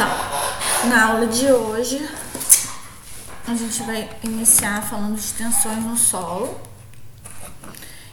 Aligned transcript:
Então, 0.00 0.88
na 0.88 1.08
aula 1.08 1.26
de 1.26 1.52
hoje, 1.52 2.08
a 3.46 3.54
gente 3.54 3.82
vai 3.82 4.08
iniciar 4.22 4.80
falando 4.80 5.20
de 5.20 5.30
tensões 5.34 5.84
no 5.84 5.94
solo. 5.94 6.58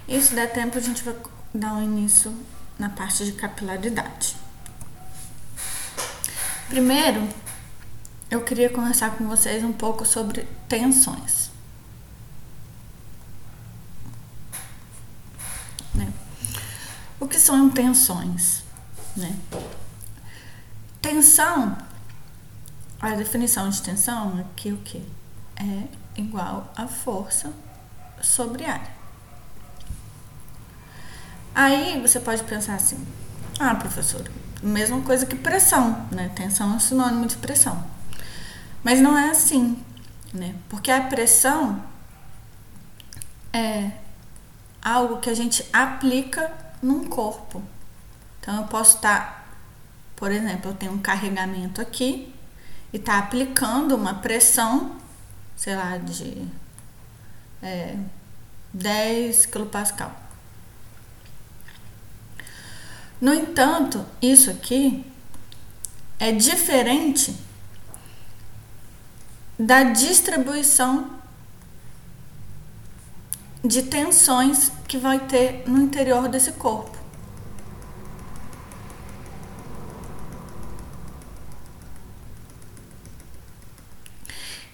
E 0.05 0.21
se 0.21 0.35
der 0.35 0.51
tempo, 0.51 0.77
a 0.77 0.81
gente 0.81 1.01
vai 1.01 1.15
dar 1.53 1.75
um 1.75 1.81
início 1.81 2.35
na 2.77 2.89
parte 2.89 3.23
de 3.23 3.31
capilaridade. 3.31 4.35
Primeiro, 6.67 7.25
eu 8.29 8.41
queria 8.41 8.69
conversar 8.69 9.11
com 9.11 9.25
vocês 9.25 9.63
um 9.63 9.71
pouco 9.71 10.05
sobre 10.05 10.45
tensões. 10.67 11.51
Né? 15.95 16.11
O 17.17 17.29
que 17.29 17.39
são 17.39 17.69
tensões? 17.69 18.61
Né? 19.15 19.33
Tensão, 21.01 21.77
a 22.99 23.11
definição 23.11 23.69
de 23.69 23.81
tensão 23.81 24.39
é 24.39 24.45
que 24.55 24.71
o 24.71 24.77
que? 24.77 25.03
É 25.55 25.87
igual 26.19 26.71
a 26.75 26.87
força 26.87 27.53
sobre 28.21 28.65
área. 28.65 28.91
Aí 31.53 31.99
você 32.01 32.19
pode 32.19 32.43
pensar 32.43 32.75
assim, 32.75 33.03
ah, 33.59 33.73
professor, 33.75 34.29
mesma 34.61 35.01
coisa 35.01 35.25
que 35.25 35.35
pressão, 35.35 36.07
né? 36.11 36.29
Tensão 36.35 36.75
é 36.75 36.79
sinônimo 36.79 37.25
de 37.25 37.35
pressão. 37.37 37.83
Mas 38.83 38.99
não 38.99 39.17
é 39.17 39.29
assim, 39.29 39.83
né? 40.33 40.55
Porque 40.69 40.91
a 40.91 41.01
pressão 41.01 41.83
é 43.53 43.91
algo 44.81 45.19
que 45.19 45.29
a 45.29 45.35
gente 45.35 45.65
aplica 45.73 46.51
num 46.81 47.05
corpo. 47.05 47.61
Então 48.39 48.57
eu 48.57 48.63
posso 48.65 48.97
estar 48.97 49.46
por 50.17 50.31
exemplo, 50.31 50.71
eu 50.71 50.75
tenho 50.75 50.93
um 50.93 50.97
carregamento 50.97 51.79
aqui 51.79 52.33
e 52.91 52.97
está 52.97 53.19
aplicando 53.19 53.95
uma 53.95 54.15
pressão, 54.15 54.97
sei 55.55 55.75
lá, 55.75 55.95
de 55.97 56.47
é, 57.61 57.95
10 58.73 59.45
kPa. 59.45 60.11
No 63.21 63.31
entanto, 63.31 64.03
isso 64.19 64.49
aqui 64.49 65.05
é 66.19 66.31
diferente 66.31 67.35
da 69.57 69.83
distribuição 69.83 71.11
de 73.63 73.83
tensões 73.83 74.71
que 74.87 74.97
vai 74.97 75.19
ter 75.19 75.63
no 75.69 75.79
interior 75.79 76.27
desse 76.27 76.53
corpo. 76.53 76.96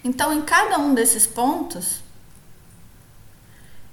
Então, 0.04 0.30
em 0.34 0.42
cada 0.42 0.78
um 0.78 0.94
desses 0.94 1.26
pontos, 1.26 2.02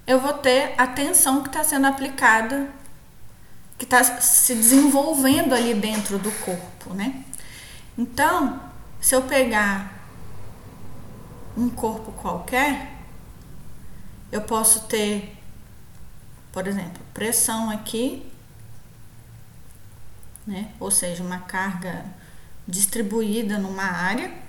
eu 0.06 0.20
vou 0.20 0.34
ter 0.34 0.76
a 0.78 0.86
tensão 0.86 1.42
que 1.42 1.48
está 1.48 1.64
sendo 1.64 1.88
aplicada, 1.88 2.70
que 3.78 3.86
está 3.86 4.04
se 4.04 4.54
desenvolvendo 4.54 5.54
ali 5.54 5.74
dentro 5.74 6.20
do 6.20 6.30
corpo, 6.44 6.94
né? 6.94 7.24
Então, 7.98 8.62
se 9.00 9.16
eu 9.16 9.22
pegar 9.22 10.02
um 11.56 11.70
corpo 11.70 12.12
qualquer, 12.12 12.92
eu 14.34 14.42
posso 14.42 14.82
ter, 14.88 15.38
por 16.52 16.68
exemplo, 16.68 17.02
pressão 17.14 17.70
aqui, 17.70 18.30
né? 20.46 20.74
Ou 20.78 20.92
seja, 20.92 21.24
uma 21.24 21.40
carga 21.40 22.04
distribuída 22.68 23.58
numa 23.58 23.86
área 23.86 24.41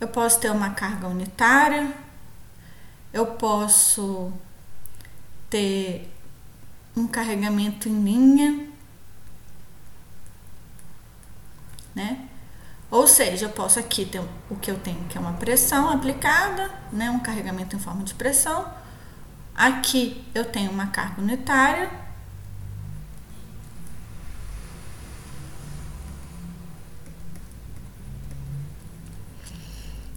eu 0.00 0.08
posso 0.08 0.40
ter 0.40 0.50
uma 0.50 0.70
carga 0.70 1.08
unitária, 1.08 1.92
eu 3.12 3.26
posso 3.26 4.32
ter 5.48 6.12
um 6.96 7.06
carregamento 7.06 7.88
em 7.88 8.02
linha, 8.02 8.68
né? 11.94 12.28
Ou 12.90 13.06
seja, 13.06 13.46
eu 13.46 13.50
posso 13.50 13.78
aqui 13.78 14.04
ter 14.04 14.22
o 14.50 14.56
que 14.56 14.70
eu 14.70 14.78
tenho, 14.78 15.04
que 15.04 15.18
é 15.18 15.20
uma 15.20 15.32
pressão 15.34 15.90
aplicada, 15.90 16.70
né? 16.92 17.10
Um 17.10 17.18
carregamento 17.18 17.74
em 17.74 17.78
forma 17.78 18.04
de 18.04 18.14
pressão. 18.14 18.72
Aqui 19.54 20.24
eu 20.34 20.44
tenho 20.44 20.70
uma 20.70 20.88
carga 20.88 21.20
unitária 21.20 22.05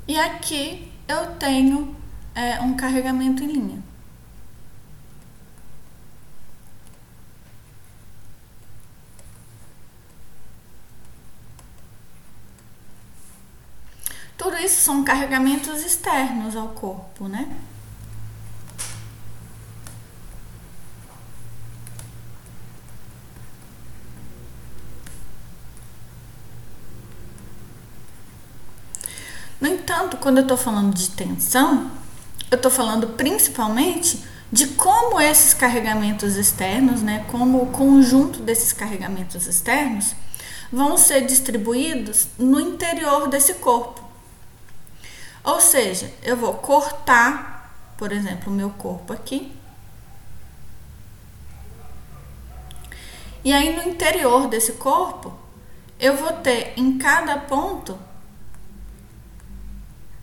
E 0.10 0.18
aqui 0.18 0.92
eu 1.08 1.36
tenho 1.36 1.96
é, 2.34 2.60
um 2.62 2.76
carregamento 2.76 3.44
em 3.44 3.46
linha. 3.46 3.84
Tudo 14.36 14.58
isso 14.58 14.82
são 14.82 15.04
carregamentos 15.04 15.86
externos 15.86 16.56
ao 16.56 16.70
corpo, 16.70 17.28
né? 17.28 17.48
No 29.60 29.68
entanto, 29.68 30.18
quando 30.18 30.38
eu 30.38 30.44
estou 30.44 30.58
falando 30.58 30.94
de 30.94 31.10
tensão, 31.10 31.92
eu 32.50 32.56
estou 32.56 32.72
falando 32.72 33.10
principalmente 33.10 34.24
de 34.52 34.68
como 34.68 35.20
esses 35.20 35.54
carregamentos 35.54 36.36
externos, 36.36 37.02
né, 37.02 37.26
como 37.30 37.62
o 37.62 37.68
conjunto 37.68 38.40
desses 38.40 38.74
carregamentos 38.74 39.46
externos 39.46 40.16
vão 40.72 40.98
ser 40.98 41.26
distribuídos 41.26 42.28
no 42.38 42.60
interior 42.60 43.28
desse 43.28 43.56
corpo. 43.56 44.04
Ou 45.44 45.60
seja, 45.60 46.12
eu 46.24 46.38
vou 46.38 46.54
cortar, 46.56 47.94
por 47.98 48.12
exemplo, 48.12 48.52
o 48.52 48.56
meu 48.56 48.70
corpo 48.72 49.14
aqui. 49.14 49.52
E 53.44 53.54
aí 53.54 53.76
no 53.76 53.84
interior 53.84 54.48
desse 54.48 54.74
corpo, 54.74 55.34
eu 56.00 56.16
vou 56.18 56.34
ter 56.34 56.74
em 56.76 56.98
cada 56.98 57.38
ponto 57.38 57.98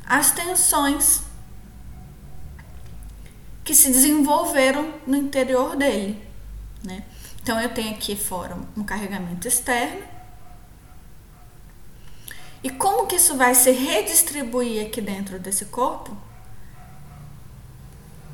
as 0.06 0.30
tensões 0.30 1.22
que 3.64 3.74
se 3.74 3.88
desenvolveram 3.88 4.94
no 5.06 5.16
interior 5.16 5.74
dele, 5.74 6.22
né? 6.84 7.02
Então 7.42 7.60
eu 7.60 7.68
tenho 7.74 7.94
aqui 7.94 8.14
fora 8.14 8.56
um 8.76 8.84
carregamento 8.84 9.48
externo. 9.48 10.02
E 12.62 12.70
como 12.70 13.06
que 13.06 13.16
isso 13.16 13.36
vai 13.36 13.54
se 13.54 13.70
redistribuir 13.72 14.86
aqui 14.86 15.00
dentro 15.00 15.38
desse 15.38 15.66
corpo? 15.66 16.16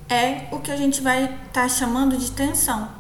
É 0.08 0.48
o 0.50 0.60
que 0.60 0.70
a 0.70 0.76
gente 0.76 1.00
vai 1.00 1.24
estar 1.24 1.62
tá 1.62 1.68
chamando 1.68 2.16
de 2.16 2.30
tensão. 2.30 2.90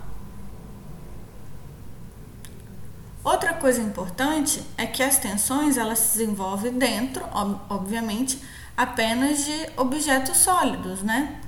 Outra 3.24 3.54
coisa 3.54 3.80
importante 3.80 4.62
é 4.76 4.86
que 4.86 5.02
as 5.02 5.18
tensões 5.18 5.76
elas 5.76 5.98
se 5.98 6.18
desenvolvem 6.18 6.72
dentro, 6.72 7.24
obviamente, 7.70 8.42
apenas 8.76 9.44
de 9.44 9.68
objetos 9.76 10.38
sólidos, 10.38 11.02
né? 11.02 11.40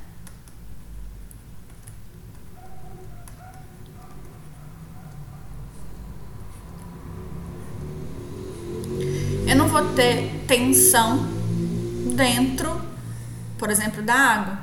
Eu 9.47 9.57
não 9.57 9.69
vou 9.69 9.95
ter 9.95 10.45
tensão 10.47 11.19
dentro, 12.15 12.83
por 13.59 13.71
exemplo, 13.71 14.03
da 14.03 14.15
água. 14.15 14.59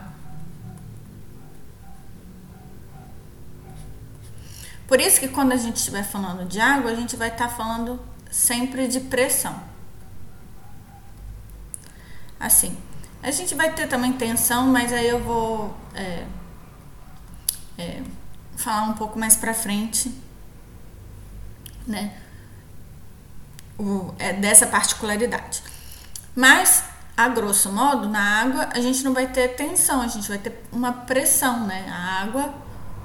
Por 4.88 5.00
isso 5.00 5.20
que 5.20 5.28
quando 5.30 5.54
a 5.54 5.58
gente 5.58 5.78
estiver 5.78 6.04
falando 6.04 6.46
de 6.48 6.60
água, 6.60 6.92
a 6.92 6.96
gente 6.96 7.16
vai 7.16 7.30
estar 7.30 7.48
falando 7.48 8.00
sempre 8.30 8.88
de 8.88 9.00
pressão 9.00 9.71
assim. 12.42 12.76
A 13.24 13.30
gente 13.30 13.54
vai 13.54 13.72
ter 13.74 13.88
também 13.88 14.12
tensão, 14.14 14.68
mas 14.68 14.92
aí 14.92 15.08
eu 15.08 15.20
vou 15.20 15.76
é, 15.94 16.26
é, 17.78 18.02
falar 18.58 18.84
um 18.84 18.94
pouco 18.94 19.20
mais 19.20 19.36
pra 19.36 19.54
frente, 19.54 20.12
né? 21.86 22.14
O, 23.78 24.14
é, 24.18 24.34
dessa 24.34 24.66
particularidade. 24.66 25.64
Mas, 26.36 26.84
a 27.16 27.28
grosso 27.28 27.72
modo, 27.72 28.10
na 28.10 28.42
água 28.42 28.70
a 28.74 28.82
gente 28.82 29.04
não 29.04 29.14
vai 29.14 29.28
ter 29.28 29.50
tensão, 29.50 30.02
a 30.02 30.08
gente 30.08 30.28
vai 30.28 30.38
ter 30.40 30.64
uma 30.72 30.92
pressão, 30.92 31.68
né? 31.68 31.88
A 31.90 32.24
água, 32.24 32.54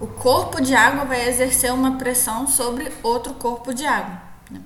o 0.01 0.07
corpo 0.07 0.63
de 0.63 0.75
água 0.75 1.05
vai 1.05 1.29
exercer 1.29 1.73
uma 1.73 1.99
pressão 1.99 2.47
sobre 2.47 2.91
outro 3.03 3.35
corpo 3.35 3.75
de 3.75 3.85
água. 3.87 4.23
Né? 4.51 4.61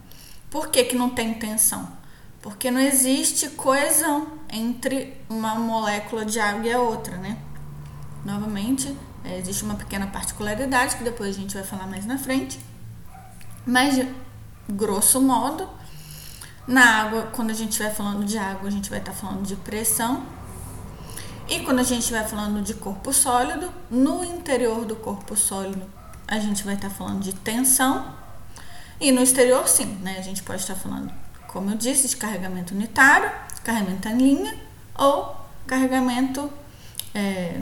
Por 0.48 0.68
que, 0.68 0.84
que 0.84 0.96
não 0.96 1.10
tem 1.10 1.34
tensão? 1.34 1.88
Porque 2.40 2.70
não 2.70 2.80
existe 2.80 3.48
coesão 3.50 4.39
entre 4.52 5.16
uma 5.28 5.54
molécula 5.54 6.24
de 6.24 6.38
água 6.40 6.66
e 6.66 6.72
a 6.72 6.80
outra, 6.80 7.16
né? 7.16 7.38
Novamente, 8.24 8.96
é, 9.24 9.38
existe 9.38 9.64
uma 9.64 9.74
pequena 9.74 10.06
particularidade 10.06 10.96
que 10.96 11.04
depois 11.04 11.36
a 11.36 11.38
gente 11.38 11.54
vai 11.54 11.64
falar 11.64 11.86
mais 11.86 12.06
na 12.06 12.18
frente. 12.18 12.60
Mas, 13.66 14.04
grosso 14.68 15.20
modo, 15.20 15.68
na 16.66 17.02
água, 17.02 17.28
quando 17.32 17.50
a 17.50 17.54
gente 17.54 17.70
estiver 17.70 17.94
falando 17.94 18.24
de 18.24 18.38
água, 18.38 18.68
a 18.68 18.70
gente 18.70 18.90
vai 18.90 18.98
estar 18.98 19.12
tá 19.12 19.18
falando 19.18 19.46
de 19.46 19.56
pressão. 19.56 20.24
E 21.48 21.60
quando 21.60 21.80
a 21.80 21.82
gente 21.82 22.00
estiver 22.00 22.26
falando 22.28 22.62
de 22.62 22.74
corpo 22.74 23.12
sólido, 23.12 23.72
no 23.90 24.24
interior 24.24 24.84
do 24.84 24.94
corpo 24.96 25.36
sólido, 25.36 25.84
a 26.26 26.38
gente 26.38 26.62
vai 26.62 26.74
estar 26.74 26.88
tá 26.88 26.94
falando 26.94 27.20
de 27.20 27.32
tensão. 27.32 28.14
E 29.00 29.10
no 29.10 29.20
exterior, 29.20 29.66
sim, 29.66 29.98
né? 30.02 30.16
A 30.18 30.22
gente 30.22 30.42
pode 30.42 30.60
estar 30.60 30.74
tá 30.74 30.80
falando, 30.80 31.12
como 31.48 31.70
eu 31.70 31.76
disse, 31.76 32.06
de 32.06 32.16
carregamento 32.16 32.74
unitário, 32.74 33.30
carregamento 33.64 34.08
em 34.08 34.18
linha 34.18 34.56
ou 34.98 35.36
carregamento 35.66 36.50
é, 37.14 37.60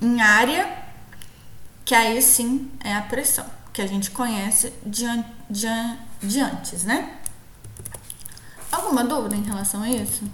em 0.00 0.20
área, 0.20 0.84
que 1.84 1.94
aí 1.94 2.20
sim 2.22 2.70
é 2.82 2.94
a 2.94 3.02
pressão, 3.02 3.46
que 3.72 3.82
a 3.82 3.86
gente 3.86 4.10
conhece 4.10 4.72
de, 4.84 5.06
de, 5.48 5.68
de 6.22 6.40
antes, 6.40 6.84
né? 6.84 7.18
Alguma 8.70 9.04
dúvida 9.04 9.36
em 9.36 9.42
relação 9.42 9.82
a 9.82 9.88
isso? 9.88 10.24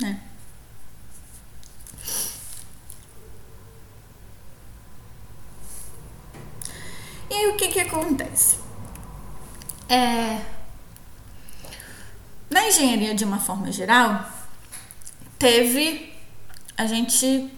Né? 0.00 0.20
O 7.48 7.56
que 7.56 7.68
que 7.68 7.80
acontece? 7.80 8.58
É, 9.88 10.40
na 12.50 12.66
engenharia 12.68 13.14
de 13.14 13.24
uma 13.24 13.38
forma 13.38 13.70
geral, 13.70 14.24
teve 15.38 16.12
a 16.76 16.86
gente 16.86 17.52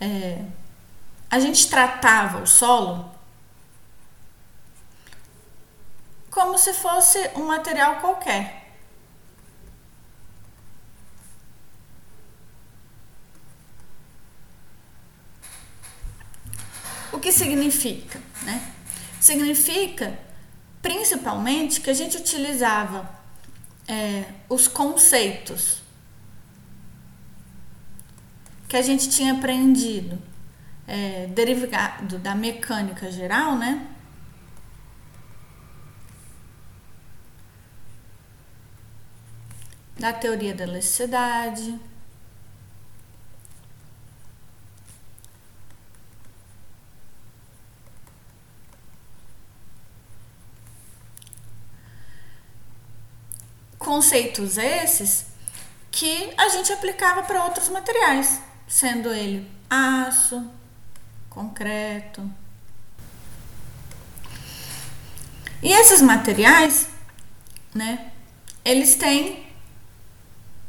é, 0.00 0.44
a 1.30 1.40
gente 1.40 1.68
tratava 1.68 2.42
o 2.42 2.46
solo 2.46 3.10
como 6.30 6.58
se 6.58 6.74
fosse 6.74 7.30
um 7.34 7.46
material 7.46 7.96
qualquer. 7.96 8.66
O 17.10 17.18
que 17.18 17.32
significa? 17.32 17.65
Né? 18.42 18.72
Significa 19.20 20.18
principalmente 20.80 21.80
que 21.80 21.90
a 21.90 21.94
gente 21.94 22.16
utilizava 22.16 23.10
é, 23.88 24.24
os 24.48 24.68
conceitos 24.68 25.82
que 28.68 28.76
a 28.76 28.82
gente 28.82 29.08
tinha 29.08 29.32
aprendido 29.32 30.18
é, 30.86 31.26
derivado 31.28 32.18
da 32.18 32.34
mecânica 32.34 33.10
geral, 33.10 33.56
né? 33.56 33.86
Da 39.98 40.12
teoria 40.12 40.54
da 40.54 40.64
elasticidade. 40.64 41.78
Conceitos 53.96 54.58
esses 54.58 55.24
que 55.90 56.30
a 56.36 56.50
gente 56.50 56.70
aplicava 56.70 57.22
para 57.22 57.42
outros 57.44 57.70
materiais 57.70 58.42
sendo 58.68 59.10
ele 59.10 59.50
aço, 59.70 60.50
concreto. 61.30 62.30
E 65.62 65.72
esses 65.72 66.02
materiais, 66.02 66.88
né, 67.74 68.12
eles 68.62 68.96
têm 68.96 69.46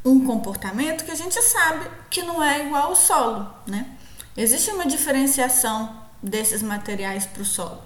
um 0.06 0.26
comportamento 0.26 1.04
que 1.04 1.12
a 1.12 1.16
gente 1.16 1.42
sabe 1.42 1.86
que 2.10 2.24
não 2.24 2.42
é 2.42 2.66
igual 2.66 2.84
ao 2.84 2.96
solo, 2.96 3.54
né? 3.68 3.98
Existe 4.38 4.72
uma 4.72 4.88
diferenciação 4.88 6.02
desses 6.24 6.62
materiais 6.64 7.26
para 7.26 7.42
o 7.42 7.46
solo. 7.46 7.84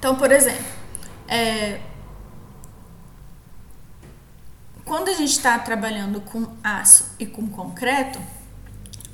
Então, 0.00 0.16
por 0.16 0.32
exemplo, 0.32 0.66
é, 1.28 1.80
quando 4.90 5.08
a 5.08 5.12
gente 5.12 5.30
está 5.30 5.56
trabalhando 5.56 6.20
com 6.20 6.52
aço 6.64 7.14
e 7.16 7.24
com 7.24 7.46
concreto, 7.48 8.18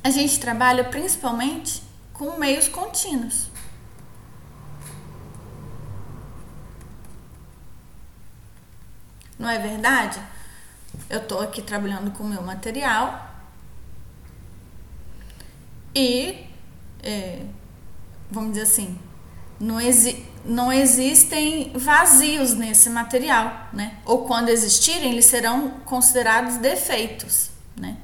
a 0.03 0.09
gente 0.09 0.41
trabalha 0.41 0.83
principalmente 0.85 1.83
com 2.15 2.39
meios 2.39 2.67
contínuos. 2.67 3.51
Não 9.39 9.51
é 9.51 9.59
verdade? 9.59 10.19
Eu 11.11 11.19
estou 11.19 11.43
aqui 11.43 11.61
trabalhando 11.61 12.11
com 12.13 12.25
o 12.25 12.27
meu 12.27 12.41
material 12.41 13.35
e, 15.95 16.47
é, 17.03 17.45
vamos 18.31 18.53
dizer 18.53 18.63
assim, 18.63 18.99
não, 19.61 19.79
exi 19.79 20.27
não 20.47 20.73
existem 20.73 21.73
vazios 21.75 22.55
nesse 22.55 22.89
material, 22.89 23.69
né? 23.73 23.99
Ou 24.05 24.25
quando 24.25 24.49
existirem, 24.49 25.13
eles 25.13 25.27
serão 25.27 25.71
considerados 25.85 26.57
defeitos, 26.57 27.51
né? 27.77 27.97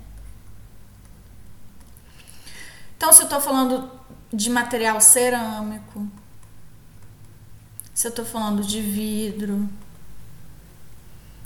Então, 2.97 3.13
se 3.13 3.23
eu 3.23 3.25
estou 3.25 3.41
falando 3.41 3.91
de 4.33 4.49
material 4.51 5.01
cerâmico, 5.01 6.07
se 7.95 8.07
eu 8.07 8.11
estou 8.11 8.25
falando 8.25 8.63
de 8.63 8.81
vidro, 8.81 9.69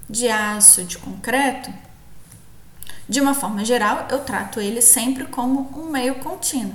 de 0.08 0.28
aço, 0.28 0.84
de 0.84 0.98
concreto, 0.98 1.72
de 3.08 3.20
uma 3.20 3.34
forma 3.34 3.64
geral, 3.64 4.06
eu 4.10 4.20
trato 4.20 4.60
ele 4.60 4.80
sempre 4.80 5.26
como 5.26 5.70
um 5.78 5.90
meio 5.90 6.16
contínuo. 6.16 6.74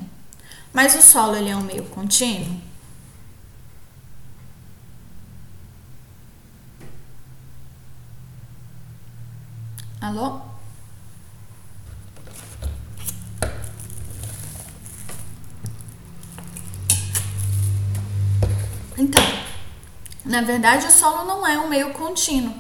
Mas 0.73 0.95
o 0.95 1.01
solo 1.01 1.35
ele 1.35 1.49
é 1.49 1.55
um 1.55 1.61
meio 1.61 1.85
contínuo? 1.85 2.70
Alô? 10.01 10.41
Então, 18.98 19.24
na 20.25 20.41
verdade, 20.41 20.88
o 20.88 20.91
solo 20.91 21.24
não 21.25 21.46
é 21.46 21.60
um 21.60 21.70
meio 21.70 21.93
contínuo. 21.93 22.51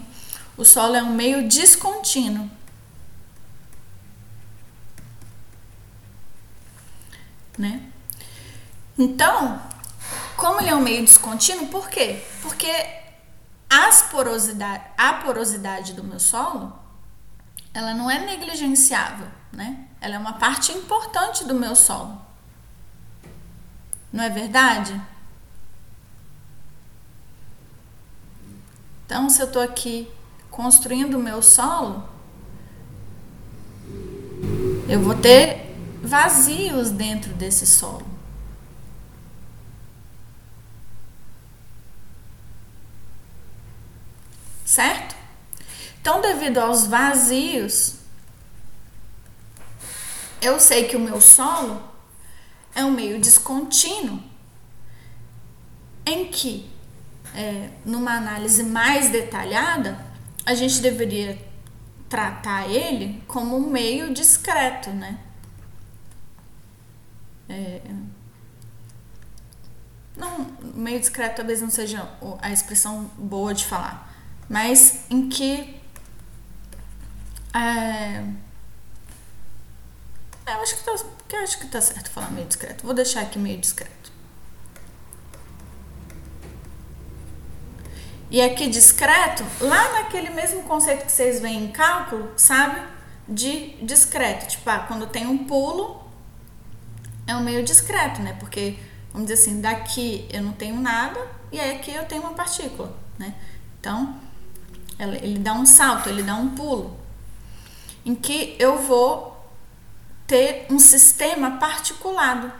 O 0.55 0.63
solo 0.63 0.95
é 0.95 1.01
um 1.01 1.15
meio 1.15 1.49
descontínuo. 1.49 2.47
Né? 7.57 7.91
Então, 8.95 9.59
como 10.37 10.61
ele 10.61 10.69
é 10.69 10.75
um 10.75 10.81
meio 10.81 11.03
descontínuo, 11.03 11.69
por 11.69 11.89
quê? 11.89 12.23
Porque 12.43 12.71
as 13.67 14.03
porosidade, 14.03 14.83
a 14.95 15.13
porosidade 15.13 15.93
do 15.93 16.03
meu 16.03 16.19
solo 16.19 16.80
ela 17.73 17.93
não 17.93 18.09
é 18.09 18.19
negligenciável, 18.19 19.27
né? 19.51 19.87
Ela 19.99 20.15
é 20.15 20.19
uma 20.19 20.33
parte 20.33 20.71
importante 20.71 21.45
do 21.45 21.53
meu 21.53 21.75
solo. 21.75 22.21
Não 24.11 24.23
é 24.23 24.29
verdade? 24.29 24.99
Então, 29.05 29.29
se 29.29 29.41
eu 29.41 29.47
estou 29.47 29.61
aqui 29.61 30.09
construindo 30.49 31.15
o 31.15 31.23
meu 31.23 31.41
solo, 31.41 32.07
eu 34.87 35.01
vou 35.01 35.15
ter 35.15 35.75
vazios 36.01 36.89
dentro 36.89 37.33
desse 37.33 37.65
solo. 37.65 38.05
Certo? 44.65 45.10
Então, 46.01 46.19
devido 46.19 46.57
aos 46.57 46.87
vazios, 46.87 47.97
eu 50.41 50.59
sei 50.59 50.87
que 50.87 50.95
o 50.95 50.99
meu 50.99 51.21
solo 51.21 51.79
é 52.73 52.83
um 52.83 52.89
meio 52.89 53.21
descontínuo, 53.21 54.19
em 56.03 56.27
que, 56.27 56.67
é, 57.35 57.69
numa 57.85 58.13
análise 58.13 58.63
mais 58.63 59.11
detalhada, 59.11 60.03
a 60.43 60.55
gente 60.55 60.81
deveria 60.81 61.37
tratar 62.09 62.67
ele 62.67 63.23
como 63.27 63.55
um 63.55 63.69
meio 63.69 64.11
discreto, 64.11 64.89
né? 64.89 65.19
É, 67.47 67.79
não, 70.17 70.47
meio 70.73 70.99
discreto 70.99 71.35
talvez 71.35 71.61
não 71.61 71.69
seja 71.69 72.11
a 72.41 72.51
expressão 72.51 73.05
boa 73.17 73.53
de 73.53 73.65
falar, 73.65 74.11
mas 74.49 75.05
em 75.09 75.29
que 75.29 75.80
é, 77.53 78.23
eu 80.47 80.61
acho 80.61 80.77
que 80.77 80.83
tá, 80.83 80.95
eu 81.31 81.43
acho 81.43 81.59
que 81.59 81.67
tá 81.67 81.81
certo 81.81 82.09
falar 82.09 82.31
meio 82.31 82.47
discreto. 82.47 82.85
Vou 82.85 82.93
deixar 82.93 83.21
aqui 83.21 83.39
meio 83.39 83.57
discreto. 83.57 84.11
E 88.29 88.41
aqui 88.41 88.69
discreto, 88.69 89.43
lá 89.59 89.91
naquele 89.91 90.29
mesmo 90.29 90.63
conceito 90.63 91.05
que 91.05 91.11
vocês 91.11 91.41
veem 91.41 91.65
em 91.65 91.71
cálculo, 91.71 92.31
sabe? 92.37 92.81
De 93.27 93.75
discreto. 93.83 94.47
Tipo, 94.47 94.69
ah, 94.69 94.79
quando 94.87 95.05
tem 95.07 95.27
um 95.27 95.39
pulo, 95.39 96.01
é 97.27 97.35
um 97.35 97.41
meio 97.41 97.61
discreto, 97.63 98.21
né? 98.21 98.37
Porque, 98.39 98.79
vamos 99.11 99.27
dizer 99.27 99.41
assim, 99.41 99.59
daqui 99.59 100.27
eu 100.31 100.41
não 100.41 100.53
tenho 100.53 100.79
nada 100.79 101.19
e 101.51 101.59
aí 101.59 101.75
aqui 101.75 101.93
eu 101.93 102.05
tenho 102.05 102.21
uma 102.21 102.33
partícula, 102.33 102.97
né? 103.19 103.35
Então, 103.79 104.15
ele 104.97 105.39
dá 105.39 105.53
um 105.53 105.65
salto, 105.65 106.07
ele 106.07 106.23
dá 106.23 106.35
um 106.35 106.55
pulo. 106.55 107.00
Em 108.05 108.15
que 108.15 108.55
eu 108.59 108.79
vou 108.79 109.31
ter 110.25 110.65
um 110.69 110.79
sistema 110.79 111.57
particulado. 111.57 112.51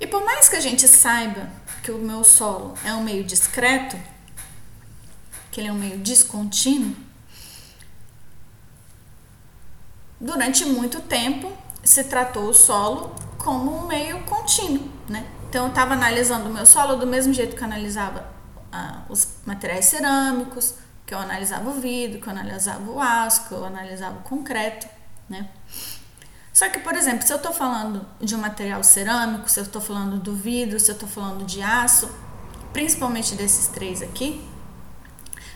E 0.00 0.06
por 0.06 0.24
mais 0.24 0.48
que 0.48 0.56
a 0.56 0.60
gente 0.60 0.88
saiba 0.88 1.52
que 1.82 1.90
o 1.90 1.98
meu 1.98 2.24
solo 2.24 2.74
é 2.82 2.94
um 2.94 3.04
meio 3.04 3.22
discreto, 3.22 3.98
que 5.52 5.60
ele 5.60 5.68
é 5.68 5.72
um 5.72 5.78
meio 5.78 5.98
descontínuo, 5.98 6.96
durante 10.18 10.64
muito 10.64 11.00
tempo 11.02 11.59
se 11.82 12.04
tratou 12.04 12.44
o 12.44 12.54
solo 12.54 13.14
como 13.38 13.74
um 13.74 13.86
meio 13.86 14.22
contínuo, 14.24 14.88
né? 15.08 15.26
Então 15.48 15.64
eu 15.64 15.70
estava 15.70 15.94
analisando 15.94 16.48
o 16.48 16.52
meu 16.52 16.66
solo 16.66 16.96
do 16.96 17.06
mesmo 17.06 17.32
jeito 17.32 17.56
que 17.56 17.62
eu 17.62 17.66
analisava 17.66 18.24
ah, 18.70 19.02
os 19.08 19.26
materiais 19.44 19.86
cerâmicos, 19.86 20.74
que 21.06 21.14
eu 21.14 21.18
analisava 21.18 21.68
o 21.68 21.72
vidro, 21.72 22.20
que 22.20 22.26
eu 22.28 22.30
analisava 22.30 22.88
o 22.88 23.00
aço, 23.00 23.48
que 23.48 23.52
eu 23.52 23.64
analisava 23.64 24.18
o 24.18 24.22
concreto, 24.22 24.86
né? 25.28 25.48
Só 26.52 26.68
que, 26.68 26.78
por 26.80 26.94
exemplo, 26.94 27.26
se 27.26 27.32
eu 27.32 27.36
estou 27.36 27.52
falando 27.52 28.06
de 28.20 28.34
um 28.34 28.38
material 28.38 28.82
cerâmico, 28.84 29.50
se 29.50 29.58
eu 29.58 29.64
estou 29.64 29.80
falando 29.80 30.18
do 30.18 30.34
vidro, 30.34 30.78
se 30.78 30.90
eu 30.90 30.94
estou 30.94 31.08
falando 31.08 31.44
de 31.44 31.62
aço, 31.62 32.10
principalmente 32.72 33.34
desses 33.34 33.66
três 33.68 34.02
aqui, 34.02 34.46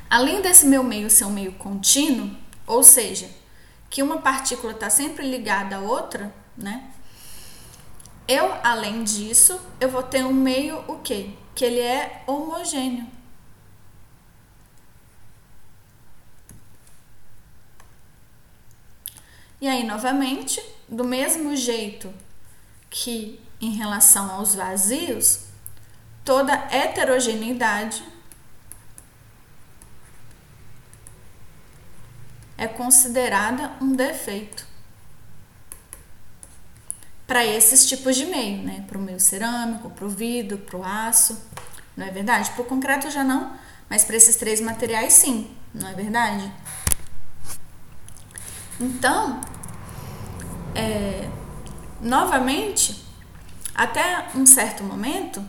além 0.09 0.40
desse 0.40 0.66
meu 0.66 0.83
meio 0.83 1.11
ser 1.11 1.25
um 1.25 1.31
meio 1.31 1.52
contínuo, 1.52 2.31
ou 2.66 2.83
seja, 2.83 3.28
que 3.95 4.03
uma 4.03 4.21
partícula 4.21 4.73
está 4.73 4.91
sempre 4.91 5.25
ligada 5.25 5.77
à 5.77 5.79
outra, 5.79 6.35
né? 6.57 6.91
Eu, 8.27 8.53
além 8.65 9.05
disso, 9.05 9.61
eu 9.81 9.89
vou 9.89 10.03
ter 10.03 10.25
um 10.25 10.33
meio 10.33 10.79
o 10.89 10.99
quê? 10.99 11.31
Que 11.55 11.65
ele 11.65 11.79
é 11.79 12.25
homogêneo. 12.27 13.07
E 19.61 19.69
aí, 19.69 19.85
novamente, 19.87 20.61
do 20.89 21.05
mesmo 21.05 21.55
jeito 21.55 22.13
que 22.91 23.41
em 23.61 23.77
relação 23.77 24.29
aos 24.29 24.57
vazios, 24.57 25.45
toda 26.25 26.53
heterogeneidade 26.53 28.03
é 32.64 32.68
considerada 32.68 33.73
um 33.80 33.92
defeito 33.92 34.66
para 37.26 37.44
esses 37.44 37.87
tipos 37.87 38.16
de 38.16 38.26
meio, 38.26 38.62
né? 38.62 38.85
Para 38.87 38.99
o 38.99 39.00
meio 39.00 39.21
cerâmico, 39.21 39.90
para 39.90 40.04
o 40.04 40.09
vidro, 40.09 40.59
para 40.59 40.76
o 40.76 40.85
aço, 40.85 41.40
não 41.97 42.06
é 42.06 42.11
verdade? 42.11 42.50
Para 42.50 42.62
o 42.62 42.64
concreto 42.64 43.11
já 43.11 43.25
não, 43.25 43.52
mas 43.88 44.04
para 44.04 44.16
esses 44.16 44.37
três 44.37 44.61
materiais 44.61 45.12
sim, 45.12 45.50
não 45.73 45.88
é 45.88 45.94
verdade? 45.94 46.50
Então, 48.80 49.40
é, 50.75 51.28
novamente, 52.00 53.04
até 53.75 54.28
um 54.35 54.44
certo 54.44 54.83
momento, 54.83 55.42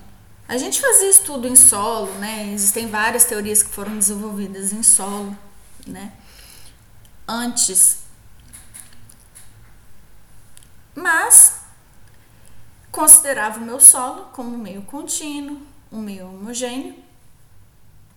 a 0.48 0.58
gente 0.58 0.80
fazia 0.80 1.10
estudo 1.10 1.48
em 1.48 1.56
solo, 1.56 2.12
né? 2.16 2.52
Existem 2.54 2.88
várias 2.88 3.26
teorias 3.26 3.64
que 3.64 3.70
foram 3.70 3.98
desenvolvidas 3.98 4.72
em 4.72 4.84
solo, 4.84 5.36
né? 5.88 6.12
Antes. 7.28 8.04
Mas 10.94 11.62
considerava 12.92 13.60
o 13.60 13.64
meu 13.64 13.80
solo 13.80 14.26
como 14.32 14.56
um 14.56 14.58
meio 14.58 14.82
contínuo, 14.84 15.62
um 15.92 16.00
meio 16.00 16.28
homogêneo, 16.28 16.96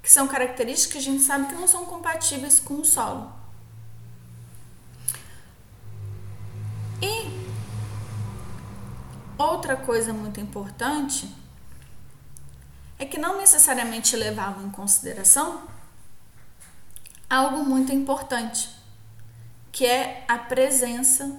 que 0.02 0.10
são 0.10 0.28
características 0.28 0.92
que 0.92 0.98
a 0.98 1.12
gente 1.12 1.22
sabe 1.22 1.48
que 1.48 1.54
não 1.54 1.66
são 1.66 1.84
compatíveis 1.84 2.60
com 2.60 2.74
o 2.74 2.84
solo. 2.84 3.32
E 7.02 7.30
outra 9.36 9.76
coisa 9.76 10.12
muito 10.12 10.40
importante 10.40 11.34
é 12.98 13.04
que 13.04 13.18
não 13.18 13.38
necessariamente 13.38 14.16
levavam 14.16 14.66
em 14.66 14.70
consideração 14.70 15.62
algo 17.30 17.64
muito 17.64 17.92
importante, 17.92 18.70
que 19.78 19.86
é 19.86 20.24
a 20.26 20.36
presença 20.36 21.36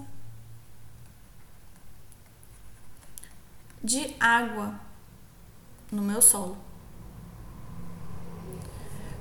de 3.84 4.16
água 4.18 4.80
no 5.92 6.02
meu 6.02 6.22
solo. 6.22 6.58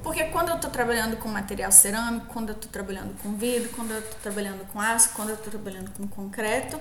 Porque 0.05 0.27
quando 0.27 0.51
eu 0.51 0.55
estou 0.55 0.71
trabalhando 0.71 1.17
com 1.17 1.29
material 1.29 1.73
cerâmico, 1.73 2.27
quando 2.27 2.51
eu 2.51 2.55
estou 2.55 2.71
trabalhando 2.71 3.21
com 3.21 3.35
vidro, 3.35 3.71
quando 3.71 3.91
eu 3.91 3.99
estou 3.99 4.21
trabalhando 4.21 4.65
com 4.73 4.81
aço, 4.81 5.11
quando 5.15 5.31
eu 5.31 5.35
estou 5.35 5.51
trabalhando 5.51 5.91
com 5.97 6.07
concreto, 6.07 6.81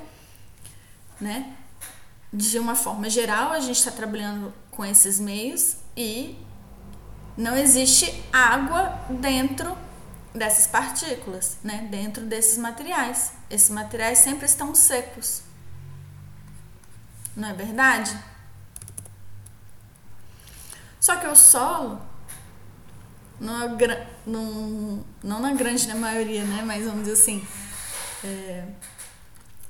né? 1.20 1.56
De 2.32 2.60
uma 2.60 2.75
forma 2.75 3.10
geral, 3.10 3.51
a 3.51 3.60
gente 3.60 3.79
está 3.79 3.89
trabalhando 3.89 4.53
com 4.70 4.86
esses 4.86 5.20
meios 5.20 5.77
e 5.96 6.38
não 7.36 7.58
existe 7.58 8.24
água 8.32 8.89
dentro 9.10 9.87
dessas 10.38 10.67
partículas, 10.67 11.58
né? 11.63 11.88
Dentro 11.89 12.24
desses 12.24 12.58
materiais. 12.58 13.34
Esses 13.50 13.70
materiais 13.70 14.20
sempre 14.20 14.46
estão 14.46 14.74
secos. 14.74 15.41
Não 17.36 17.50
é 17.50 17.53
verdade? 17.53 18.17
Só 21.00 21.15
que 21.15 21.27
o 21.27 21.36
solo, 21.36 22.01
não, 23.39 23.77
não, 24.25 25.06
não 25.24 25.39
na 25.39 25.53
grande 25.53 25.88
maioria, 25.94 26.44
né? 26.44 26.63
Mas 26.65 26.86
vamos 26.86 27.01
dizer 27.01 27.13
assim, 27.13 27.48
é, 28.24 28.65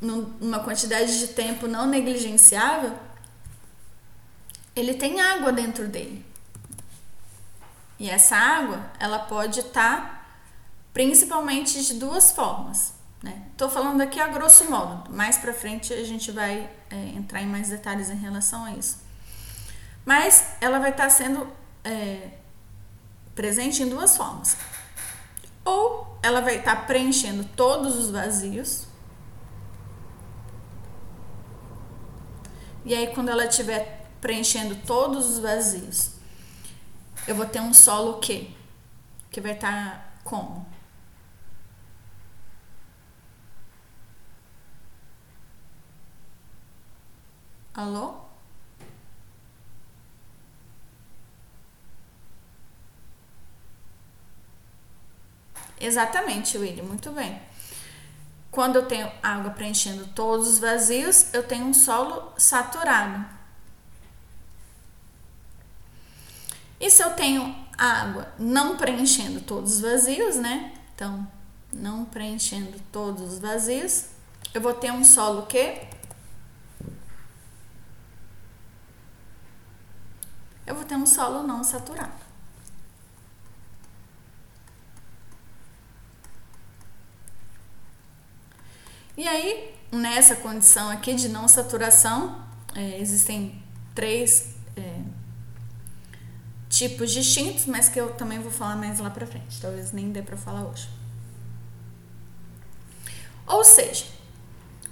numa 0.01 0.59
quantidade 0.59 1.19
de 1.19 1.27
tempo 1.27 1.67
não 1.67 1.85
negligenciável, 1.85 2.97
ele 4.75 4.93
tem 4.93 5.19
água 5.19 5.51
dentro 5.51 5.87
dele. 5.87 6.25
E 7.99 8.09
essa 8.09 8.35
água, 8.35 8.91
ela 8.99 9.19
pode 9.19 9.59
estar 9.59 10.01
tá 10.01 10.16
principalmente 10.97 11.85
de 11.85 11.93
duas 11.93 12.31
formas. 12.31 12.95
Né? 13.21 13.43
Tô 13.55 13.69
falando 13.69 14.01
aqui 14.01 14.19
a 14.19 14.29
grosso 14.29 14.67
modo, 14.67 15.13
mais 15.13 15.37
para 15.37 15.53
frente 15.53 15.93
a 15.93 16.03
gente 16.03 16.31
vai 16.31 16.67
é, 16.89 16.95
entrar 17.09 17.39
em 17.39 17.45
mais 17.45 17.69
detalhes 17.69 18.09
em 18.09 18.15
relação 18.15 18.65
a 18.65 18.71
isso. 18.71 18.97
Mas 20.03 20.53
ela 20.59 20.79
vai 20.79 20.89
estar 20.89 21.03
tá 21.03 21.09
sendo 21.11 21.47
é, 21.83 22.31
presente 23.35 23.83
em 23.83 23.89
duas 23.89 24.17
formas. 24.17 24.57
Ou 25.63 26.17
ela 26.23 26.41
vai 26.41 26.57
estar 26.57 26.75
tá 26.75 26.81
preenchendo 26.81 27.43
todos 27.55 27.95
os 27.95 28.09
vazios. 28.09 28.87
E 32.83 32.95
aí, 32.95 33.13
quando 33.13 33.29
ela 33.29 33.45
estiver 33.45 34.09
preenchendo 34.19 34.75
todos 34.77 35.29
os 35.29 35.37
vazios, 35.37 36.13
eu 37.27 37.35
vou 37.35 37.45
ter 37.45 37.59
um 37.59 37.71
solo 37.71 38.13
o 38.13 38.19
quê? 38.19 38.49
Que 39.29 39.39
vai 39.39 39.51
estar 39.51 39.69
tá 39.69 40.05
como? 40.23 40.76
Alô? 47.77 48.15
Exatamente, 55.79 56.57
William, 56.57 56.85
muito 56.85 57.11
bem. 57.11 57.39
Quando 58.49 58.77
eu 58.77 58.87
tenho 58.87 59.11
água 59.21 59.51
preenchendo 59.51 60.07
todos 60.07 60.47
os 60.47 60.57
vazios, 60.57 61.31
eu 61.35 61.43
tenho 61.43 61.65
um 61.65 61.73
solo 61.73 62.33
saturado. 62.35 63.23
E 66.79 66.89
se 66.89 67.03
eu 67.03 67.11
tenho 67.13 67.55
água 67.77 68.33
não 68.39 68.75
preenchendo 68.75 69.39
todos 69.41 69.73
os 69.75 69.81
vazios, 69.81 70.35
né? 70.35 70.73
Então, 70.95 71.27
não 71.71 72.05
preenchendo 72.05 72.79
todos 72.91 73.33
os 73.33 73.39
vazios, 73.39 74.05
eu 74.51 74.61
vou 74.61 74.73
ter 74.73 74.91
um 74.91 75.03
solo 75.03 75.45
que 75.45 75.95
eu 80.67 80.75
vou 80.75 80.83
ter 80.83 80.95
um 80.95 81.05
solo 81.05 81.47
não 81.47 81.63
saturado. 81.63 82.27
E 89.15 89.27
aí, 89.27 89.73
nessa 89.91 90.35
condição 90.35 90.89
aqui 90.89 91.15
de 91.15 91.29
não 91.29 91.47
saturação, 91.47 92.45
é, 92.75 92.99
existem 92.99 93.63
três 93.95 94.53
é, 94.75 95.01
tipos 96.69 97.11
distintos, 97.11 97.65
mas 97.65 97.89
que 97.89 97.99
eu 97.99 98.13
também 98.13 98.39
vou 98.39 98.51
falar 98.51 98.75
mais 98.75 98.99
lá 98.99 99.09
pra 99.09 99.25
frente. 99.25 99.59
Talvez 99.59 99.91
nem 99.91 100.11
dê 100.11 100.21
pra 100.21 100.37
falar 100.37 100.65
hoje. 100.65 100.87
Ou 103.47 103.63
seja, 103.63 104.05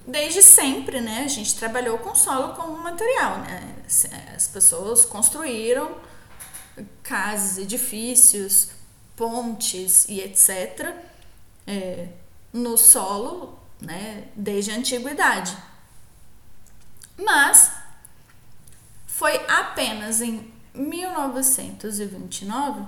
desde 0.07 0.41
sempre, 0.41 1.01
né, 1.01 1.23
a 1.25 1.27
gente 1.27 1.55
trabalhou 1.55 1.97
com 1.97 2.15
solo 2.15 2.53
como 2.53 2.77
material, 2.77 3.39
né? 3.39 3.75
As 4.35 4.47
pessoas 4.47 5.05
construíram 5.05 5.97
casas, 7.01 7.57
edifícios, 7.57 8.69
pontes 9.15 10.05
e 10.09 10.19
etc. 10.21 10.93
É, 11.65 12.09
no 12.53 12.77
solo 12.77 13.57
né, 13.79 14.27
desde 14.35 14.71
a 14.71 14.75
antiguidade. 14.75 15.57
Mas 17.17 17.71
foi 19.07 19.35
apenas 19.47 20.21
em 20.21 20.53
1929 20.73 22.85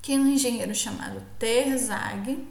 que 0.00 0.16
um 0.18 0.26
engenheiro 0.26 0.74
chamado 0.74 1.22
Terzag 1.38 2.48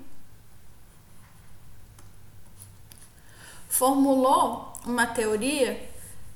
formulou 3.81 4.71
uma 4.85 5.07
teoria 5.07 5.89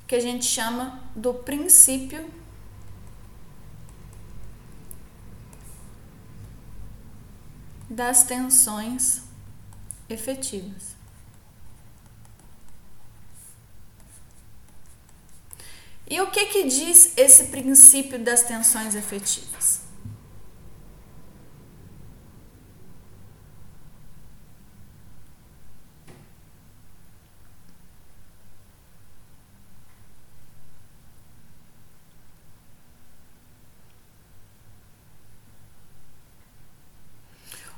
que 0.07 0.15
a 0.15 0.19
gente 0.19 0.45
chama 0.45 0.99
do 1.15 1.31
princípio 1.31 2.27
das 7.87 8.23
tensões 8.23 9.21
efetivas. 10.09 10.95
E 16.09 16.19
o 16.21 16.31
que 16.31 16.47
que 16.47 16.63
diz 16.63 17.15
esse 17.15 17.49
princípio 17.49 18.17
das 18.17 18.41
tensões 18.41 18.95
efetivas? 18.95 19.54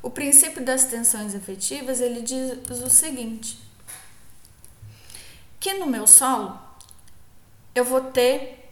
O 0.07 0.09
princípio 0.09 0.63
das 0.63 0.85
tensões 0.85 1.33
efetivas, 1.33 1.99
ele 1.99 2.21
diz 2.21 2.79
o 2.81 2.89
seguinte: 2.89 3.59
que 5.59 5.73
no 5.73 5.85
meu 5.85 6.07
solo 6.07 6.57
eu 7.75 7.83
vou 7.83 7.99
ter 7.99 8.71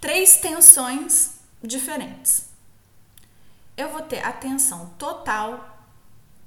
três 0.00 0.36
tensões 0.36 1.40
diferentes. 1.60 2.50
Eu 3.76 3.90
vou 3.90 4.02
ter 4.02 4.24
a 4.24 4.32
tensão 4.32 4.90
total 4.90 5.84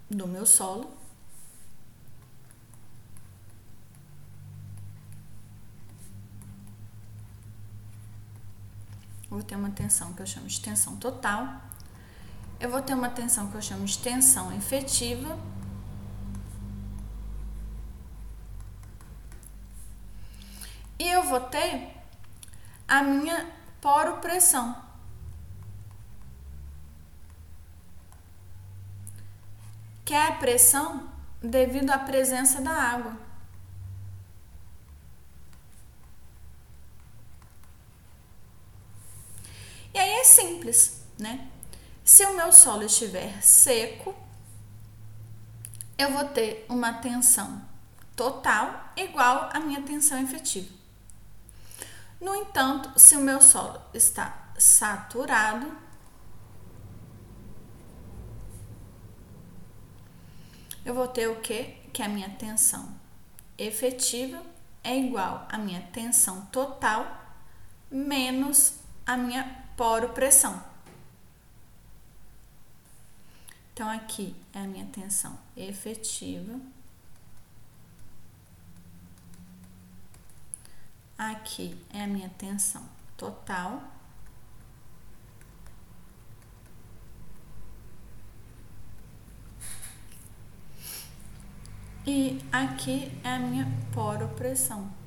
do 0.09 0.25
meu 0.25 0.45
solo, 0.45 0.89
vou 9.29 9.43
ter 9.43 9.57
uma 9.57 9.71
tensão 9.71 10.13
que 10.13 10.21
eu 10.21 10.25
chamo 10.25 10.47
de 10.47 10.61
tensão 10.61 10.95
total 10.95 11.69
eu 12.61 12.69
vou 12.69 12.81
ter 12.81 12.93
uma 12.93 13.09
tensão 13.09 13.49
que 13.49 13.55
eu 13.55 13.61
chamo 13.61 13.85
de 13.85 13.97
tensão 13.97 14.55
efetiva. 14.55 15.37
E 20.99 21.09
eu 21.09 21.23
vou 21.23 21.41
ter 21.41 21.89
a 22.87 23.01
minha 23.01 23.51
poropressão. 23.81 24.79
Que 30.05 30.13
é 30.13 30.27
a 30.27 30.33
pressão 30.33 31.09
devido 31.41 31.89
à 31.89 31.97
presença 31.97 32.61
da 32.61 32.71
água. 32.71 33.17
E 39.93 39.97
aí 39.97 40.11
é 40.11 40.23
simples, 40.23 41.03
né? 41.17 41.50
Se 42.13 42.25
o 42.25 42.35
meu 42.35 42.51
solo 42.51 42.83
estiver 42.83 43.41
seco, 43.41 44.13
eu 45.97 46.11
vou 46.11 46.25
ter 46.25 46.65
uma 46.67 46.91
tensão 46.95 47.61
total 48.17 48.91
igual 48.97 49.49
à 49.53 49.61
minha 49.61 49.81
tensão 49.81 50.21
efetiva. 50.21 50.67
No 52.19 52.35
entanto, 52.35 52.99
se 52.99 53.15
o 53.15 53.21
meu 53.21 53.41
solo 53.41 53.81
está 53.93 54.51
saturado, 54.59 55.73
eu 60.83 60.93
vou 60.93 61.07
ter 61.07 61.29
o 61.29 61.39
que? 61.39 61.63
Que 61.93 62.03
a 62.03 62.09
minha 62.09 62.29
tensão 62.31 62.93
efetiva 63.57 64.41
é 64.83 64.97
igual 64.97 65.47
à 65.49 65.57
minha 65.57 65.81
tensão 65.93 66.45
total 66.47 67.07
menos 67.89 68.73
a 69.05 69.15
minha 69.15 69.65
poropressão. 69.77 70.70
Então, 73.73 73.89
aqui 73.89 74.35
é 74.53 74.59
a 74.59 74.67
minha 74.67 74.85
tensão 74.87 75.37
efetiva. 75.55 76.59
Aqui 81.17 81.77
é 81.93 82.03
a 82.03 82.07
minha 82.07 82.29
tensão 82.29 82.83
total. 83.15 83.81
E 92.05 92.43
aqui 92.51 93.11
é 93.23 93.35
a 93.35 93.39
minha 93.39 93.67
poropressão. 93.93 95.00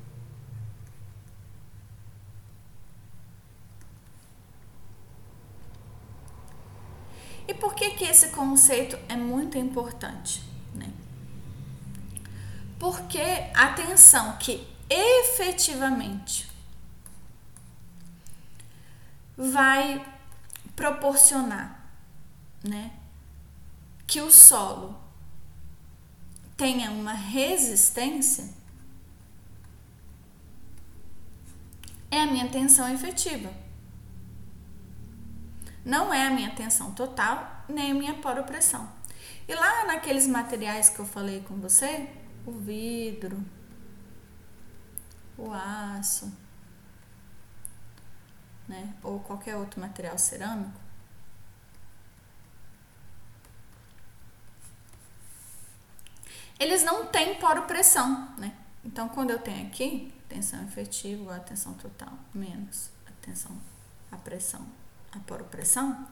E 7.47 7.55
por 7.55 7.75
que, 7.75 7.91
que 7.91 8.05
esse 8.05 8.29
conceito 8.29 8.99
é 9.09 9.17
muito 9.17 9.59
importante? 9.59 10.43
Né? 10.75 10.91
Porque 12.79 13.21
a 13.55 13.73
tensão 13.75 14.37
que 14.39 14.67
efetivamente 14.89 16.51
vai 19.37 20.05
proporcionar 20.77 21.85
né, 22.63 22.93
que 24.07 24.21
o 24.21 24.31
solo 24.31 24.99
tenha 26.57 26.91
uma 26.91 27.13
resistência 27.13 28.49
é 32.11 32.21
a 32.23 32.27
minha 32.27 32.49
tensão 32.49 32.89
efetiva. 32.93 33.53
Não 35.85 36.13
é 36.13 36.27
a 36.27 36.31
minha 36.31 36.51
tensão 36.55 36.93
total, 36.93 37.65
nem 37.69 37.91
a 37.91 37.95
minha 37.95 38.15
poropressão. 38.15 38.89
E 39.47 39.55
lá 39.55 39.85
naqueles 39.85 40.27
materiais 40.27 40.89
que 40.89 40.99
eu 40.99 41.05
falei 41.05 41.43
com 41.43 41.57
você, 41.57 42.09
o 42.47 42.53
vidro, 42.53 43.45
o 45.37 45.53
aço, 45.53 46.33
né, 48.67 48.95
ou 49.03 49.21
qualquer 49.21 49.57
outro 49.57 49.81
material 49.81 50.17
cerâmico, 50.17 50.81
eles 56.59 56.83
não 56.83 57.07
têm 57.07 57.35
poropressão, 57.39 58.35
né? 58.39 58.57
Então, 58.83 59.09
quando 59.09 59.31
eu 59.31 59.39
tenho 59.39 59.67
aqui 59.67 60.15
tensão 60.29 60.63
efetiva, 60.65 61.37
a 61.37 61.41
tensão 61.41 61.75
total 61.75 62.13
menos 62.33 62.91
a 63.07 63.11
tensão, 63.25 63.61
a 64.11 64.17
pressão 64.17 64.67
a 65.15 65.21
poropressão, 65.21 66.07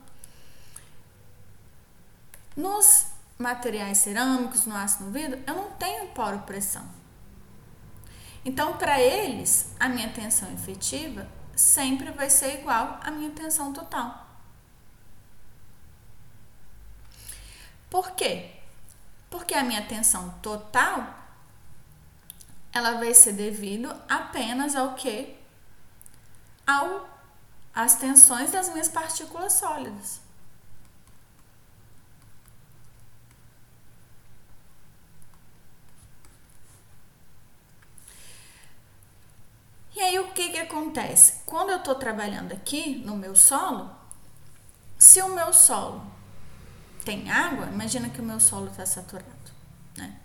nos 2.56 3.06
materiais 3.38 3.98
cerâmicos, 3.98 4.66
no 4.66 4.74
no 4.74 5.10
vidro, 5.10 5.42
eu 5.46 5.54
não 5.54 5.70
tenho 5.72 6.08
poropressão. 6.08 6.86
Então, 8.44 8.76
para 8.76 9.00
eles, 9.00 9.72
a 9.78 9.88
minha 9.88 10.12
tensão 10.12 10.52
efetiva 10.52 11.28
sempre 11.54 12.10
vai 12.10 12.28
ser 12.28 12.60
igual 12.60 12.98
à 13.02 13.10
minha 13.10 13.30
tensão 13.30 13.72
total. 13.72 14.26
Por 17.88 18.12
quê? 18.12 18.50
Porque 19.30 19.54
a 19.54 19.62
minha 19.62 19.86
tensão 19.86 20.30
total 20.42 21.22
ela 22.72 22.92
vai 22.92 23.12
ser 23.12 23.32
devido 23.32 23.94
apenas 24.08 24.74
ao 24.74 24.94
que? 24.94 25.36
Ao 26.66 27.11
as 27.74 27.96
tensões 27.96 28.50
das 28.50 28.68
minhas 28.68 28.88
partículas 28.88 29.54
sólidas. 29.54 30.20
E 39.94 40.00
aí 40.00 40.18
o 40.18 40.32
que 40.32 40.50
que 40.50 40.58
acontece? 40.58 41.42
Quando 41.46 41.70
eu 41.70 41.78
estou 41.78 41.94
trabalhando 41.94 42.52
aqui 42.52 42.96
no 43.04 43.16
meu 43.16 43.36
solo, 43.36 43.94
se 44.98 45.20
o 45.22 45.34
meu 45.34 45.52
solo 45.52 46.04
tem 47.04 47.30
água, 47.30 47.66
imagina 47.66 48.08
que 48.08 48.20
o 48.20 48.24
meu 48.24 48.40
solo 48.40 48.68
está 48.68 48.86
saturado, 48.86 49.52
né? 49.96 50.18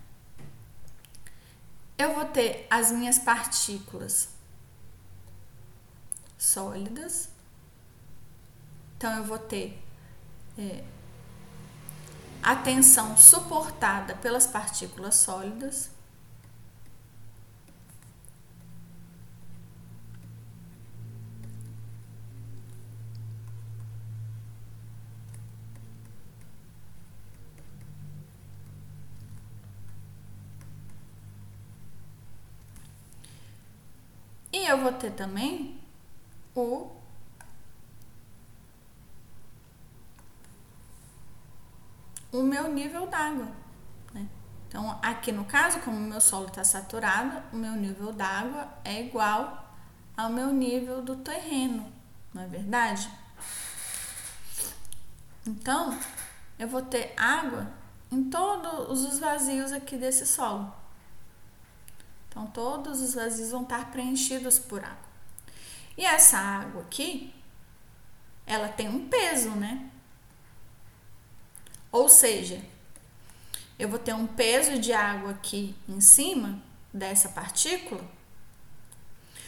Eu 1.97 2.13
vou 2.13 2.25
ter 2.25 2.67
as 2.69 2.91
minhas 2.91 3.19
partículas 3.19 4.29
sólidas, 6.38 7.29
então 8.97 9.15
eu 9.15 9.23
vou 9.23 9.38
ter 9.38 9.79
é, 10.57 10.83
a 12.41 12.55
tensão 12.55 13.15
suportada 13.15 14.15
pelas 14.15 14.47
partículas 14.47 15.15
sólidas. 15.15 15.91
E 34.51 34.65
eu 34.65 34.77
vou 34.81 34.91
ter 34.93 35.12
também 35.12 35.79
o 36.55 36.96
o 42.39 42.43
meu 42.43 42.71
nível 42.71 43.08
d'água. 43.08 43.47
Né? 44.13 44.28
Então, 44.67 45.00
aqui 45.02 45.32
no 45.32 45.45
caso, 45.45 45.80
como 45.80 45.97
o 45.97 46.02
meu 46.02 46.21
solo 46.21 46.47
está 46.47 46.63
saturado, 46.63 47.41
o 47.52 47.56
meu 47.56 47.73
nível 47.73 48.12
d'água 48.12 48.67
é 48.84 49.02
igual 49.02 49.65
ao 50.15 50.30
meu 50.30 50.52
nível 50.52 51.02
do 51.02 51.15
terreno, 51.17 51.91
não 52.34 52.43
é 52.43 52.47
verdade? 52.47 53.10
Então, 55.45 55.97
eu 56.58 56.67
vou 56.67 56.82
ter 56.82 57.13
água 57.15 57.71
em 58.12 58.30
todos 58.30 59.04
os 59.04 59.19
vazios 59.19 59.71
aqui 59.71 59.95
desse 59.95 60.26
solo. 60.26 60.73
Então, 62.30 62.47
todos 62.47 63.02
os 63.02 63.13
vazios 63.13 63.52
vão 63.52 63.63
estar 63.63 63.91
preenchidos 63.91 64.60
por 64.60 64.84
água. 64.84 65.08
E 65.97 66.06
essa 66.06 66.38
água 66.38 66.82
aqui, 66.84 67.34
ela 68.45 68.69
tem 68.69 68.88
um 68.88 69.08
peso, 69.08 69.52
né? 69.52 69.89
Ou 71.91 72.10
seja, 72.10 72.62
eu 73.78 73.88
vou 73.88 74.00
ter 74.00 74.13
um 74.13 74.28
peso 74.28 74.80
de 74.80 74.91
água 74.93 75.32
aqui 75.32 75.76
em 75.88 76.02
cima 76.02 76.60
dessa 76.93 77.30
partícula. 77.30 78.04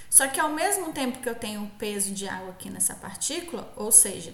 Só 0.09 0.27
que 0.27 0.39
ao 0.39 0.49
mesmo 0.49 0.91
tempo 0.91 1.19
que 1.19 1.29
eu 1.29 1.35
tenho 1.35 1.63
o 1.63 1.69
peso 1.71 2.13
de 2.13 2.27
água 2.27 2.49
aqui 2.49 2.69
nessa 2.69 2.95
partícula, 2.95 3.71
ou 3.75 3.91
seja, 3.91 4.33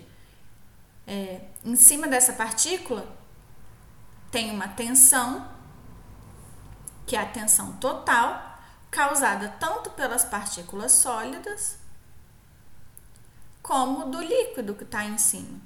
é, 1.06 1.42
em 1.64 1.76
cima 1.76 2.08
dessa 2.08 2.34
partícula 2.34 3.08
tem 4.32 4.52
uma 4.52 4.68
tensão 4.68 5.54
que 7.06 7.16
é 7.16 7.20
a 7.20 7.26
tensão 7.26 7.74
total, 7.74 8.58
causada 8.90 9.50
tanto 9.60 9.92
pelas 9.92 10.24
partículas 10.26 10.92
sólidas 10.94 11.78
como 13.62 14.06
do 14.06 14.22
líquido 14.22 14.76
que 14.76 14.84
está 14.84 15.06
em 15.06 15.18
cima. 15.18 15.60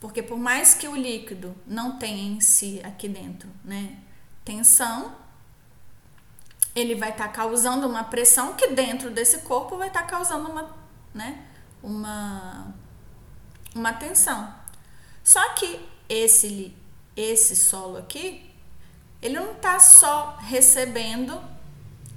Porque 0.00 0.22
por 0.22 0.38
mais 0.38 0.74
que 0.74 0.86
o 0.86 0.94
líquido 0.94 1.54
não 1.66 1.98
tenha 1.98 2.22
em 2.22 2.40
si 2.40 2.80
aqui 2.84 3.08
dentro, 3.08 3.48
né, 3.64 3.96
tensão, 4.44 5.16
ele 6.74 6.94
vai 6.94 7.10
estar 7.10 7.28
tá 7.28 7.32
causando 7.32 7.86
uma 7.86 8.04
pressão 8.04 8.54
que 8.54 8.68
dentro 8.68 9.10
desse 9.10 9.38
corpo 9.38 9.76
vai 9.76 9.88
estar 9.88 10.02
tá 10.02 10.06
causando 10.06 10.50
uma, 10.50 10.76
né, 11.12 11.44
uma 11.82 12.74
uma 13.74 13.92
tensão. 13.92 14.54
Só 15.22 15.54
que 15.54 15.80
esse 16.08 16.74
esse 17.16 17.56
solo 17.56 17.98
aqui 17.98 18.48
ele 19.20 19.34
não 19.34 19.52
está 19.52 19.80
só 19.80 20.36
recebendo 20.40 21.42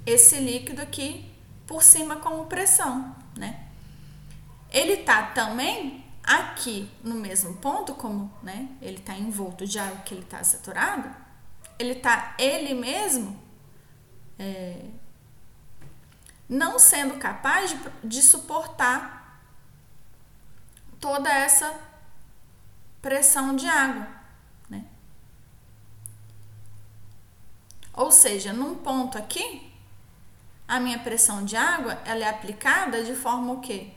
esse 0.06 0.36
líquido 0.36 0.80
aqui 0.80 1.28
por 1.66 1.82
cima 1.82 2.16
como 2.16 2.46
pressão, 2.46 3.14
né? 3.36 3.66
Ele 4.70 4.94
está 4.94 5.22
também 5.26 6.01
aqui 6.22 6.90
no 7.02 7.14
mesmo 7.16 7.56
ponto, 7.56 7.94
como 7.94 8.32
né, 8.42 8.68
ele 8.80 8.98
está 8.98 9.14
envolto 9.14 9.66
de 9.66 9.78
água 9.78 9.98
que 9.98 10.14
ele 10.14 10.22
está 10.22 10.42
saturado, 10.44 11.14
ele 11.78 11.92
está 11.92 12.34
ele 12.38 12.74
mesmo 12.74 13.40
é, 14.38 14.84
não 16.48 16.78
sendo 16.78 17.18
capaz 17.18 17.70
de, 17.70 18.08
de 18.08 18.22
suportar 18.22 19.42
toda 21.00 21.32
essa 21.32 21.80
pressão 23.00 23.56
de 23.56 23.66
água. 23.66 24.22
Ou 27.92 28.10
seja, 28.10 28.52
num 28.52 28.76
ponto 28.76 29.18
aqui, 29.18 29.70
a 30.66 30.80
minha 30.80 30.98
pressão 30.98 31.44
de 31.44 31.56
água 31.56 32.00
ela 32.04 32.24
é 32.24 32.28
aplicada 32.28 33.04
de 33.04 33.14
forma 33.14 33.52
o 33.52 33.60
quê? 33.60 33.92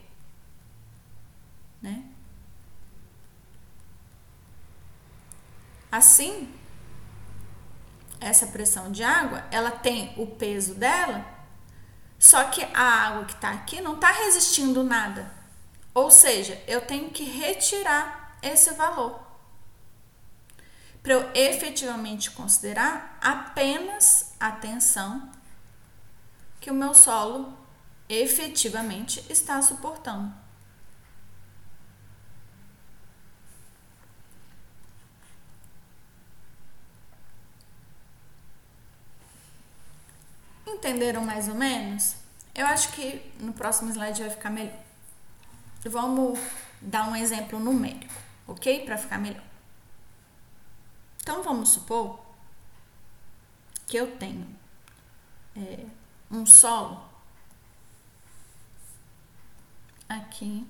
Né? 1.80 2.04
Assim, 5.96 6.54
essa 8.20 8.48
pressão 8.48 8.92
de 8.92 9.02
água, 9.02 9.46
ela 9.50 9.70
tem 9.70 10.12
o 10.18 10.26
peso 10.26 10.74
dela, 10.74 11.24
só 12.18 12.44
que 12.44 12.62
a 12.74 12.82
água 12.82 13.24
que 13.24 13.32
está 13.32 13.50
aqui 13.52 13.80
não 13.80 13.94
está 13.94 14.10
resistindo 14.10 14.84
nada. 14.84 15.32
Ou 15.94 16.10
seja, 16.10 16.62
eu 16.66 16.82
tenho 16.82 17.08
que 17.08 17.24
retirar 17.24 18.36
esse 18.42 18.74
valor 18.74 19.26
para 21.02 21.14
eu 21.14 21.30
efetivamente 21.34 22.30
considerar 22.30 23.16
apenas 23.18 24.34
a 24.38 24.50
tensão 24.50 25.30
que 26.60 26.70
o 26.70 26.74
meu 26.74 26.92
solo 26.92 27.56
efetivamente 28.06 29.24
está 29.30 29.62
suportando. 29.62 30.45
Entenderam 40.66 41.24
mais 41.24 41.48
ou 41.48 41.54
menos? 41.54 42.16
Eu 42.54 42.66
acho 42.66 42.92
que 42.92 43.32
no 43.38 43.52
próximo 43.52 43.90
slide 43.90 44.20
vai 44.22 44.30
ficar 44.30 44.50
melhor. 44.50 44.78
Vamos 45.84 46.38
dar 46.80 47.08
um 47.08 47.14
exemplo 47.14 47.60
numérico, 47.60 48.12
ok? 48.46 48.84
Para 48.84 48.98
ficar 48.98 49.18
melhor. 49.18 49.44
Então 51.20 51.42
vamos 51.42 51.68
supor 51.70 52.24
que 53.86 53.96
eu 53.96 54.16
tenho 54.16 54.46
é, 55.56 55.86
um 56.30 56.44
solo 56.44 57.04
aqui, 60.08 60.66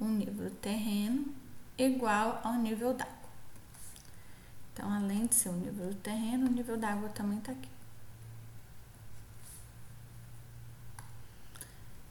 um 0.00 0.08
nível 0.08 0.48
do 0.48 0.56
terreno 0.56 1.34
igual 1.76 2.40
ao 2.44 2.54
nível 2.54 2.94
d'água. 2.94 3.14
Então, 4.72 4.90
além 4.92 5.26
de 5.26 5.34
ser 5.34 5.48
o 5.50 5.52
nível 5.52 5.88
do 5.88 5.94
terreno, 5.96 6.46
o 6.46 6.50
nível 6.50 6.76
d'água 6.76 7.08
também 7.10 7.38
está 7.38 7.52
aqui. 7.52 7.68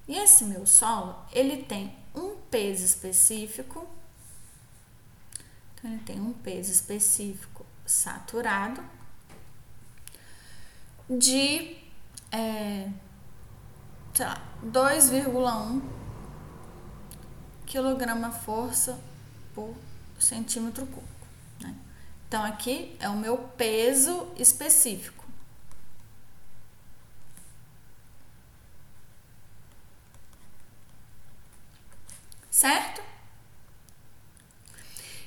E 0.10 0.18
esse 0.18 0.44
meu 0.44 0.66
solo, 0.66 1.16
ele 1.32 1.64
tem 1.64 1.96
um 2.14 2.36
peso 2.50 2.84
específico 2.84 3.88
então, 5.80 5.92
ele 5.92 6.02
tem 6.04 6.20
um 6.20 6.34
peso 6.34 6.72
específico 6.72 7.66
saturado 7.86 8.84
de 11.10 11.78
é, 12.32 12.90
2,1 14.14 15.82
quilograma 17.66 18.32
força 18.32 19.00
por 19.56 19.74
centímetro 20.20 20.86
cúbico. 20.86 21.28
Né? 21.62 21.74
Então, 22.28 22.44
aqui 22.44 22.98
é 23.00 23.08
o 23.08 23.16
meu 23.16 23.38
peso 23.38 24.28
específico. 24.38 25.19
Certo? 32.60 33.02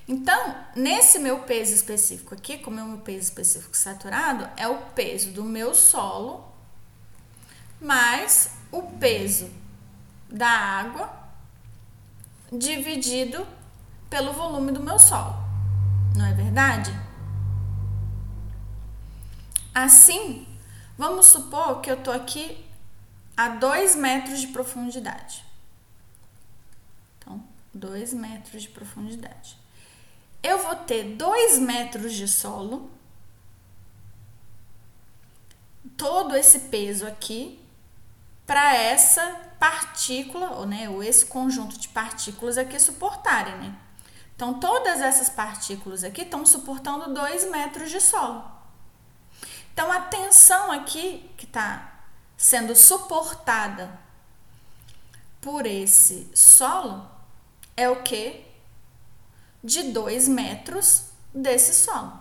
Então, 0.06 0.54
nesse 0.76 1.18
meu 1.18 1.38
peso 1.44 1.72
específico 1.72 2.34
aqui, 2.34 2.58
como 2.58 2.78
é 2.78 2.82
o 2.82 2.88
meu 2.88 2.98
peso 2.98 3.20
específico 3.20 3.74
saturado, 3.74 4.50
é 4.54 4.68
o 4.68 4.76
peso 4.90 5.30
do 5.30 5.42
meu 5.42 5.74
solo 5.74 6.44
mais 7.80 8.50
o 8.70 8.82
peso 8.82 9.50
da 10.28 10.46
água 10.46 11.10
dividido 12.52 13.46
pelo 14.10 14.34
volume 14.34 14.70
do 14.70 14.82
meu 14.82 14.98
solo. 14.98 15.34
Não 16.14 16.26
é 16.26 16.34
verdade? 16.34 16.92
Assim, 19.74 20.46
vamos 20.98 21.28
supor 21.28 21.80
que 21.80 21.90
eu 21.90 21.96
tô 21.96 22.10
aqui 22.10 22.62
a 23.34 23.48
2 23.48 23.96
metros 23.96 24.38
de 24.42 24.48
profundidade. 24.48 25.51
Então, 27.74 27.90
2 27.90 28.12
metros 28.14 28.62
de 28.62 28.68
profundidade 28.68 29.62
eu 30.42 30.58
vou 30.58 30.74
ter 30.74 31.04
2 31.16 31.60
metros 31.60 32.12
de 32.12 32.26
solo, 32.26 32.90
todo 35.96 36.34
esse 36.34 36.60
peso 36.60 37.06
aqui, 37.06 37.60
para 38.44 38.74
essa 38.74 39.22
partícula, 39.60 40.50
ou, 40.50 40.66
né, 40.66 40.88
ou 40.88 41.02
esse 41.02 41.26
conjunto 41.26 41.78
de 41.78 41.88
partículas 41.88 42.58
aqui 42.58 42.78
suportarem, 42.80 43.56
né? 43.58 43.76
Então, 44.34 44.58
todas 44.58 45.00
essas 45.00 45.28
partículas 45.28 46.02
aqui 46.02 46.22
estão 46.22 46.44
suportando 46.44 47.14
2 47.14 47.48
metros 47.50 47.90
de 47.90 48.00
solo. 48.00 48.44
Então, 49.72 49.90
a 49.92 50.00
tensão 50.00 50.72
aqui 50.72 51.30
que 51.36 51.44
está 51.44 52.00
sendo 52.36 52.74
suportada 52.74 54.00
por 55.40 55.64
esse 55.64 56.28
solo 56.34 57.11
é 57.76 57.88
o 57.88 58.02
que? 58.02 58.52
de 59.62 59.92
2 59.92 60.28
metros 60.28 61.10
desse 61.32 61.72
solo. 61.74 62.20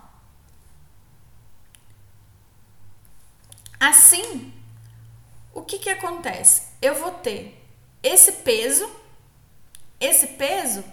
Assim, 3.80 4.54
o 5.54 5.64
que, 5.64 5.80
que 5.80 5.90
acontece? 5.90 6.68
Eu 6.82 6.96
vou 7.00 7.12
ter 7.14 7.60
esse 8.04 8.32
peso, 8.32 8.90
esse 10.00 10.28
peso, 10.28 10.84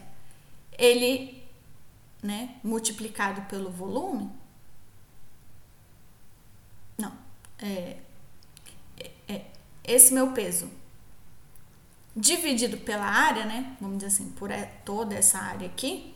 ele, 0.73 1.47
né, 2.23 2.59
multiplicado 2.65 3.43
pelo 3.43 3.71
volume. 3.71 4.31
Não, 6.97 7.13
é, 7.59 7.99
é, 8.99 9.11
é 9.29 9.45
esse 9.85 10.15
meu 10.15 10.33
peso 10.33 10.71
dividido 12.19 12.79
pela 12.79 13.07
área, 13.07 13.45
né? 13.45 13.77
Vamos 13.81 13.99
dizer 13.99 14.09
assim, 14.09 14.31
por 14.33 14.51
toda 14.85 15.15
essa 15.15 15.39
área 15.39 15.67
aqui, 15.67 16.15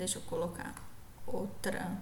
Deixa 0.00 0.16
eu 0.16 0.22
colocar 0.22 0.74
outra. 1.26 2.00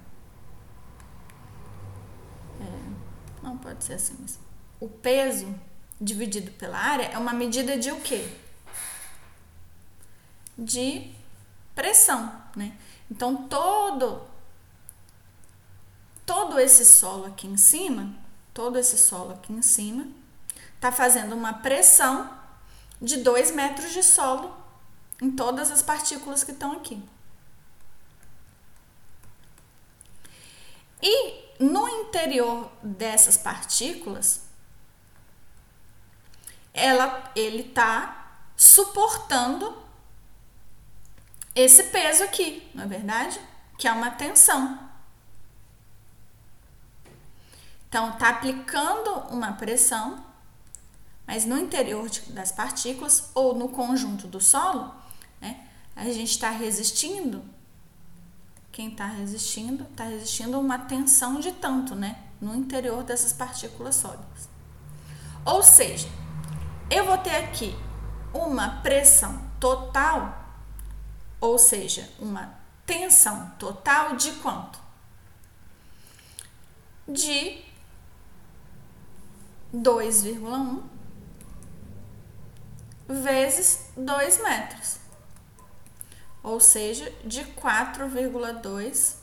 É, 2.61 3.43
não 3.43 3.59
pode 3.59 3.83
ser 3.83 3.95
assim. 3.95 4.17
Mas 4.21 4.39
o 4.79 4.89
peso 4.89 5.53
dividido 6.01 6.53
pela 6.53 6.79
área 6.79 7.07
é 7.07 7.19
uma 7.19 7.33
medida 7.33 7.77
de 7.77 7.91
o 7.91 8.01
quê? 8.01 8.25
De 10.57 11.13
pressão, 11.75 12.41
né? 12.55 12.79
Então 13.11 13.49
todo 13.49 14.28
todo 16.29 16.61
esse 16.61 16.85
solo 16.85 17.25
aqui 17.25 17.47
em 17.47 17.57
cima, 17.57 18.15
todo 18.53 18.79
esse 18.79 18.99
solo 18.99 19.33
aqui 19.33 19.51
em 19.51 19.63
cima, 19.63 20.07
tá 20.79 20.93
fazendo 20.93 21.35
uma 21.35 21.55
pressão 21.55 22.31
de 23.01 23.17
2 23.17 23.53
metros 23.53 23.93
de 23.95 24.03
solo 24.03 24.55
em 25.23 25.31
todas 25.31 25.71
as 25.71 25.81
partículas 25.81 26.45
que 26.45 26.53
estão 26.53 26.73
aqui. 26.73 27.03
E 31.03 31.45
no 31.59 31.89
interior 31.89 32.71
dessas 32.83 33.39
partículas, 33.39 34.43
ela, 36.75 37.33
ele 37.35 37.63
está 37.63 38.43
suportando 38.55 39.83
esse 41.55 41.85
peso 41.85 42.23
aqui, 42.23 42.71
não 42.75 42.85
é 42.85 42.87
verdade? 42.87 43.41
Que 43.79 43.89
é 43.89 43.93
uma 43.93 44.11
tensão. 44.11 44.88
Então, 47.89 48.11
está 48.11 48.29
aplicando 48.31 49.11
uma 49.31 49.53
pressão, 49.53 50.25
mas 51.27 51.45
no 51.45 51.59
interior 51.59 52.09
de, 52.09 52.21
das 52.33 52.53
partículas 52.53 53.31
ou 53.35 53.55
no 53.55 53.69
conjunto 53.69 54.27
do 54.27 54.41
solo, 54.41 54.95
né, 55.41 55.67
a 55.97 56.05
gente 56.05 56.31
está 56.31 56.51
resistindo 56.51 57.43
quem 58.79 58.91
está 58.91 59.07
resistindo, 59.07 59.83
está 59.91 60.05
resistindo 60.05 60.57
uma 60.61 60.79
tensão 60.79 61.41
de 61.41 61.51
tanto, 61.51 61.97
né? 61.97 62.17
No 62.41 62.55
interior 62.55 63.03
dessas 63.03 63.33
partículas 63.33 63.97
sólidas. 63.97 64.49
Ou 65.45 65.65
seja, 65.65 66.09
eu 66.89 67.05
vou 67.05 67.19
ter 67.19 67.35
aqui 67.35 67.77
uma 68.33 68.81
pressão 68.81 69.43
total, 69.59 70.47
ou 71.41 71.59
seja, 71.59 72.09
uma 72.21 72.55
tensão 72.87 73.51
total 73.59 74.15
de 74.15 74.31
quanto? 74.35 74.79
De 77.09 77.65
2,1 79.75 80.83
vezes 83.09 83.91
2 83.97 84.43
metros 84.43 85.09
ou 86.43 86.61
seja, 86.61 87.11
de 87.25 87.45
4,2 87.45 89.17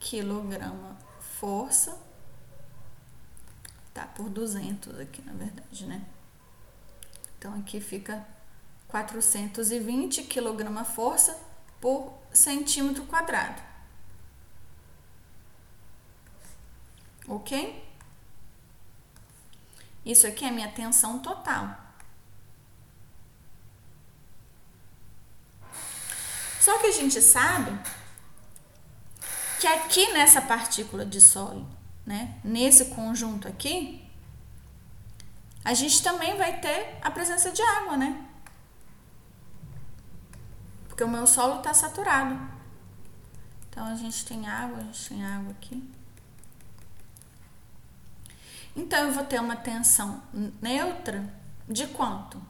quilograma 0.00 0.96
força, 1.38 1.96
tá 3.94 4.06
por 4.06 4.28
200 4.28 4.98
aqui 4.98 5.22
na 5.22 5.32
verdade, 5.32 5.86
né? 5.86 6.04
Então 7.38 7.54
aqui 7.54 7.80
fica 7.80 8.26
420 8.88 10.24
quilograma 10.24 10.84
força 10.84 11.38
por 11.80 12.12
centímetro 12.32 13.04
quadrado. 13.04 13.62
Ok? 17.28 17.87
Isso 20.04 20.26
aqui 20.26 20.44
é 20.44 20.50
minha 20.50 20.70
tensão 20.70 21.18
total. 21.18 21.76
Só 26.60 26.78
que 26.78 26.86
a 26.86 26.92
gente 26.92 27.20
sabe 27.22 27.78
que 29.60 29.66
aqui 29.66 30.12
nessa 30.12 30.40
partícula 30.40 31.04
de 31.04 31.20
sólido, 31.20 31.68
né, 32.04 32.38
nesse 32.44 32.86
conjunto 32.86 33.48
aqui, 33.48 34.06
a 35.64 35.74
gente 35.74 36.02
também 36.02 36.36
vai 36.36 36.60
ter 36.60 36.98
a 37.02 37.10
presença 37.10 37.50
de 37.50 37.60
água, 37.62 37.96
né? 37.96 38.24
Porque 40.88 41.04
o 41.04 41.08
meu 41.08 41.26
solo 41.26 41.58
está 41.58 41.74
saturado. 41.74 42.38
Então 43.68 43.86
a 43.86 43.94
gente 43.94 44.24
tem 44.24 44.48
água, 44.48 44.78
a 44.78 44.82
gente 44.82 45.08
tem 45.08 45.24
água 45.24 45.52
aqui. 45.52 45.97
Então 48.76 49.06
eu 49.06 49.12
vou 49.12 49.24
ter 49.24 49.40
uma 49.40 49.56
tensão 49.56 50.22
neutra 50.60 51.32
de 51.68 51.86
quanto? 51.88 52.40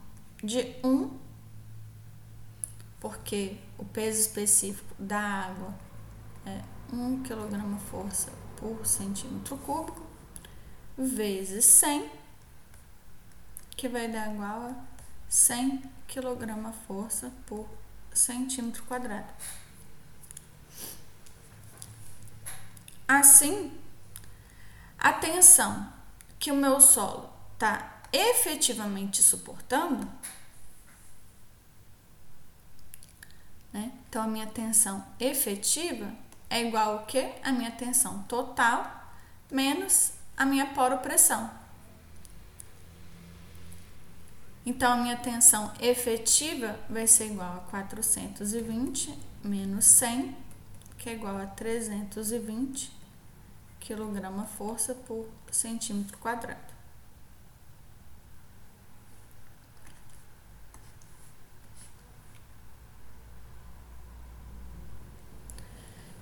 De 0.43 0.75
1, 0.83 1.17
porque 2.99 3.57
o 3.77 3.85
peso 3.85 4.21
específico 4.21 4.95
da 4.97 5.19
água 5.19 5.73
é 6.45 6.61
1 6.93 7.23
kg 7.23 7.79
força 7.89 8.31
por 8.55 8.85
centímetro 8.85 9.57
cúbico 9.57 10.09
vezes 10.97 11.65
100, 11.65 12.11
que 13.71 13.87
vai 13.87 14.09
dar 14.09 14.33
igual 14.33 14.63
a 14.63 14.75
100 15.29 15.81
kg 16.07 16.73
força 16.87 17.31
por 17.45 17.67
centímetro 18.13 18.83
quadrado. 18.83 19.31
Assim, 23.07 23.71
a 24.97 25.13
tensão 25.13 25.91
que 26.39 26.51
o 26.51 26.55
meu 26.55 26.79
solo 26.79 27.29
está 27.53 28.01
efetivamente 28.11 29.21
suportando 29.21 30.07
Né? 33.71 33.91
Então, 34.07 34.23
a 34.23 34.27
minha 34.27 34.47
tensão 34.47 35.05
efetiva 35.19 36.11
é 36.49 36.63
igual 36.63 36.99
ao 36.99 37.05
que? 37.05 37.31
A 37.43 37.51
minha 37.51 37.71
tensão 37.71 38.23
total 38.23 39.11
menos 39.51 40.13
a 40.35 40.45
minha 40.45 40.67
poropressão. 40.67 41.49
Então, 44.65 44.93
a 44.93 44.97
minha 44.97 45.17
tensão 45.17 45.71
efetiva 45.79 46.79
vai 46.89 47.07
ser 47.07 47.27
igual 47.27 47.57
a 47.57 47.69
420 47.71 49.17
menos 49.43 49.85
100, 49.85 50.35
que 50.97 51.09
é 51.09 51.13
igual 51.13 51.37
a 51.37 51.45
320 51.45 52.98
quilograma 53.89 54.45
força 54.45 54.93
por 54.93 55.27
centímetro 55.51 56.15
quadrado. 56.19 56.59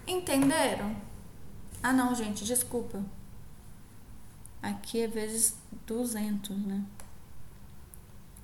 Entenderam? 0.08 0.96
Ah, 1.84 1.92
não, 1.92 2.16
gente, 2.16 2.46
desculpa. 2.46 3.04
Aqui 4.62 5.02
é 5.02 5.08
vezes 5.08 5.58
200, 5.86 6.58
né? 6.66 6.86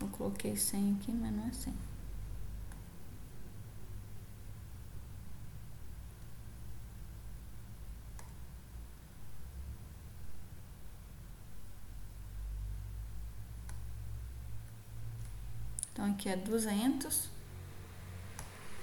Eu 0.02 0.10
coloquei 0.10 0.58
100 0.58 0.98
aqui, 0.98 1.14
mas 1.14 1.32
não 1.32 1.48
é 1.48 1.52
100. 1.54 1.93
Aqui 16.14 16.30
é 16.30 16.38
200. 16.38 17.30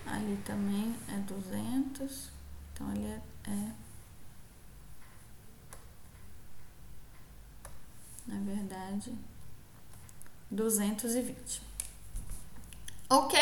Ali 0.06 0.36
também 0.44 0.94
é 1.08 1.18
200. 1.18 2.30
Então, 2.72 2.90
ali 2.90 3.06
é, 3.06 3.20
é 3.50 3.72
na 8.26 8.38
verdade, 8.40 9.12
220. 10.50 11.62
Ok? 13.08 13.38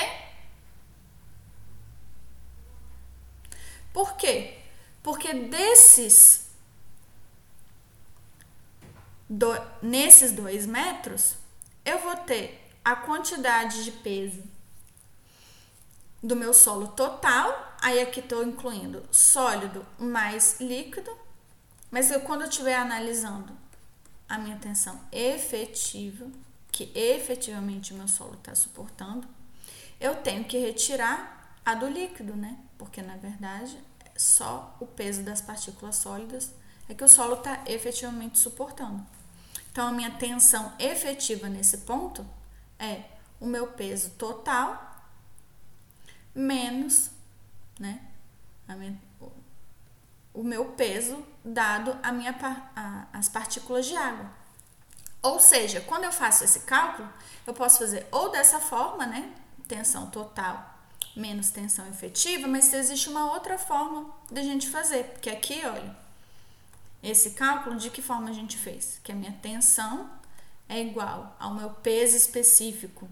Por 3.92 4.16
quê? 4.16 4.58
Porque 5.02 5.34
desses 5.34 6.48
do, 9.28 9.48
nesses 9.82 10.32
dois 10.32 10.66
metros, 10.66 11.36
eu 11.84 11.98
vou 11.98 12.16
ter 12.16 12.67
a 12.88 12.96
quantidade 12.96 13.84
de 13.84 13.92
peso 13.92 14.42
do 16.22 16.34
meu 16.34 16.54
solo 16.54 16.88
total, 16.88 17.76
aí 17.82 18.00
aqui 18.00 18.20
estou 18.20 18.42
incluindo 18.42 19.06
sólido 19.12 19.84
mais 19.98 20.58
líquido, 20.58 21.14
mas 21.90 22.10
eu, 22.10 22.22
quando 22.22 22.42
eu 22.42 22.48
estiver 22.48 22.76
analisando 22.76 23.52
a 24.26 24.38
minha 24.38 24.56
tensão 24.56 24.98
efetiva, 25.12 26.30
que 26.72 26.90
efetivamente 26.94 27.92
o 27.92 27.96
meu 27.98 28.08
solo 28.08 28.36
está 28.36 28.54
suportando, 28.54 29.28
eu 30.00 30.16
tenho 30.16 30.44
que 30.44 30.56
retirar 30.56 31.58
a 31.66 31.74
do 31.74 31.86
líquido, 31.86 32.34
né? 32.34 32.56
Porque 32.78 33.02
na 33.02 33.18
verdade 33.18 33.78
só 34.16 34.74
o 34.80 34.86
peso 34.86 35.22
das 35.22 35.42
partículas 35.42 35.96
sólidas 35.96 36.50
é 36.88 36.94
que 36.94 37.04
o 37.04 37.08
solo 37.08 37.34
está 37.34 37.64
efetivamente 37.66 38.38
suportando. 38.38 39.06
Então 39.70 39.86
a 39.86 39.92
minha 39.92 40.12
tensão 40.12 40.72
efetiva 40.78 41.50
nesse 41.50 41.78
ponto 41.78 42.37
é 42.78 43.02
o 43.40 43.46
meu 43.46 43.68
peso 43.68 44.10
total 44.10 44.96
menos, 46.34 47.10
né? 47.78 48.00
Minha, 48.68 48.98
o 50.34 50.42
meu 50.42 50.66
peso 50.72 51.24
dado 51.44 51.98
a 52.02 52.12
minha, 52.12 52.36
a, 52.76 53.06
as 53.12 53.28
partículas 53.28 53.86
de 53.86 53.96
água. 53.96 54.30
Ou 55.22 55.40
seja, 55.40 55.80
quando 55.80 56.04
eu 56.04 56.12
faço 56.12 56.44
esse 56.44 56.60
cálculo, 56.60 57.08
eu 57.46 57.54
posso 57.54 57.78
fazer 57.78 58.06
ou 58.12 58.30
dessa 58.30 58.60
forma, 58.60 59.06
né? 59.06 59.34
Tensão 59.66 60.10
total 60.10 60.78
menos 61.16 61.50
tensão 61.50 61.86
efetiva, 61.88 62.46
mas 62.46 62.72
existe 62.72 63.08
uma 63.08 63.32
outra 63.32 63.58
forma 63.58 64.08
de 64.30 64.38
a 64.38 64.42
gente 64.42 64.68
fazer, 64.68 65.04
porque 65.04 65.28
aqui, 65.28 65.60
olha, 65.64 65.96
esse 67.02 67.30
cálculo 67.30 67.76
de 67.76 67.90
que 67.90 68.00
forma 68.00 68.30
a 68.30 68.32
gente 68.32 68.56
fez? 68.56 69.00
Que 69.02 69.12
a 69.12 69.14
minha 69.14 69.32
tensão 69.42 70.08
é 70.68 70.80
igual 70.80 71.34
ao 71.38 71.54
meu 71.54 71.70
peso 71.70 72.16
específico 72.16 73.08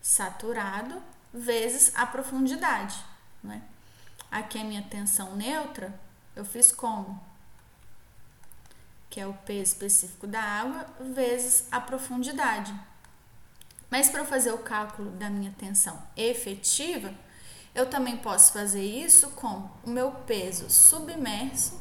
saturado 0.00 1.02
vezes 1.32 1.92
a 1.94 2.06
profundidade, 2.06 2.96
né? 3.42 3.62
Aqui 4.30 4.58
a 4.60 4.64
minha 4.64 4.82
tensão 4.82 5.34
neutra, 5.36 5.98
eu 6.36 6.44
fiz 6.44 6.70
como? 6.70 7.20
Que 9.08 9.20
é 9.20 9.26
o 9.26 9.32
peso 9.32 9.72
específico 9.72 10.26
da 10.26 10.40
água 10.40 10.86
vezes 11.00 11.66
a 11.70 11.80
profundidade. 11.80 12.78
Mas 13.90 14.10
para 14.10 14.20
eu 14.20 14.26
fazer 14.26 14.52
o 14.52 14.58
cálculo 14.58 15.10
da 15.12 15.30
minha 15.30 15.52
tensão 15.52 16.02
efetiva, 16.14 17.14
eu 17.74 17.88
também 17.88 18.18
posso 18.18 18.52
fazer 18.52 18.84
isso 18.84 19.30
com 19.30 19.70
o 19.84 19.90
meu 19.90 20.12
peso 20.12 20.68
submerso 20.68 21.80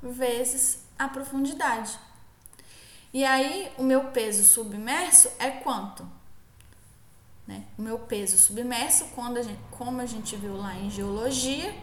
vezes 0.00 0.86
a 0.98 1.08
profundidade. 1.08 1.98
E 3.12 3.24
aí, 3.24 3.72
o 3.78 3.82
meu 3.82 4.10
peso 4.10 4.44
submerso 4.44 5.30
é 5.38 5.50
quanto? 5.50 6.06
Né? 7.46 7.64
O 7.78 7.82
meu 7.82 7.98
peso 7.98 8.36
submerso, 8.36 9.06
quando 9.14 9.38
a 9.38 9.42
gente, 9.42 9.60
como 9.70 10.00
a 10.00 10.06
gente 10.06 10.36
viu 10.36 10.56
lá 10.56 10.74
em 10.76 10.90
geologia, 10.90 11.74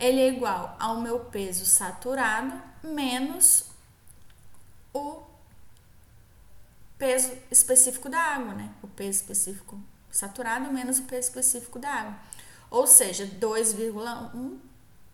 ele 0.00 0.20
é 0.20 0.28
igual 0.28 0.74
ao 0.80 1.00
meu 1.00 1.20
peso 1.20 1.66
saturado 1.66 2.60
menos 2.82 3.66
o 4.92 5.22
peso 6.96 7.32
específico 7.50 8.08
da 8.08 8.18
água, 8.18 8.54
né? 8.54 8.72
O 8.82 8.88
peso 8.88 9.20
específico 9.20 9.78
saturado 10.10 10.72
menos 10.72 10.98
o 10.98 11.02
peso 11.02 11.28
específico 11.28 11.78
da 11.78 11.90
água. 11.90 12.18
Ou 12.70 12.86
seja, 12.86 13.26
2,1 13.26 14.58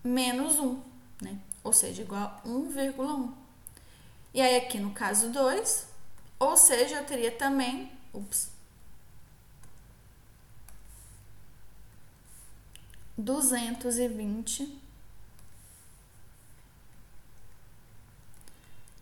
menos 0.05 0.59
1, 0.59 0.83
né? 1.23 1.39
Ou 1.65 1.73
seja, 1.73 2.03
igual 2.03 2.23
a 2.23 2.43
1,1. 2.47 3.39
E 4.33 4.40
aí 4.40 4.57
aqui 4.57 4.79
no 4.79 4.93
caso 4.93 5.31
2, 5.31 5.87
ou 6.38 6.57
seja, 6.57 6.97
eu 6.97 7.05
teria 7.07 7.33
também, 7.33 7.93
ups, 8.12 8.51
220 13.19 14.81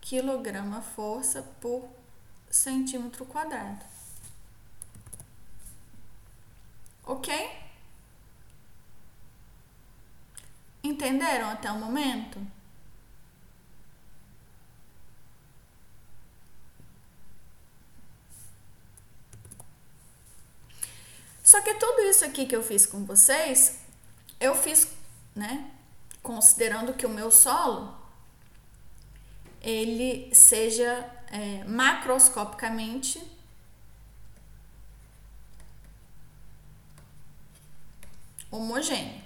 quilograma 0.01 0.81
força 0.81 1.43
por 1.61 1.87
centímetro 2.49 3.25
quadrado. 3.25 3.85
Ok? 7.05 7.31
Entenderam 10.83 11.49
até 11.49 11.71
o 11.71 11.77
momento? 11.77 12.39
Só 21.43 21.61
que 21.61 21.73
tudo 21.75 22.01
isso 22.19 22.25
aqui 22.25 22.45
que 22.45 22.55
eu 22.55 22.61
fiz 22.61 22.85
com 22.85 23.05
vocês 23.05 23.79
eu 24.41 24.53
fiz, 24.53 24.87
né, 25.33 25.71
considerando 26.21 26.93
que 26.93 27.05
o 27.05 27.09
meu 27.09 27.31
solo 27.31 27.97
ele 29.61 30.33
seja 30.35 31.09
é, 31.31 31.63
macroscopicamente 31.63 33.21
homogêneo. 38.51 39.21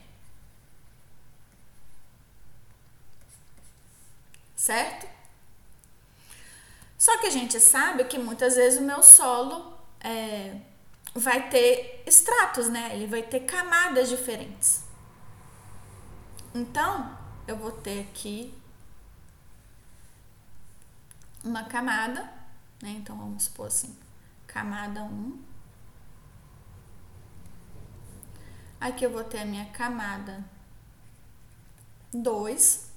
Certo? 4.56 5.08
Só 6.98 7.18
que 7.20 7.28
a 7.28 7.32
gente 7.32 7.60
sabe 7.60 8.06
que 8.06 8.20
muitas 8.20 8.56
vezes 8.56 8.80
o 8.80 8.84
meu 8.84 9.02
solo 9.02 9.78
é, 10.00 10.60
vai 11.14 11.50
ter 11.50 12.04
estratos, 12.08 12.70
né? 12.70 12.96
Ele 12.96 13.08
vai 13.08 13.22
ter 13.22 13.42
camadas 13.42 14.10
diferentes. 14.10 14.84
Então, 16.54 17.18
eu 17.48 17.56
vou 17.56 17.72
ter 17.72 18.02
aqui 18.02 18.54
uma 21.44 21.64
camada, 21.66 22.22
né? 22.82 22.90
Então, 22.92 23.18
vamos 23.18 23.44
supor 23.44 23.68
assim, 23.68 23.98
camada 24.48 25.04
1. 25.04 25.40
Aqui 28.80 29.06
eu 29.06 29.12
vou 29.12 29.24
ter 29.24 29.40
a 29.40 29.46
minha 29.46 29.66
camada 29.68 30.44
2. 32.14 32.92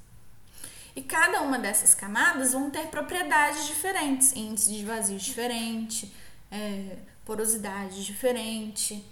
E 0.94 1.02
cada 1.02 1.42
uma 1.42 1.58
dessas 1.58 1.94
camadas 1.94 2.52
vão 2.52 2.70
ter 2.70 2.86
propriedades 2.86 3.66
diferentes, 3.66 4.34
índice 4.34 4.72
de 4.72 4.84
vazio 4.84 5.18
diferente, 5.18 6.14
é, 6.50 6.98
porosidade 7.26 8.04
diferente 8.04 9.04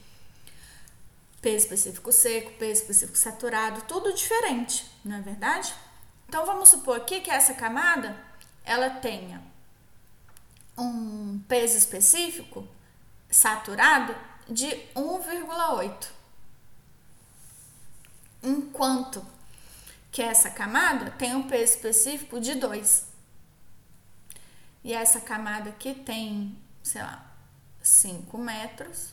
peso 1.42 1.66
específico 1.66 2.10
seco, 2.10 2.52
peso 2.52 2.80
específico 2.80 3.18
saturado, 3.18 3.82
tudo 3.82 4.14
diferente, 4.14 4.90
não 5.04 5.16
é 5.16 5.20
verdade? 5.20 5.74
Então 6.26 6.46
vamos 6.46 6.70
supor 6.70 6.96
aqui 6.96 7.20
que 7.20 7.30
essa 7.30 7.52
camada 7.52 8.16
ela 8.64 8.88
tenha 8.88 9.42
um 10.78 11.38
peso 11.46 11.76
específico 11.76 12.66
saturado 13.30 14.16
de 14.48 14.68
1,8. 14.96 16.08
Enquanto 18.42 19.24
que 20.10 20.22
essa 20.22 20.48
camada 20.48 21.10
tem 21.10 21.34
um 21.34 21.46
peso 21.46 21.74
específico 21.74 22.40
de 22.40 22.54
2. 22.54 23.06
E 24.82 24.94
essa 24.94 25.20
camada 25.20 25.70
aqui 25.70 25.94
tem, 25.94 26.56
sei 26.82 27.02
lá, 27.02 27.33
5 27.84 28.38
metros. 28.38 29.12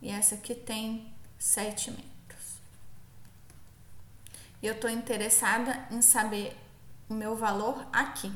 E 0.00 0.10
essa 0.10 0.34
aqui 0.34 0.54
tem 0.54 1.12
7 1.38 1.90
metros. 1.90 2.58
E 4.62 4.66
eu 4.66 4.74
estou 4.74 4.90
interessada 4.90 5.88
em 5.90 6.02
saber 6.02 6.56
o 7.08 7.14
meu 7.14 7.34
valor 7.34 7.86
aqui. 7.92 8.32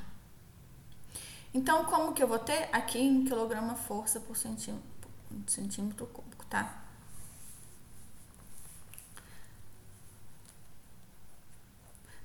Então, 1.53 1.85
como 1.85 2.13
que 2.13 2.23
eu 2.23 2.29
vou 2.29 2.39
ter? 2.39 2.69
Aqui 2.73 2.99
em 2.99 3.25
quilograma 3.25 3.77
força 3.77 4.19
por 4.19 4.37
centímetro, 4.37 5.11
centímetro 5.47 6.07
cúbico, 6.07 6.45
tá? 6.47 6.83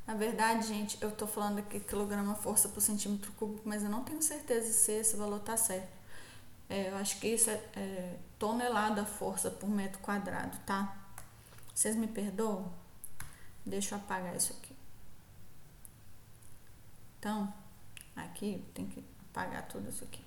Na 0.07 0.15
verdade, 0.15 0.67
gente, 0.67 0.97
eu 1.01 1.11
tô 1.11 1.25
falando 1.27 1.59
aqui 1.59 1.79
quilograma 1.79 2.35
força 2.35 2.67
por 2.67 2.81
centímetro 2.81 3.31
cúbico, 3.33 3.61
mas 3.65 3.83
eu 3.83 3.89
não 3.89 4.03
tenho 4.03 4.21
certeza 4.21 4.71
se 4.73 4.91
esse 4.91 5.15
valor 5.15 5.39
tá 5.39 5.55
certo. 5.55 6.00
É, 6.71 6.87
eu 6.89 6.95
acho 6.95 7.19
que 7.19 7.27
isso 7.27 7.49
é, 7.49 7.61
é 7.75 8.17
tonelada 8.39 9.05
força 9.05 9.51
por 9.51 9.69
metro 9.69 9.99
quadrado, 9.99 10.57
tá? 10.59 10.95
Vocês 11.75 11.97
me 11.97 12.07
perdoam? 12.07 12.71
Deixa 13.65 13.95
eu 13.95 13.99
apagar 13.99 14.37
isso 14.37 14.53
aqui. 14.53 14.73
Então, 17.19 17.53
aqui 18.15 18.65
tem 18.73 18.87
que 18.87 19.03
apagar 19.29 19.67
tudo 19.67 19.89
isso 19.89 20.05
aqui. 20.05 20.23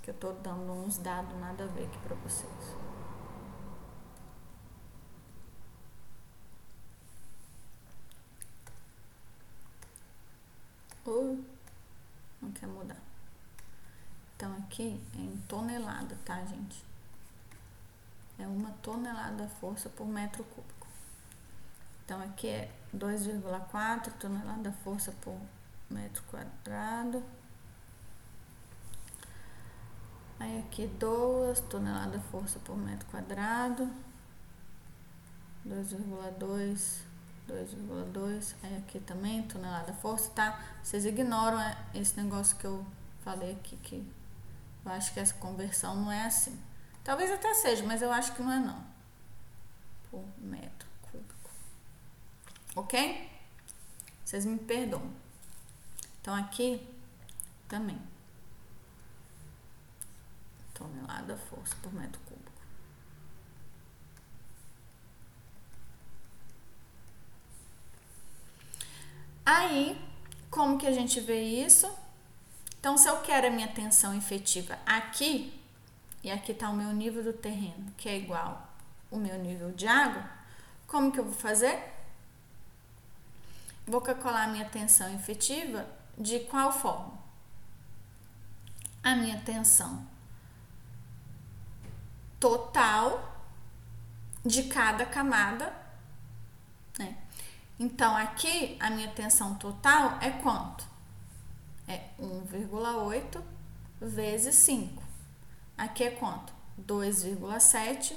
Que 0.00 0.10
eu 0.10 0.14
tô 0.14 0.32
dando 0.32 0.72
uns 0.72 0.98
dados 0.98 1.36
nada 1.40 1.64
a 1.64 1.66
ver 1.66 1.86
aqui 1.86 1.98
pra 1.98 2.14
vocês. 2.14 2.76
Ou 11.04 11.51
não 12.42 12.50
quer 12.52 12.66
mudar. 12.66 13.00
Então 14.36 14.52
aqui 14.56 15.00
é 15.14 15.18
em 15.18 15.36
tonelada, 15.48 16.18
tá, 16.24 16.44
gente? 16.44 16.84
É 18.38 18.46
uma 18.46 18.72
tonelada 18.82 19.48
força 19.60 19.88
por 19.88 20.06
metro 20.06 20.42
cúbico. 20.42 20.88
Então 22.04 22.20
aqui 22.20 22.48
é 22.48 22.70
2,4 22.94 24.12
tonelada 24.18 24.72
força 24.84 25.12
por 25.20 25.40
metro 25.88 26.22
quadrado. 26.24 27.22
Aí 30.40 30.58
aqui 30.58 30.88
2 30.88 31.60
tonelada 31.60 32.18
força 32.32 32.58
por 32.58 32.76
metro 32.76 33.06
quadrado. 33.08 33.88
2,2 35.64 37.11
2,2. 37.52 38.54
Aí 38.62 38.76
aqui 38.78 38.98
também, 39.00 39.42
tonelada 39.42 39.92
força, 39.92 40.30
tá? 40.30 40.58
Vocês 40.82 41.04
ignoram 41.04 41.60
é, 41.60 41.76
esse 41.94 42.18
negócio 42.20 42.56
que 42.56 42.64
eu 42.64 42.84
falei 43.22 43.52
aqui, 43.52 43.76
que 43.76 44.06
eu 44.84 44.92
acho 44.92 45.12
que 45.12 45.20
essa 45.20 45.34
conversão 45.34 45.94
não 45.96 46.10
é 46.10 46.24
assim. 46.24 46.58
Talvez 47.04 47.30
até 47.30 47.52
seja, 47.54 47.84
mas 47.84 48.00
eu 48.00 48.12
acho 48.12 48.34
que 48.34 48.42
não 48.42 48.52
é 48.52 48.58
não. 48.58 48.84
Por 50.10 50.24
metro 50.38 50.88
cúbico. 51.02 51.50
Ok? 52.74 53.30
Vocês 54.24 54.44
me 54.46 54.58
perdoam. 54.58 55.10
Então 56.20 56.34
aqui 56.34 56.88
também. 57.68 58.00
Tonelada 60.72 61.36
força 61.36 61.76
por 61.82 61.92
metro 61.92 62.20
cúbico. 62.20 62.52
Aí, 69.54 70.02
como 70.50 70.78
que 70.78 70.86
a 70.86 70.92
gente 70.92 71.20
vê 71.20 71.42
isso? 71.42 71.86
Então, 72.80 72.96
se 72.96 73.06
eu 73.06 73.20
quero 73.20 73.48
a 73.48 73.50
minha 73.50 73.68
tensão 73.68 74.16
efetiva 74.16 74.78
aqui, 74.86 75.60
e 76.24 76.30
aqui 76.30 76.52
está 76.52 76.70
o 76.70 76.74
meu 76.74 76.90
nível 76.90 77.22
do 77.22 77.34
terreno, 77.34 77.92
que 77.98 78.08
é 78.08 78.16
igual 78.16 78.66
o 79.10 79.18
meu 79.18 79.36
nível 79.38 79.70
de 79.72 79.86
água, 79.86 80.24
como 80.86 81.12
que 81.12 81.20
eu 81.20 81.24
vou 81.24 81.34
fazer? 81.34 81.78
Vou 83.86 84.00
calcular 84.00 84.44
a 84.44 84.48
minha 84.48 84.64
tensão 84.64 85.14
efetiva 85.14 85.86
de 86.16 86.40
qual 86.40 86.72
forma? 86.72 87.18
A 89.02 89.14
minha 89.14 89.38
tensão 89.42 90.06
total 92.40 93.36
de 94.46 94.62
cada 94.62 95.04
camada? 95.04 95.81
Então, 97.82 98.16
aqui 98.16 98.76
a 98.78 98.90
minha 98.90 99.08
tensão 99.08 99.56
total 99.56 100.16
é 100.20 100.30
quanto? 100.30 100.86
É 101.88 102.10
1,8 102.16 103.42
vezes 104.00 104.54
5. 104.54 105.02
Aqui 105.76 106.04
é 106.04 106.10
quanto? 106.12 106.52
2,7 106.80 108.14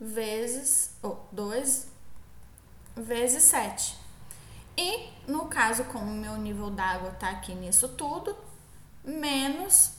vezes 0.00 0.96
oh, 1.04 1.18
2 1.30 1.86
vezes 2.96 3.44
7. 3.44 3.96
E 4.76 5.10
no 5.28 5.46
caso, 5.46 5.84
como 5.84 6.10
o 6.10 6.16
meu 6.16 6.36
nível 6.36 6.68
d'água 6.68 7.10
está 7.10 7.30
aqui 7.30 7.54
nisso 7.54 7.90
tudo, 7.90 8.36
menos 9.04 9.92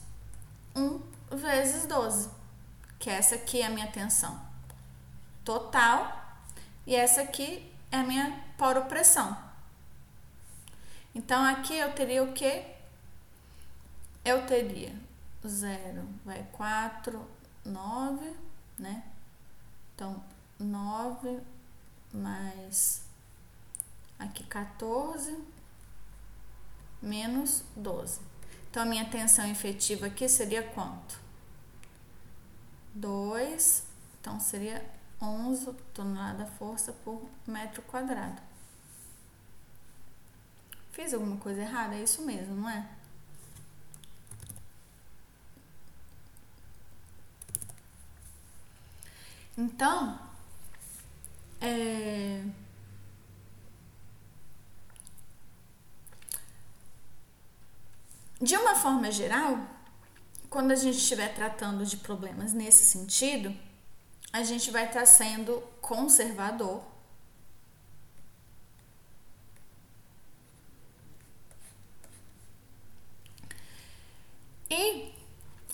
1 0.76 1.00
vezes 1.34 1.86
12, 1.86 2.28
que 2.98 3.08
essa 3.08 3.36
aqui 3.36 3.62
é 3.62 3.66
a 3.68 3.70
minha 3.70 3.90
tensão 3.90 4.38
total, 5.42 6.44
e 6.86 6.94
essa 6.94 7.22
aqui 7.22 7.72
é 7.90 7.96
a 7.96 8.02
minha 8.02 8.51
poropressão. 8.62 9.36
Então, 11.12 11.44
aqui 11.44 11.74
eu 11.74 11.92
teria 11.92 12.22
o 12.22 12.32
que? 12.32 12.64
Eu 14.24 14.46
teria 14.46 14.94
0, 15.44 16.08
vai 16.24 16.46
4, 16.52 17.28
9, 17.64 18.32
né? 18.78 19.02
Então, 19.92 20.22
9 20.60 21.40
mais 22.14 23.02
aqui 24.16 24.44
14 24.44 25.36
menos 27.02 27.64
12. 27.74 28.20
Então, 28.70 28.84
a 28.84 28.86
minha 28.86 29.10
tensão 29.10 29.44
efetiva 29.48 30.06
aqui 30.06 30.28
seria 30.28 30.62
quanto? 30.62 31.18
2, 32.94 33.84
então 34.20 34.38
seria 34.38 34.88
11 35.20 35.72
tonelada 35.92 36.46
força 36.46 36.92
por 36.92 37.28
metro 37.44 37.82
quadrado. 37.82 38.51
Fiz 40.92 41.14
alguma 41.14 41.36
coisa 41.38 41.62
errada? 41.62 41.94
É 41.94 42.02
isso 42.02 42.22
mesmo, 42.22 42.54
não 42.54 42.68
é? 42.68 42.86
Então, 49.56 50.18
é... 51.60 52.42
de 58.40 58.56
uma 58.56 58.74
forma 58.74 59.10
geral, 59.10 59.58
quando 60.50 60.72
a 60.72 60.74
gente 60.76 60.98
estiver 60.98 61.34
tratando 61.34 61.86
de 61.86 61.96
problemas 61.96 62.52
nesse 62.52 62.84
sentido, 62.84 63.54
a 64.32 64.42
gente 64.42 64.70
vai 64.70 64.86
estar 64.86 65.06
sendo 65.06 65.62
conservador 65.80 66.82
E 74.72 75.12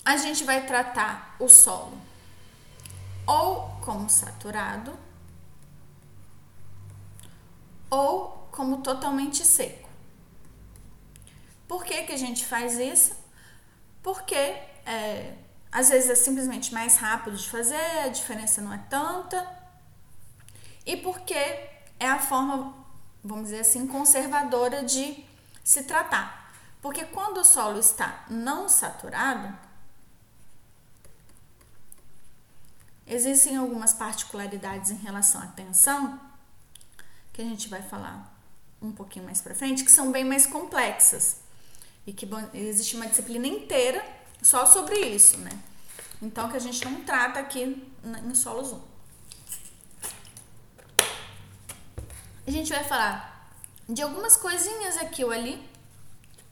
a 0.03 0.17
gente 0.17 0.43
vai 0.43 0.65
tratar 0.67 1.37
o 1.39 1.47
solo 1.47 1.97
ou 3.25 3.79
como 3.81 4.09
saturado 4.09 4.91
ou 7.89 8.49
como 8.51 8.81
totalmente 8.81 9.45
seco. 9.45 9.87
Por 11.65 11.85
que, 11.85 12.03
que 12.03 12.11
a 12.11 12.17
gente 12.17 12.45
faz 12.45 12.77
isso? 12.77 13.15
Porque 14.03 14.35
é, 14.35 15.33
às 15.71 15.87
vezes 15.87 16.09
é 16.09 16.15
simplesmente 16.15 16.73
mais 16.73 16.97
rápido 16.97 17.37
de 17.37 17.49
fazer, 17.49 17.99
a 18.03 18.09
diferença 18.09 18.61
não 18.61 18.73
é 18.73 18.81
tanta, 18.89 19.47
e 20.85 20.97
porque 20.97 21.35
é 21.35 22.07
a 22.07 22.19
forma, 22.19 22.75
vamos 23.23 23.45
dizer 23.45 23.61
assim, 23.61 23.87
conservadora 23.87 24.83
de 24.83 25.23
se 25.63 25.83
tratar. 25.83 26.38
Porque 26.81 27.05
quando 27.05 27.39
o 27.39 27.45
solo 27.45 27.79
está 27.79 28.25
não 28.29 28.69
saturado, 28.69 29.57
existem 33.05 33.57
algumas 33.57 33.93
particularidades 33.93 34.91
em 34.91 34.95
relação 34.95 35.41
à 35.41 35.47
tensão, 35.47 36.19
que 37.33 37.41
a 37.41 37.45
gente 37.45 37.67
vai 37.67 37.81
falar 37.81 38.33
um 38.81 38.91
pouquinho 38.91 39.25
mais 39.25 39.41
para 39.41 39.53
frente, 39.53 39.83
que 39.83 39.91
são 39.91 40.11
bem 40.11 40.23
mais 40.23 40.45
complexas. 40.45 41.41
E 42.07 42.13
que 42.13 42.27
existe 42.53 42.95
uma 42.95 43.07
disciplina 43.07 43.45
inteira 43.45 44.03
só 44.41 44.65
sobre 44.65 44.99
isso, 44.99 45.37
né? 45.37 45.51
Então, 46.21 46.49
que 46.49 46.55
a 46.55 46.59
gente 46.59 46.83
não 46.85 47.01
trata 47.03 47.39
aqui 47.39 47.85
em 48.03 48.35
solos 48.35 48.71
1. 48.71 48.89
a 52.49 52.51
gente 52.51 52.71
vai 52.71 52.83
falar 52.83 53.53
de 53.87 54.01
algumas 54.01 54.35
coisinhas 54.35 54.97
aqui 54.97 55.23
ou 55.23 55.31
ali, 55.31 55.68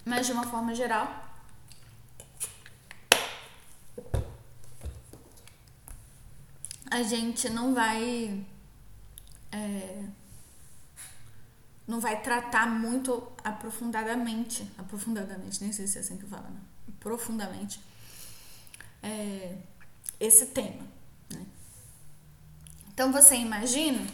mas 0.07 0.25
de 0.25 0.31
uma 0.31 0.47
forma 0.47 0.73
geral. 0.73 1.25
A 6.89 7.03
gente 7.03 7.49
não 7.49 7.73
vai. 7.73 8.45
É, 9.51 10.05
não 11.85 11.99
vai 11.99 12.21
tratar 12.21 12.67
muito 12.67 13.31
aprofundadamente, 13.43 14.69
aprofundadamente, 14.77 15.61
nem 15.61 15.71
sei 15.71 15.87
se 15.87 15.97
é 15.97 16.01
assim 16.01 16.17
que 16.17 16.25
fala, 16.25 16.49
né? 16.49 16.59
profundamente, 16.99 17.79
é, 19.01 19.55
esse 20.19 20.47
tema. 20.47 20.85
Né? 21.29 21.45
Então 22.89 23.11
você 23.11 23.35
imagina 23.35 24.05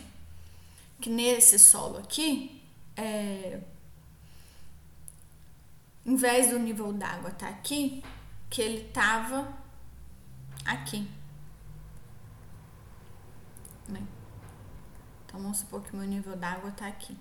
que 1.01 1.09
nesse 1.09 1.57
solo 1.57 1.97
aqui, 1.97 2.61
é, 2.95 3.59
em 6.05 6.15
vez 6.15 6.49
do 6.49 6.59
nível 6.59 6.91
d'água 6.91 7.29
estar 7.29 7.47
tá 7.47 7.49
aqui, 7.49 8.03
que 8.49 8.61
ele 8.61 8.89
tava 8.89 9.53
aqui. 10.65 11.09
Né? 13.87 14.01
Então 15.25 15.41
vamos 15.41 15.57
supor 15.57 15.81
que 15.81 15.95
meu 15.95 16.05
nível 16.05 16.35
d'água 16.35 16.69
está 16.69 16.87
aqui. 16.87 17.17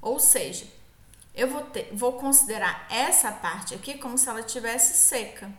Ou 0.00 0.20
seja, 0.20 0.66
eu 1.34 1.50
vou, 1.50 1.62
ter, 1.62 1.94
vou 1.94 2.14
considerar 2.14 2.86
essa 2.90 3.32
parte 3.32 3.74
aqui 3.74 3.98
como 3.98 4.16
se 4.16 4.28
ela 4.28 4.42
tivesse 4.42 4.94
seca. 4.94 5.52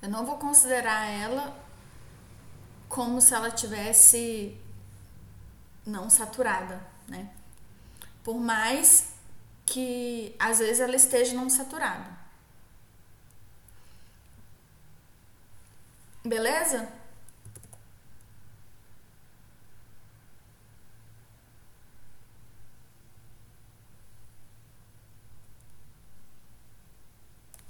Eu 0.00 0.08
não 0.08 0.26
vou 0.26 0.36
considerar 0.38 1.06
ela 1.06 1.56
como 2.88 3.20
se 3.20 3.34
ela 3.34 3.50
tivesse 3.50 4.56
não 5.84 6.08
saturada, 6.08 6.86
né? 7.08 7.30
Por 8.22 8.38
mais 8.38 9.13
que 9.74 10.36
às 10.38 10.60
vezes 10.60 10.78
ela 10.78 10.94
esteja 10.94 11.34
não 11.34 11.50
saturada. 11.50 12.08
Beleza? 16.24 16.88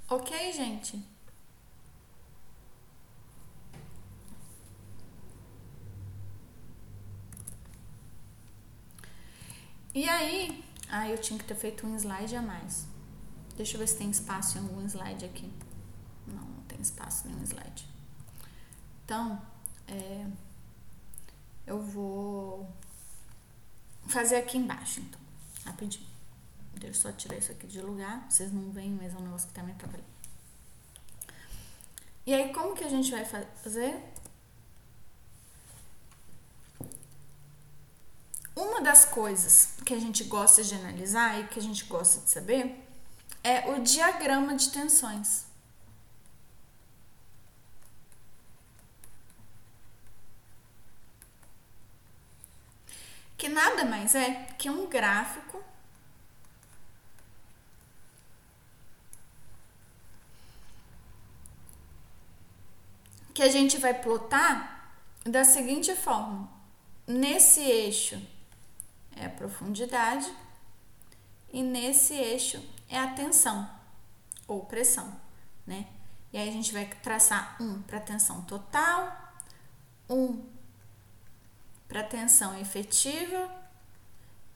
Ok, 0.09 0.31
gente? 0.53 1.03
E 9.93 10.09
aí, 10.09 10.64
ah, 10.97 11.09
eu 11.09 11.17
tinha 11.17 11.37
que 11.37 11.43
ter 11.43 11.55
feito 11.55 11.85
um 11.85 11.93
slide 11.97 12.37
a 12.37 12.41
mais. 12.41 12.87
Deixa 13.57 13.75
eu 13.75 13.79
ver 13.79 13.87
se 13.87 13.97
tem 13.97 14.09
espaço 14.09 14.57
em 14.57 14.61
algum 14.61 14.81
slide 14.85 15.25
aqui. 15.25 15.51
Não, 16.25 16.41
não 16.41 16.63
tem 16.63 16.79
espaço 16.79 17.27
em 17.27 17.31
nenhum 17.31 17.43
slide. 17.43 17.85
Então, 19.03 19.41
é, 19.89 20.25
eu 21.67 21.81
vou 21.81 22.65
fazer 24.07 24.37
aqui 24.37 24.57
embaixo, 24.57 25.01
então, 25.01 25.19
rapidinho. 25.65 26.07
Deixa 26.75 26.87
eu 26.87 26.93
só 26.93 27.11
tirar 27.11 27.35
isso 27.35 27.51
aqui 27.51 27.67
de 27.67 27.81
lugar. 27.81 28.25
Vocês 28.29 28.53
não 28.53 28.71
veem, 28.71 28.91
mas 28.91 29.13
é 29.13 29.17
um 29.17 29.21
negócio 29.21 29.49
que 29.49 29.53
tá 29.53 29.63
me 29.63 29.73
atrapalhando. 29.73 30.07
E 32.25 32.33
aí, 32.33 32.53
como 32.53 32.73
que 32.73 32.85
a 32.85 32.89
gente 32.89 33.11
vai 33.11 33.25
fazer? 33.25 34.01
Uma 38.55 38.81
das 38.81 39.03
coisas 39.03 39.73
que 39.85 39.93
a 39.93 39.99
gente 39.99 40.23
gosta 40.23 40.63
de 40.63 40.73
analisar 40.75 41.39
e 41.39 41.47
que 41.47 41.59
a 41.59 41.61
gente 41.61 41.83
gosta 41.85 42.21
de 42.21 42.29
saber 42.29 42.81
é 43.43 43.69
o 43.69 43.81
diagrama 43.81 44.55
de 44.55 44.71
tensões. 44.71 45.45
Que 53.37 53.49
nada 53.49 53.83
mais 53.83 54.15
é 54.15 54.47
que 54.57 54.69
um 54.69 54.87
gráfico 54.87 55.61
que 63.33 63.43
a 63.43 63.49
gente 63.49 63.77
vai 63.77 63.93
plotar 63.93 64.95
da 65.25 65.43
seguinte 65.43 65.93
forma: 65.93 66.49
nesse 67.05 67.59
eixo 67.59 68.34
é 69.15 69.25
a 69.25 69.29
profundidade 69.29 70.31
e 71.51 71.63
nesse 71.63 72.13
eixo 72.13 72.63
é 72.89 72.99
a 72.99 73.13
tensão 73.13 73.69
ou 74.47 74.65
pressão, 74.65 75.15
né? 75.65 75.87
E 76.31 76.37
aí 76.37 76.49
a 76.49 76.51
gente 76.51 76.73
vai 76.73 76.85
traçar 76.85 77.55
um 77.61 77.81
para 77.81 77.99
tensão 77.99 78.41
total, 78.41 79.33
um 80.09 80.43
para 81.87 82.03
tensão 82.03 82.57
efetiva 82.59 83.49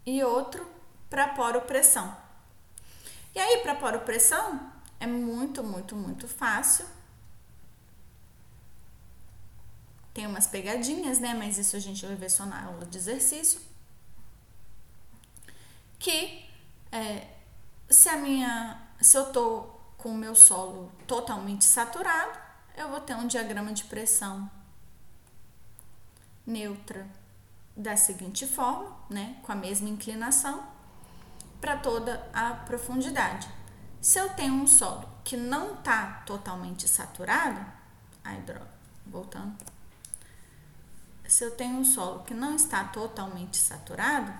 e 0.06 0.24
outro 0.24 0.70
para 1.10 1.30
poro-pressão. 1.30 2.16
E 3.34 3.40
aí 3.40 3.60
para 3.60 3.76
poro-pressão 3.76 4.72
é 5.00 5.08
muito, 5.08 5.64
muito, 5.64 5.96
muito 5.96 6.28
fácil 6.28 6.86
Tem 10.20 10.28
umas 10.28 10.48
pegadinhas, 10.48 11.20
né? 11.20 11.34
Mas 11.34 11.58
isso 11.58 11.78
a 11.78 11.80
gente 11.80 12.06
vai 12.06 12.16
ver 12.16 12.30
só 12.30 12.46
na 12.46 12.66
aula 12.66 12.86
de 12.86 12.98
exercício. 12.98 13.62
Que 16.00 16.50
é, 16.92 17.28
se 17.90 18.10
a 18.10 18.18
minha. 18.18 18.82
Se 19.00 19.18
eu 19.18 19.32
tô 19.32 19.68
com 19.98 20.10
o 20.10 20.18
meu 20.18 20.34
solo 20.34 20.92
totalmente 21.06 21.64
saturado, 21.64 22.38
eu 22.76 22.90
vou 22.90 23.00
ter 23.00 23.16
um 23.16 23.28
diagrama 23.28 23.72
de 23.74 23.84
pressão 23.86 24.50
neutra 26.46 27.08
da 27.76 27.96
seguinte 27.96 28.48
forma, 28.48 28.96
né? 29.10 29.38
Com 29.44 29.52
a 29.52 29.56
mesma 29.56 29.88
inclinação 29.88 30.66
para 31.62 31.78
toda 31.78 32.28
a 32.34 32.54
profundidade. 32.54 33.48
Se 34.02 34.20
eu 34.20 34.30
tenho 34.30 34.54
um 34.54 34.68
solo 34.68 35.08
que 35.24 35.38
não 35.38 35.76
está 35.76 36.24
totalmente 36.26 36.88
saturado, 36.88 37.66
ai 38.24 38.42
droga, 38.42 38.70
voltando 39.06 39.56
se 41.30 41.44
eu 41.44 41.52
tenho 41.52 41.78
um 41.78 41.86
solo 41.86 42.24
que 42.24 42.34
não 42.34 42.56
está 42.56 42.84
totalmente 42.86 43.56
saturado, 43.56 44.34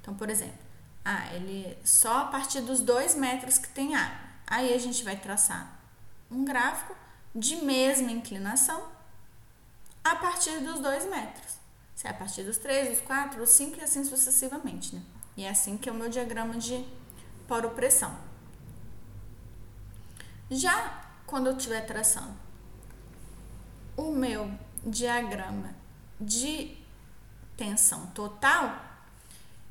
então, 0.00 0.14
por 0.14 0.30
exemplo, 0.30 0.58
ah, 1.04 1.34
ele 1.34 1.76
só 1.84 2.22
a 2.22 2.24
partir 2.26 2.60
dos 2.60 2.80
dois 2.80 3.14
metros 3.14 3.58
que 3.58 3.68
tem 3.68 3.94
água. 3.94 4.30
Aí 4.46 4.72
a 4.72 4.78
gente 4.78 5.02
vai 5.02 5.16
traçar 5.16 5.80
um 6.30 6.44
gráfico 6.44 6.94
de 7.34 7.56
mesma 7.56 8.10
inclinação 8.10 8.88
a 10.04 10.16
partir 10.16 10.60
dos 10.60 10.80
dois 10.80 11.04
metros. 11.06 11.58
Se 11.94 12.06
é 12.06 12.10
a 12.10 12.14
partir 12.14 12.42
dos 12.42 12.58
três, 12.58 12.88
dos 12.88 13.00
quatro, 13.00 13.38
dos 13.38 13.50
cinco 13.50 13.78
e 13.78 13.82
assim 13.82 14.04
sucessivamente, 14.04 14.94
né? 14.94 15.02
E 15.36 15.44
é 15.44 15.50
assim 15.50 15.76
que 15.76 15.88
é 15.88 15.92
o 15.92 15.94
meu 15.94 16.08
diagrama 16.08 16.54
de 16.54 16.84
poro-pressão. 17.48 18.16
Já 20.50 21.02
quando 21.26 21.46
eu 21.46 21.56
estiver 21.56 21.80
traçando 21.86 22.36
o 23.96 24.10
meu 24.10 24.50
diagrama 24.84 25.74
de 26.20 26.76
tensão 27.56 28.06
total, 28.08 28.91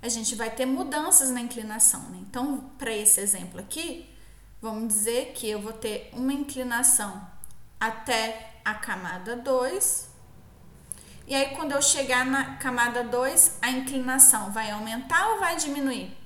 a 0.02 0.10
gente 0.10 0.36
vai 0.36 0.50
ter 0.50 0.66
mudanças 0.66 1.30
na 1.30 1.42
inclinação. 1.42 2.02
Né? 2.10 2.20
Então, 2.22 2.72
para 2.78 2.92
esse 2.92 3.20
exemplo 3.22 3.60
aqui, 3.60 4.10
vamos 4.62 4.88
dizer 4.88 5.34
que 5.34 5.50
eu 5.50 5.62
vou 5.62 5.74
ter 5.74 6.10
uma 6.14 6.34
inclinação 6.34 7.26
até 7.80 8.54
a 8.66 8.74
camada 8.74 9.36
2. 9.36 10.10
E 11.28 11.36
aí, 11.36 11.56
quando 11.56 11.72
eu 11.72 11.82
chegar 11.82 12.26
na 12.26 12.56
camada 12.58 13.04
2, 13.04 13.60
a 13.62 13.70
inclinação 13.70 14.52
vai 14.52 14.72
aumentar 14.72 15.30
ou 15.30 15.40
vai 15.40 15.56
diminuir? 15.56 16.22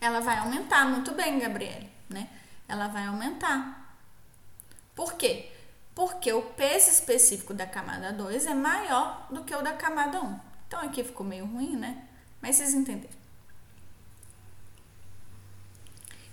ela 0.00 0.20
vai 0.20 0.38
aumentar. 0.38 0.86
Muito 0.86 1.12
bem, 1.12 1.38
Gabriele, 1.38 1.90
né? 2.08 2.28
Ela 2.70 2.86
vai 2.86 3.06
aumentar. 3.06 3.98
Por 4.94 5.14
quê? 5.14 5.50
Porque 5.92 6.32
o 6.32 6.42
peso 6.42 6.88
específico 6.88 7.52
da 7.52 7.66
camada 7.66 8.12
2 8.12 8.46
é 8.46 8.54
maior 8.54 9.26
do 9.28 9.42
que 9.42 9.54
o 9.54 9.60
da 9.60 9.72
camada 9.72 10.20
1. 10.20 10.24
Um. 10.24 10.40
Então 10.68 10.80
aqui 10.80 11.02
ficou 11.02 11.26
meio 11.26 11.44
ruim, 11.46 11.74
né? 11.74 12.06
Mas 12.40 12.56
vocês 12.56 12.72
entenderam. 12.72 13.18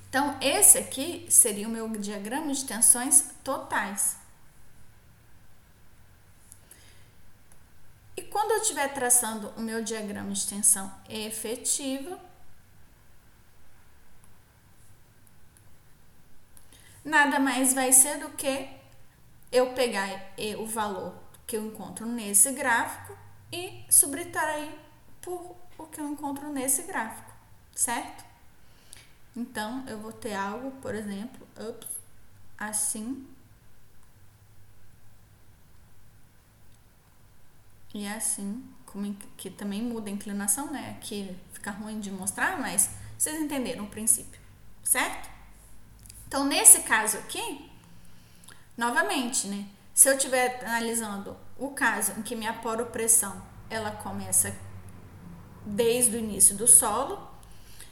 Então, 0.09 0.37
esse 0.39 0.77
aqui 0.77 1.27
seria 1.29 1.67
o 1.67 1.71
meu 1.71 1.89
diagrama 1.89 2.53
de 2.53 2.65
tensões 2.65 3.31
totais. 3.43 4.15
E 8.15 8.21
quando 8.21 8.51
eu 8.51 8.61
estiver 8.61 8.93
traçando 8.93 9.49
o 9.57 9.61
meu 9.61 9.83
diagrama 9.83 10.31
de 10.31 10.47
tensão 10.47 10.91
efetiva, 11.09 12.17
nada 17.07 17.39
mais 17.39 17.73
vai 17.73 17.91
ser 17.93 18.19
do 18.19 18.29
que 18.31 18.69
eu 19.49 19.73
pegar 19.73 20.09
o 20.59 20.65
valor 20.65 21.15
que 21.47 21.55
eu 21.55 21.65
encontro 21.65 22.05
nesse 22.05 22.51
gráfico 22.51 23.17
e 23.51 23.85
subtrair 23.89 24.69
por 25.21 25.55
o 25.77 25.85
que 25.85 26.01
eu 26.01 26.09
encontro 26.09 26.51
nesse 26.51 26.83
gráfico, 26.83 27.31
certo? 27.73 28.25
Então, 29.33 29.85
eu 29.87 29.99
vou 29.99 30.11
ter 30.11 30.33
algo, 30.33 30.71
por 30.81 30.93
exemplo, 30.93 31.47
ups, 31.57 31.87
assim. 32.57 33.25
E 37.93 38.05
assim, 38.05 38.67
que 39.37 39.49
também 39.49 39.81
muda 39.81 40.09
a 40.09 40.13
inclinação, 40.13 40.71
né? 40.71 40.97
Aqui 40.97 41.37
fica 41.53 41.71
ruim 41.71 42.01
de 42.01 42.11
mostrar, 42.11 42.59
mas 42.59 42.89
vocês 43.17 43.39
entenderam 43.39 43.85
o 43.85 43.89
princípio, 43.89 44.41
certo? 44.83 45.36
Então, 46.27 46.43
nesse 46.43 46.81
caso 46.81 47.17
aqui, 47.17 47.71
novamente, 48.77 49.47
né? 49.47 49.65
Se 49.93 50.09
eu 50.09 50.15
estiver 50.15 50.63
analisando 50.63 51.35
o 51.57 51.69
caso 51.69 52.11
em 52.17 52.21
que 52.21 52.35
minha 52.35 52.53
poropressão 52.53 53.41
ela 53.69 53.91
começa 53.91 54.55
desde 55.65 56.15
o 56.15 56.19
início 56.19 56.55
do 56.55 56.67
solo, 56.67 57.27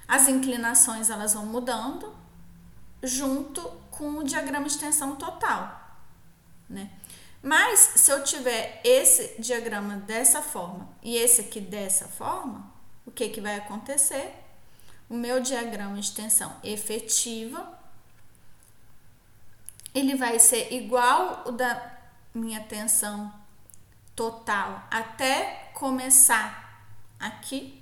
as 0.07 0.27
inclinações 0.27 1.09
elas 1.09 1.33
vão 1.33 1.45
mudando 1.45 2.13
junto 3.01 3.61
com 3.89 4.17
o 4.17 4.23
diagrama 4.23 4.67
de 4.67 4.77
tensão 4.77 5.15
total, 5.15 5.99
né? 6.69 6.91
Mas 7.41 7.79
se 7.95 8.11
eu 8.11 8.23
tiver 8.23 8.81
esse 8.83 9.39
diagrama 9.39 9.97
dessa 9.97 10.41
forma 10.41 10.89
e 11.01 11.15
esse 11.15 11.41
aqui 11.41 11.61
dessa 11.61 12.07
forma, 12.07 12.71
o 13.05 13.11
que 13.11 13.29
que 13.29 13.39
vai 13.39 13.55
acontecer? 13.55 14.33
O 15.07 15.13
meu 15.13 15.39
diagrama 15.39 15.99
de 16.01 16.11
tensão 16.11 16.55
efetiva 16.63 17.74
ele 19.95 20.15
vai 20.15 20.37
ser 20.37 20.73
igual 20.73 21.43
o 21.45 21.51
da 21.51 21.93
minha 22.33 22.59
tensão 22.59 23.33
total 24.13 24.85
até 24.91 25.71
começar 25.73 26.85
aqui, 27.17 27.81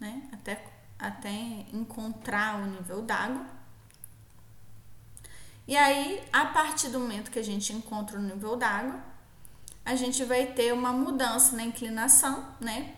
né? 0.00 0.22
Até, 0.32 0.64
até 0.98 1.30
encontrar 1.72 2.56
o 2.56 2.66
nível 2.66 3.02
d'água. 3.02 3.44
E 5.68 5.76
aí, 5.76 6.24
a 6.32 6.46
partir 6.46 6.88
do 6.88 6.98
momento 6.98 7.30
que 7.30 7.38
a 7.38 7.44
gente 7.44 7.72
encontra 7.74 8.18
o 8.18 8.22
nível 8.22 8.56
d'água, 8.56 8.98
a 9.84 9.94
gente 9.94 10.24
vai 10.24 10.46
ter 10.46 10.72
uma 10.72 10.92
mudança 10.92 11.54
na 11.54 11.62
inclinação, 11.62 12.46
né? 12.58 12.94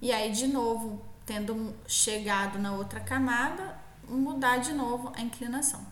E 0.00 0.12
aí, 0.12 0.30
de 0.30 0.46
novo, 0.46 1.02
tendo 1.24 1.74
chegado 1.86 2.58
na 2.58 2.72
outra 2.72 3.00
camada, 3.00 3.78
mudar 4.06 4.58
de 4.58 4.74
novo 4.74 5.10
a 5.16 5.22
inclinação. 5.22 5.87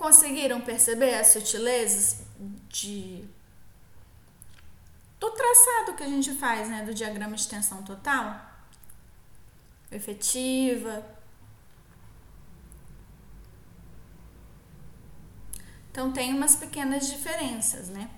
Conseguiram 0.00 0.62
perceber 0.62 1.14
as 1.16 1.26
sutilezas 1.26 2.22
de 2.70 3.22
do 5.18 5.30
traçado 5.32 5.94
que 5.94 6.02
a 6.02 6.08
gente 6.08 6.32
faz, 6.36 6.70
né, 6.70 6.82
do 6.86 6.94
diagrama 6.94 7.36
de 7.36 7.46
tensão 7.46 7.82
total? 7.82 8.40
Efetiva. 9.92 11.04
Então 15.90 16.10
tem 16.10 16.32
umas 16.32 16.56
pequenas 16.56 17.06
diferenças, 17.06 17.90
né? 17.90 18.08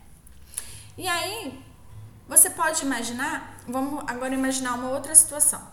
E 0.96 1.08
aí, 1.08 1.60
você 2.28 2.48
pode 2.48 2.84
imaginar, 2.84 3.58
vamos 3.66 4.04
agora 4.06 4.32
imaginar 4.32 4.74
uma 4.74 4.90
outra 4.90 5.16
situação. 5.16 5.68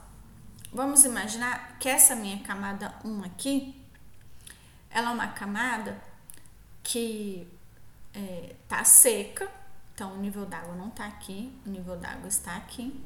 Vamos 0.74 1.06
imaginar 1.06 1.78
que 1.78 1.88
essa 1.88 2.16
minha 2.16 2.42
camada 2.42 2.96
1 3.06 3.26
aqui, 3.26 3.79
ela 4.90 5.10
é 5.10 5.14
uma 5.14 5.28
camada 5.28 6.02
que 6.84 7.48
é, 8.14 8.56
tá 8.68 8.84
seca, 8.84 9.50
então 9.94 10.14
o 10.14 10.18
nível 10.18 10.46
d'água 10.46 10.76
não 10.76 10.90
tá 10.90 11.06
aqui, 11.06 11.54
o 11.66 11.70
nível 11.70 11.98
d'água 11.98 12.28
está 12.28 12.56
aqui, 12.56 13.04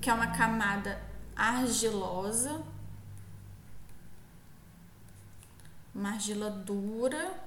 que 0.00 0.10
é 0.10 0.14
uma 0.14 0.28
camada 0.28 1.00
argilosa, 1.36 2.62
uma 5.94 6.10
argila 6.10 6.50
dura, 6.50 7.38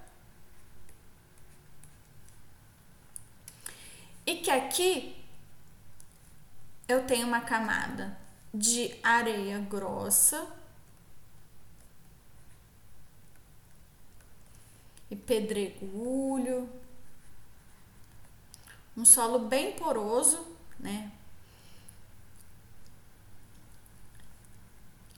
e 4.25 4.37
que 4.37 4.49
aqui 4.49 5.21
eu 6.87 7.05
tenho 7.05 7.27
uma 7.27 7.41
camada 7.41 8.17
de 8.53 8.95
areia 9.03 9.59
grossa 9.59 10.47
e 15.09 15.15
pedregulho. 15.15 16.69
Um 18.95 19.05
solo 19.05 19.39
bem 19.39 19.73
poroso, 19.73 20.45
né? 20.79 21.11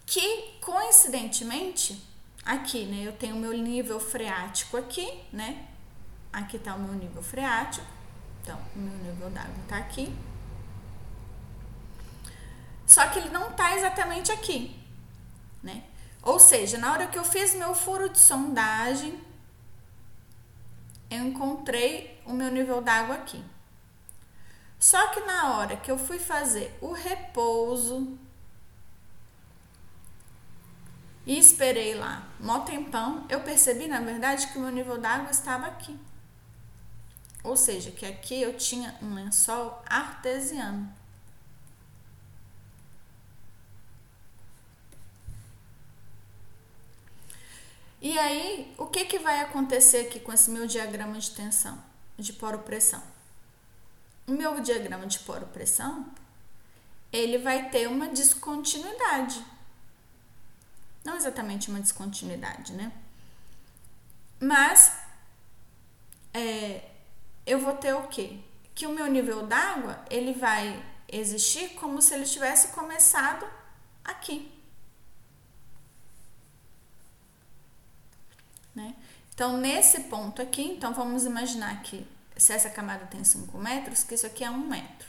Que 0.05 0.57
coincidentemente, 0.61 2.01
aqui, 2.45 2.85
né, 2.85 3.05
eu 3.05 3.13
tenho 3.13 3.35
meu 3.35 3.51
nível 3.51 3.99
freático 3.99 4.77
aqui, 4.77 5.23
né? 5.31 5.67
Aqui 6.31 6.57
tá 6.59 6.75
o 6.75 6.79
meu 6.79 6.93
nível 6.93 7.21
freático. 7.23 7.85
Então, 8.41 8.57
o 8.75 8.79
meu 8.79 8.97
nível 8.97 9.29
d'água 9.31 9.55
tá 9.67 9.77
aqui. 9.77 10.15
Só 12.85 13.07
que 13.09 13.19
ele 13.19 13.29
não 13.29 13.51
tá 13.53 13.75
exatamente 13.75 14.31
aqui, 14.31 14.79
né? 15.63 15.83
Ou 16.21 16.39
seja, 16.39 16.77
na 16.77 16.91
hora 16.91 17.07
que 17.07 17.17
eu 17.17 17.23
fiz 17.23 17.55
meu 17.55 17.73
furo 17.73 18.07
de 18.09 18.19
sondagem, 18.19 19.19
eu 21.15 21.25
encontrei 21.25 22.21
o 22.25 22.33
meu 22.33 22.51
nível 22.51 22.81
d'água 22.81 23.15
aqui. 23.15 23.43
Só 24.79 25.07
que 25.07 25.21
na 25.21 25.55
hora 25.55 25.77
que 25.77 25.89
eu 25.89 25.97
fui 25.97 26.19
fazer 26.19 26.77
o 26.81 26.91
repouso 26.91 28.17
e 31.25 31.39
esperei 31.39 31.95
lá 31.95 32.27
mó 32.39 32.59
tempão, 32.59 33.25
eu 33.29 33.41
percebi 33.41 33.87
na 33.87 33.99
verdade 33.99 34.47
que 34.47 34.57
o 34.57 34.61
meu 34.61 34.71
nível 34.71 34.97
d'água 34.99 35.31
estava 35.31 35.65
aqui. 35.65 35.97
Ou 37.43 37.55
seja, 37.55 37.91
que 37.91 38.05
aqui 38.05 38.41
eu 38.41 38.57
tinha 38.57 38.95
um 39.01 39.13
lençol 39.13 39.83
artesiano. 39.87 40.91
E 48.05 48.19
aí, 48.19 48.71
o 48.77 48.85
que, 48.85 49.03
que 49.05 49.17
vai 49.17 49.39
acontecer 49.39 50.01
aqui 50.05 50.19
com 50.19 50.31
esse 50.31 50.51
meu 50.51 50.67
diagrama 50.67 51.17
de 51.17 51.31
tensão, 51.31 51.83
de 52.15 52.33
poro-pressão? 52.33 53.01
O 54.27 54.31
meu 54.31 54.61
diagrama 54.61 55.07
de 55.07 55.17
poro-pressão, 55.17 56.05
ele 57.11 57.39
vai 57.39 57.71
ter 57.71 57.87
uma 57.87 58.07
descontinuidade. 58.07 59.43
Não 61.03 61.17
exatamente 61.17 61.71
uma 61.71 61.79
descontinuidade, 61.79 62.73
né? 62.73 62.91
Mas, 64.39 64.95
é, 66.31 66.87
eu 67.43 67.57
vou 67.57 67.73
ter 67.73 67.95
o 67.95 68.07
quê? 68.07 68.37
Que 68.75 68.85
o 68.85 68.93
meu 68.93 69.07
nível 69.07 69.47
d'água, 69.47 70.05
ele 70.11 70.33
vai 70.33 70.79
existir 71.11 71.69
como 71.69 71.99
se 72.03 72.13
ele 72.13 72.25
tivesse 72.25 72.67
começado 72.67 73.47
aqui. 74.03 74.55
Né? 78.75 78.95
Então, 79.33 79.57
nesse 79.57 80.01
ponto 80.01 80.41
aqui, 80.41 80.63
então 80.63 80.93
vamos 80.93 81.25
imaginar 81.25 81.81
que 81.83 82.07
se 82.37 82.53
essa 82.53 82.69
camada 82.69 83.05
tem 83.05 83.23
5 83.23 83.57
metros, 83.57 84.03
que 84.03 84.15
isso 84.15 84.25
aqui 84.25 84.43
é 84.43 84.49
1 84.49 84.53
um 84.53 84.67
metro. 84.67 85.07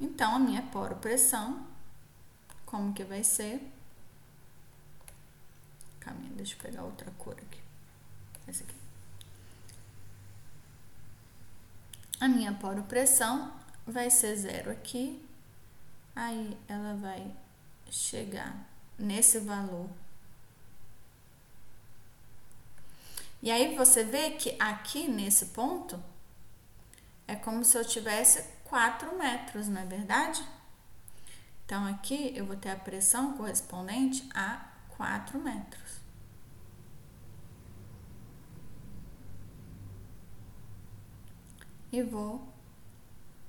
Então, 0.00 0.36
a 0.36 0.38
minha 0.38 0.62
poro-pressão, 0.62 1.66
como 2.64 2.94
que 2.94 3.04
vai 3.04 3.22
ser? 3.22 3.60
Caminho, 5.98 6.34
deixa 6.34 6.54
eu 6.54 6.60
pegar 6.60 6.82
outra 6.84 7.10
cor 7.18 7.34
aqui. 7.34 7.60
Essa 8.46 8.64
aqui. 8.64 8.74
A 12.20 12.28
minha 12.28 12.52
poro-pressão 12.54 13.52
vai 13.86 14.10
ser 14.10 14.36
zero 14.36 14.70
aqui, 14.70 15.26
aí 16.14 16.58
ela 16.68 16.94
vai 16.94 17.34
chegar 17.90 18.69
nesse 19.00 19.38
valor. 19.40 19.88
E 23.42 23.50
aí 23.50 23.74
você 23.74 24.04
vê 24.04 24.32
que 24.32 24.54
aqui 24.60 25.08
nesse 25.08 25.46
ponto 25.46 26.00
é 27.26 27.34
como 27.34 27.64
se 27.64 27.76
eu 27.78 27.84
tivesse 27.84 28.42
4 28.64 29.16
metros, 29.16 29.66
não 29.66 29.80
é 29.80 29.86
verdade? 29.86 30.46
Então 31.64 31.86
aqui 31.86 32.32
eu 32.36 32.44
vou 32.44 32.56
ter 32.56 32.70
a 32.70 32.76
pressão 32.76 33.36
correspondente 33.36 34.28
a 34.34 34.68
4 34.96 35.38
metros. 35.40 36.00
E 41.92 42.02
vou 42.02 42.46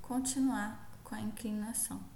continuar 0.01 0.89
com 1.03 1.13
a 1.13 1.21
inclinação. 1.21 2.10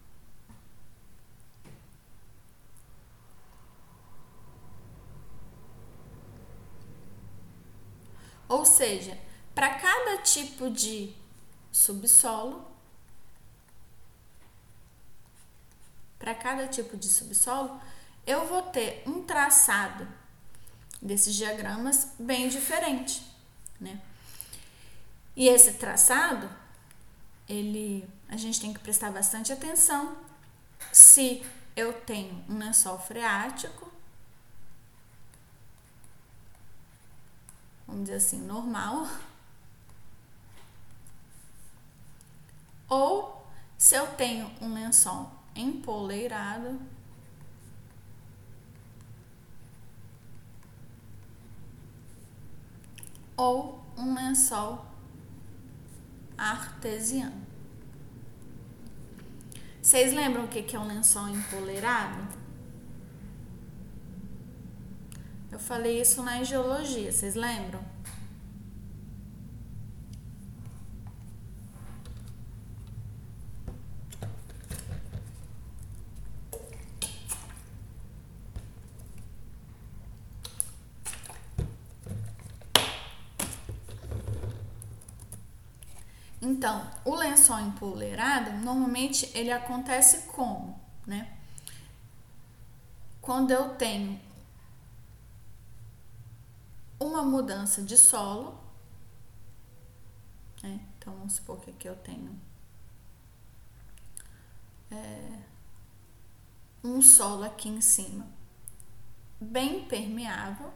Ou 8.47 8.65
seja, 8.65 9.17
para 9.53 9.75
cada 9.75 10.21
tipo 10.21 10.69
de 10.69 11.15
subsolo, 11.71 12.65
para 16.19 16.33
cada 16.35 16.67
tipo 16.67 16.97
de 16.97 17.07
subsolo, 17.07 17.79
eu 18.25 18.47
vou 18.47 18.61
ter 18.63 19.03
um 19.05 19.23
traçado 19.23 20.07
desses 21.01 21.35
diagramas 21.35 22.09
bem 22.17 22.49
diferente, 22.49 23.21
né? 23.79 24.01
E 25.35 25.47
esse 25.47 25.73
traçado, 25.73 26.49
ele, 27.47 28.07
a 28.29 28.37
gente 28.37 28.59
tem 28.59 28.73
que 28.73 28.79
prestar 28.79 29.11
bastante 29.11 29.51
atenção 29.51 30.17
se 30.91 31.43
eu 31.75 31.91
tenho 31.91 32.43
um 32.49 32.57
lençol 32.57 32.97
freático, 32.97 33.84
vamos 37.87 38.03
dizer 38.03 38.17
assim, 38.17 38.41
normal, 38.41 39.07
ou 42.89 43.45
se 43.77 43.95
eu 43.95 44.07
tenho 44.15 44.51
um 44.61 44.73
lençol 44.73 45.31
empoleirado, 45.55 46.79
ou 53.37 53.83
um 53.97 54.13
lençol 54.13 54.85
artesiano. 56.37 57.45
Vocês 59.81 60.13
lembram 60.13 60.45
o 60.45 60.47
que 60.47 60.75
é 60.75 60.79
um 60.79 60.87
lençol 60.87 61.29
empoleirado? 61.29 62.44
Eu 65.55 65.59
falei 65.59 66.01
isso 66.01 66.21
na 66.21 66.43
geologia, 66.43 67.09
vocês 67.09 67.33
lembram? 67.33 67.79
Então, 86.41 86.85
o 87.05 87.15
lençol 87.15 87.61
empoleirado, 87.61 88.51
normalmente 88.57 89.31
ele 89.33 89.53
acontece 89.53 90.27
como, 90.33 90.77
né? 91.07 91.29
Quando 93.21 93.51
eu 93.51 93.69
tenho 93.75 94.19
uma 96.99 97.23
mudança 97.23 97.81
de 97.81 97.97
solo, 97.97 98.59
né? 100.63 100.79
Então, 100.97 101.13
vamos 101.13 101.33
supor 101.33 101.59
que 101.59 101.71
aqui 101.71 101.87
eu 101.87 101.95
tenho 101.95 102.39
é, 104.91 105.39
um 106.83 107.01
solo 107.01 107.43
aqui 107.43 107.69
em 107.69 107.81
cima 107.81 108.27
bem 109.39 109.85
permeável 109.85 110.71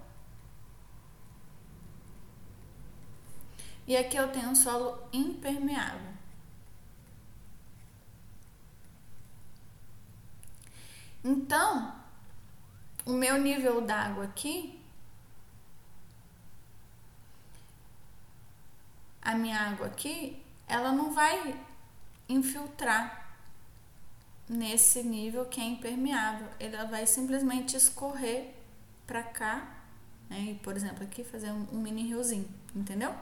E 3.90 3.98
aqui 3.98 4.16
eu 4.18 4.32
tenho 4.32 4.50
um 4.50 4.56
solo 4.56 5.02
impermeável. 5.12 6.14
Então, 11.24 11.96
o 13.04 13.14
meu 13.14 13.42
nível 13.42 13.82
d'água 13.82 14.26
aqui, 14.26 14.79
a 19.22 19.36
minha 19.36 19.60
água 19.60 19.88
aqui, 19.88 20.42
ela 20.68 20.92
não 20.92 21.14
vai 21.14 21.56
infiltrar 22.28 23.28
nesse 24.48 25.04
nível 25.04 25.46
que 25.46 25.60
é 25.60 25.64
impermeável. 25.64 26.48
Ela 26.60 26.86
vai 26.86 27.06
simplesmente 27.06 27.76
escorrer 27.76 28.54
para 29.06 29.24
cá, 29.24 29.68
né? 30.30 30.40
E, 30.52 30.56
por 30.56 30.76
exemplo, 30.76 31.04
aqui 31.04 31.24
fazer 31.24 31.52
um, 31.52 31.68
um 31.72 31.80
mini 31.80 32.04
riozinho, 32.04 32.48
entendeu? 32.76 33.14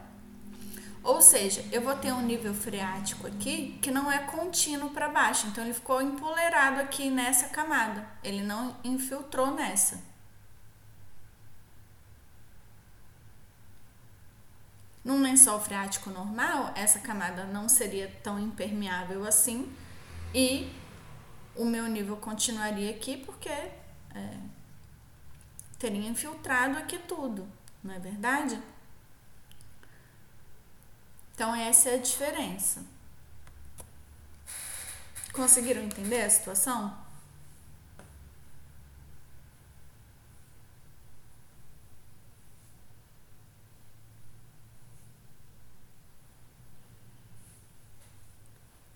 Ou 1.04 1.22
seja, 1.22 1.64
eu 1.72 1.82
vou 1.82 1.96
ter 1.96 2.12
um 2.12 2.22
nível 2.22 2.54
freático 2.54 3.28
aqui 3.28 3.80
que 3.82 3.90
não 3.90 4.12
é 4.12 4.20
contínuo 4.20 4.90
para 4.90 5.08
baixo, 5.08 5.48
então 5.48 5.64
ele 5.64 5.74
ficou 5.74 6.02
empolerado 6.02 6.82
aqui 6.82 7.10
nessa 7.10 7.48
camada, 7.48 8.06
ele 8.22 8.42
não 8.42 8.76
infiltrou 8.84 9.52
nessa. 9.52 10.04
Num 15.08 15.22
lençol 15.22 15.58
freático 15.62 16.10
normal, 16.10 16.74
essa 16.76 17.00
camada 17.00 17.46
não 17.46 17.70
seria 17.70 18.14
tão 18.22 18.38
impermeável 18.38 19.26
assim 19.26 19.74
e 20.36 20.70
o 21.56 21.64
meu 21.64 21.88
nível 21.88 22.18
continuaria 22.18 22.92
aqui 22.92 23.16
porque 23.16 23.48
é, 23.48 23.72
teria 25.80 26.10
infiltrado 26.10 26.78
aqui 26.78 27.00
tudo, 27.00 27.48
não 27.82 27.94
é 27.94 28.00
verdade? 28.00 28.62
Então, 31.34 31.56
essa 31.56 31.92
é 31.92 31.94
a 31.94 32.02
diferença. 32.02 32.84
Conseguiram 35.32 35.84
entender 35.84 36.24
a 36.24 36.30
situação? 36.30 37.07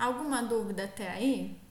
Alguma 0.02 0.42
dúvida 0.42 0.86
até 0.86 1.12
aí? 1.12 1.62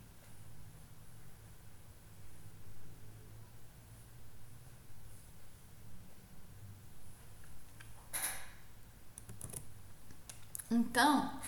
Então, 10.70 11.40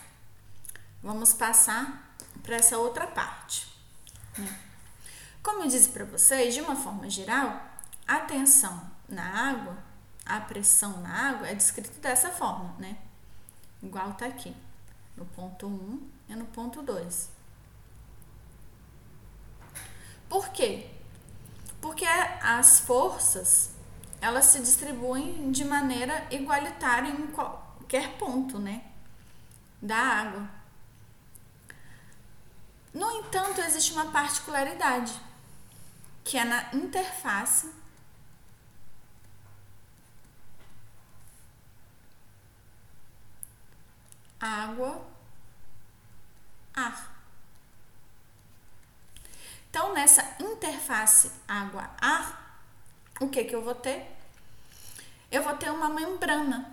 vamos 1.00 1.32
passar 1.32 2.16
para 2.42 2.56
essa 2.56 2.76
outra 2.76 3.06
parte. 3.06 3.72
Né? 4.36 4.58
Como 5.40 5.62
eu 5.62 5.68
disse 5.68 5.90
para 5.90 6.04
vocês, 6.04 6.52
de 6.52 6.60
uma 6.60 6.74
forma 6.74 7.08
geral, 7.08 7.64
a 8.08 8.18
tensão 8.22 8.90
na 9.08 9.50
água, 9.50 9.78
a 10.26 10.40
pressão 10.40 11.00
na 11.00 11.28
água 11.28 11.46
é 11.46 11.54
descrita 11.54 12.00
dessa 12.00 12.30
forma, 12.30 12.74
né? 12.80 12.98
Igual 13.80 14.14
tá 14.14 14.26
aqui, 14.26 14.52
no 15.16 15.24
ponto 15.26 15.68
1 15.68 16.21
e 16.32 16.36
no 16.36 16.46
ponto 16.46 16.82
2. 16.82 17.30
Por 20.28 20.48
quê? 20.48 20.90
Porque 21.80 22.06
as 22.06 22.80
forças, 22.80 23.70
elas 24.20 24.46
se 24.46 24.60
distribuem 24.60 25.52
de 25.52 25.64
maneira 25.64 26.26
igualitária 26.30 27.10
em 27.10 27.26
qualquer 27.28 28.16
ponto, 28.16 28.58
né? 28.58 28.92
da 29.82 29.96
água. 29.96 30.48
No 32.94 33.10
entanto, 33.10 33.60
existe 33.60 33.92
uma 33.92 34.12
particularidade, 34.12 35.12
que 36.22 36.38
é 36.38 36.44
na 36.44 36.72
interface 36.72 37.72
água 44.38 45.11
ar. 46.74 47.10
Então, 49.68 49.94
nessa 49.94 50.36
interface 50.38 51.32
água-ar, 51.48 52.60
o 53.20 53.28
que 53.28 53.44
que 53.44 53.54
eu 53.54 53.62
vou 53.62 53.74
ter? 53.74 54.06
Eu 55.30 55.42
vou 55.42 55.56
ter 55.56 55.70
uma 55.70 55.88
membrana 55.88 56.71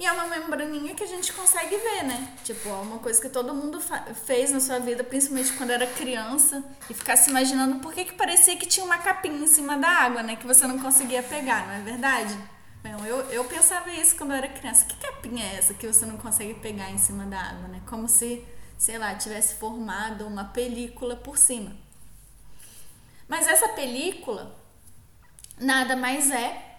E 0.00 0.06
é 0.06 0.12
uma 0.12 0.24
membraninha 0.24 0.94
que 0.94 1.04
a 1.04 1.06
gente 1.06 1.30
consegue 1.34 1.76
ver, 1.76 2.04
né? 2.04 2.34
Tipo, 2.42 2.70
é 2.70 2.72
uma 2.72 2.98
coisa 3.00 3.20
que 3.20 3.28
todo 3.28 3.54
mundo 3.54 3.78
fez 4.24 4.50
na 4.50 4.58
sua 4.58 4.78
vida, 4.78 5.04
principalmente 5.04 5.52
quando 5.52 5.72
era 5.72 5.86
criança, 5.86 6.64
e 6.88 6.94
ficar 6.94 7.18
se 7.18 7.28
imaginando 7.28 7.80
por 7.80 7.92
que, 7.92 8.06
que 8.06 8.14
parecia 8.14 8.56
que 8.56 8.64
tinha 8.64 8.86
uma 8.86 8.96
capinha 8.96 9.36
em 9.36 9.46
cima 9.46 9.76
da 9.76 9.88
água, 9.88 10.22
né? 10.22 10.36
Que 10.36 10.46
você 10.46 10.66
não 10.66 10.78
conseguia 10.78 11.22
pegar, 11.22 11.66
não 11.66 11.74
é 11.74 11.80
verdade? 11.80 12.34
Bom, 12.82 13.04
eu, 13.04 13.18
eu 13.30 13.44
pensava 13.44 13.92
isso 13.92 14.16
quando 14.16 14.30
eu 14.30 14.38
era 14.38 14.48
criança. 14.48 14.86
Que 14.86 14.96
capinha 14.96 15.44
é 15.44 15.56
essa 15.56 15.74
que 15.74 15.86
você 15.86 16.06
não 16.06 16.16
consegue 16.16 16.54
pegar 16.54 16.90
em 16.90 16.96
cima 16.96 17.26
da 17.26 17.38
água, 17.38 17.68
né? 17.68 17.82
Como 17.86 18.08
se, 18.08 18.42
sei 18.78 18.96
lá, 18.96 19.14
tivesse 19.16 19.56
formado 19.56 20.26
uma 20.26 20.46
película 20.46 21.14
por 21.14 21.36
cima. 21.36 21.76
Mas 23.28 23.46
essa 23.46 23.68
película 23.68 24.56
nada 25.58 25.94
mais 25.94 26.30
é 26.30 26.70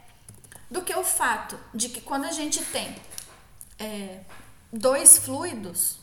do 0.71 0.81
que 0.81 0.95
o 0.95 1.03
fato 1.03 1.59
de 1.71 1.89
que 1.89 2.01
quando 2.01 2.25
a 2.25 2.31
gente 2.31 2.65
tem 2.65 2.95
é, 3.81 4.23
dois 4.71 5.17
fluidos, 5.17 5.99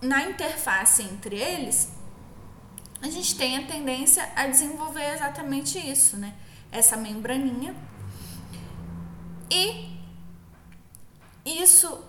na 0.00 0.22
interface 0.22 1.02
entre 1.02 1.36
eles, 1.36 1.92
a 3.02 3.10
gente 3.10 3.36
tem 3.36 3.56
a 3.58 3.66
tendência 3.66 4.30
a 4.36 4.46
desenvolver 4.46 5.12
exatamente 5.14 5.78
isso, 5.78 6.16
né? 6.16 6.34
Essa 6.70 6.96
membraninha. 6.96 7.74
E 9.50 9.98
isso 11.44 12.04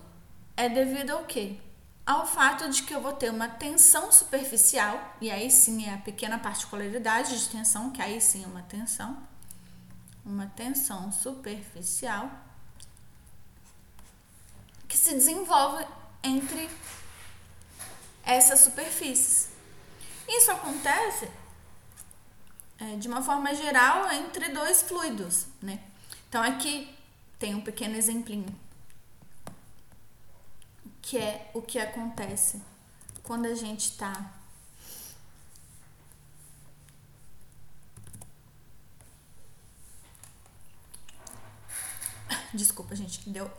é 0.55 0.69
devido 0.69 1.11
ao 1.11 1.23
quê? 1.25 1.57
Ao 2.05 2.25
fato 2.25 2.69
de 2.69 2.83
que 2.83 2.93
eu 2.93 3.01
vou 3.01 3.13
ter 3.13 3.31
uma 3.31 3.47
tensão 3.47 4.11
superficial, 4.11 5.15
e 5.21 5.31
aí 5.31 5.49
sim 5.49 5.85
é 5.85 5.93
a 5.93 5.97
pequena 5.97 6.37
particularidade 6.37 7.39
de 7.39 7.49
tensão, 7.49 7.91
que 7.91 8.01
aí 8.01 8.19
sim 8.19 8.43
é 8.43 8.47
uma 8.47 8.63
tensão, 8.63 9.17
uma 10.29 10.47
tensão 10.47 11.11
superficial 11.11 12.29
que 14.87 14.97
se 14.97 15.13
desenvolve 15.13 15.85
entre 16.23 16.69
essas 18.23 18.59
superfícies. 18.59 19.49
Isso 20.27 20.51
acontece 20.51 21.29
é, 22.77 22.95
de 22.95 23.07
uma 23.07 23.21
forma 23.21 23.53
geral 23.53 24.11
entre 24.11 24.49
dois 24.49 24.81
fluidos, 24.81 25.47
né? 25.61 25.79
Então 26.27 26.43
aqui 26.43 26.95
tem 27.39 27.55
um 27.55 27.61
pequeno 27.61 27.95
exemplinho 27.95 28.55
que 31.01 31.17
é 31.17 31.49
o 31.55 31.61
que 31.61 31.79
acontece 31.79 32.61
quando 33.23 33.47
a 33.47 33.55
gente 33.55 33.91
está 33.91 34.31
Desculpa, 42.53 42.95
gente, 42.95 43.19
que 43.19 43.29
deu 43.29 43.49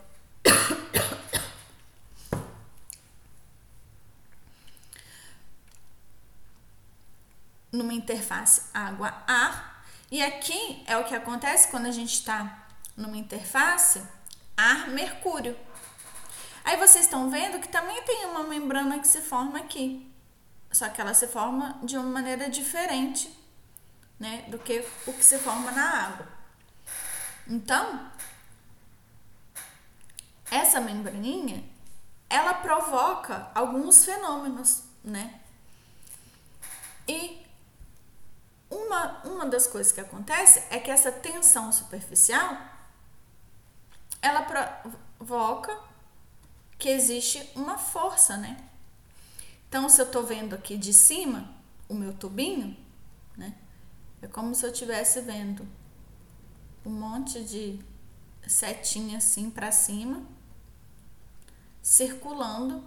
numa 7.71 7.93
interface 7.93 8.63
água-ar. 8.73 9.83
E 10.11 10.21
aqui 10.21 10.83
é 10.85 10.97
o 10.97 11.05
que 11.05 11.15
acontece 11.15 11.69
quando 11.69 11.85
a 11.85 11.91
gente 11.91 12.13
está 12.13 12.67
numa 12.97 13.17
interface 13.17 14.01
ar-mercúrio. 14.57 15.57
Aí 16.63 16.77
vocês 16.77 17.05
estão 17.05 17.29
vendo 17.29 17.59
que 17.59 17.69
também 17.69 18.01
tem 18.03 18.25
uma 18.25 18.43
membrana 18.43 18.99
que 18.99 19.07
se 19.07 19.21
forma 19.21 19.57
aqui. 19.57 20.11
Só 20.71 20.89
que 20.89 21.01
ela 21.01 21.13
se 21.13 21.27
forma 21.27 21.79
de 21.83 21.97
uma 21.97 22.05
maneira 22.05 22.49
diferente, 22.49 23.35
né, 24.19 24.45
do 24.47 24.59
que 24.59 24.85
o 25.07 25.13
que 25.13 25.23
se 25.23 25.37
forma 25.39 25.71
na 25.71 26.05
água. 26.05 26.27
Então, 27.47 28.11
essa 30.51 30.81
membraninha, 30.81 31.63
ela 32.29 32.53
provoca 32.53 33.49
alguns 33.55 34.03
fenômenos, 34.03 34.83
né? 35.03 35.39
E 37.07 37.41
uma, 38.69 39.21
uma 39.23 39.45
das 39.45 39.65
coisas 39.65 39.91
que 39.91 40.01
acontece 40.01 40.61
é 40.69 40.79
que 40.79 40.91
essa 40.91 41.11
tensão 41.11 41.71
superficial 41.71 42.57
ela 44.21 44.43
provoca 44.43 45.77
que 46.77 46.89
existe 46.89 47.49
uma 47.55 47.77
força, 47.77 48.37
né? 48.37 48.57
Então, 49.67 49.87
se 49.87 50.01
eu 50.01 50.11
tô 50.11 50.21
vendo 50.23 50.53
aqui 50.53 50.77
de 50.77 50.93
cima 50.93 51.49
o 51.87 51.93
meu 51.93 52.13
tubinho, 52.13 52.75
né? 53.37 53.55
É 54.21 54.27
como 54.27 54.53
se 54.53 54.65
eu 54.65 54.71
estivesse 54.71 55.21
vendo 55.21 55.67
um 56.85 56.91
monte 56.91 57.43
de 57.43 57.79
setinha 58.47 59.17
assim 59.17 59.49
para 59.49 59.71
cima, 59.71 60.23
circulando, 61.81 62.83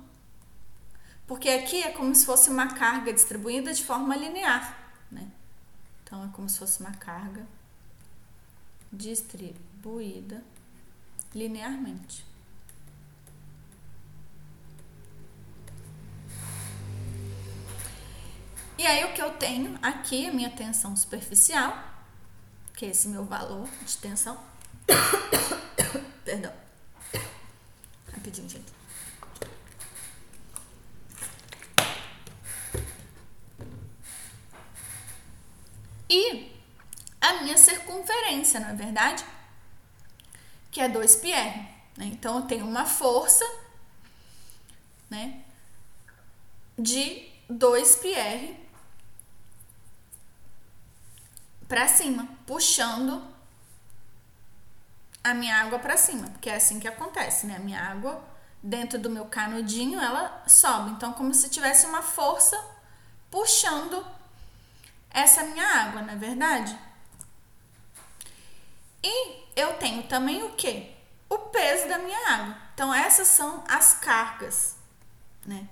porque 1.27 1.49
aqui 1.49 1.83
é 1.83 1.91
como 1.91 2.15
se 2.15 2.25
fosse 2.25 2.51
uma 2.51 2.75
carga 2.75 3.13
distribuída 3.13 3.73
de 3.73 3.83
forma 3.83 4.17
linear, 4.17 4.79
né? 5.11 5.31
Então, 6.03 6.25
é 6.25 6.29
como 6.29 6.49
se 6.49 6.59
fosse 6.59 6.81
uma 6.81 6.93
carga 6.93 7.47
distribuída 8.93 10.43
linearmente. 11.35 12.25
E 18.77 18.87
aí, 18.87 19.05
o 19.05 19.15
que 19.15 19.23
eu 19.23 19.33
tenho 19.39 19.79
aqui, 19.81 20.29
a 20.29 20.33
minha 20.33 20.51
tensão 20.51 20.95
superficial, 20.95 21.79
que 22.75 22.85
é 22.85 22.91
esse 22.91 23.09
meu 23.09 23.25
valor 23.25 23.69
de 23.87 23.97
tensão. 23.97 24.39
Perdão. 26.25 26.53
Rapidinho, 28.13 28.49
gente. 28.49 28.85
e 36.15 36.53
a 37.21 37.43
minha 37.43 37.57
circunferência, 38.25 38.61
não 38.61 38.71
é 38.71 38.75
verdade? 38.75 39.25
Que 40.71 40.81
é 40.81 40.89
2πr. 40.89 41.67
Né? 41.97 42.07
Então, 42.07 42.37
eu 42.37 42.43
tenho 42.43 42.67
uma 42.67 42.85
força 42.85 43.45
né, 45.11 45.43
de 46.79 47.29
2πr 47.51 48.57
para 51.69 51.87
cima, 51.89 52.29
puxando 52.47 53.23
a 55.23 55.33
minha 55.35 55.57
água 55.57 55.79
para 55.79 55.97
cima, 55.97 56.29
porque 56.31 56.51
é 56.51 56.57
assim 56.57 56.79
que 56.79 56.87
acontece, 56.87 57.47
né? 57.47 57.57
A 57.57 57.61
minha 57.61 57.81
água 57.81 58.23
dentro 58.63 58.99
do 58.99 59.09
meu 59.09 59.25
canudinho, 59.25 59.99
ela 59.99 60.45
sobe. 60.47 60.91
Então, 60.91 61.15
como 61.15 61.33
se 61.33 61.49
tivesse 61.49 61.87
uma 61.87 62.03
força 62.03 62.63
puxando 63.31 64.05
essa 65.11 65.43
minha 65.45 65.67
água, 65.67 66.03
não 66.03 66.13
é 66.13 66.17
verdade? 66.17 66.79
E 69.05 69.45
eu 69.55 69.75
tenho 69.75 70.03
também 70.05 70.43
o 70.43 70.53
que? 70.53 70.91
O 71.29 71.37
peso 71.39 71.87
da 71.87 71.99
minha 71.99 72.19
água. 72.31 72.57
Então, 72.73 72.93
essas 72.93 73.29
são 73.29 73.63
as 73.69 73.93
cargas, 73.93 74.77
né? 75.45 75.69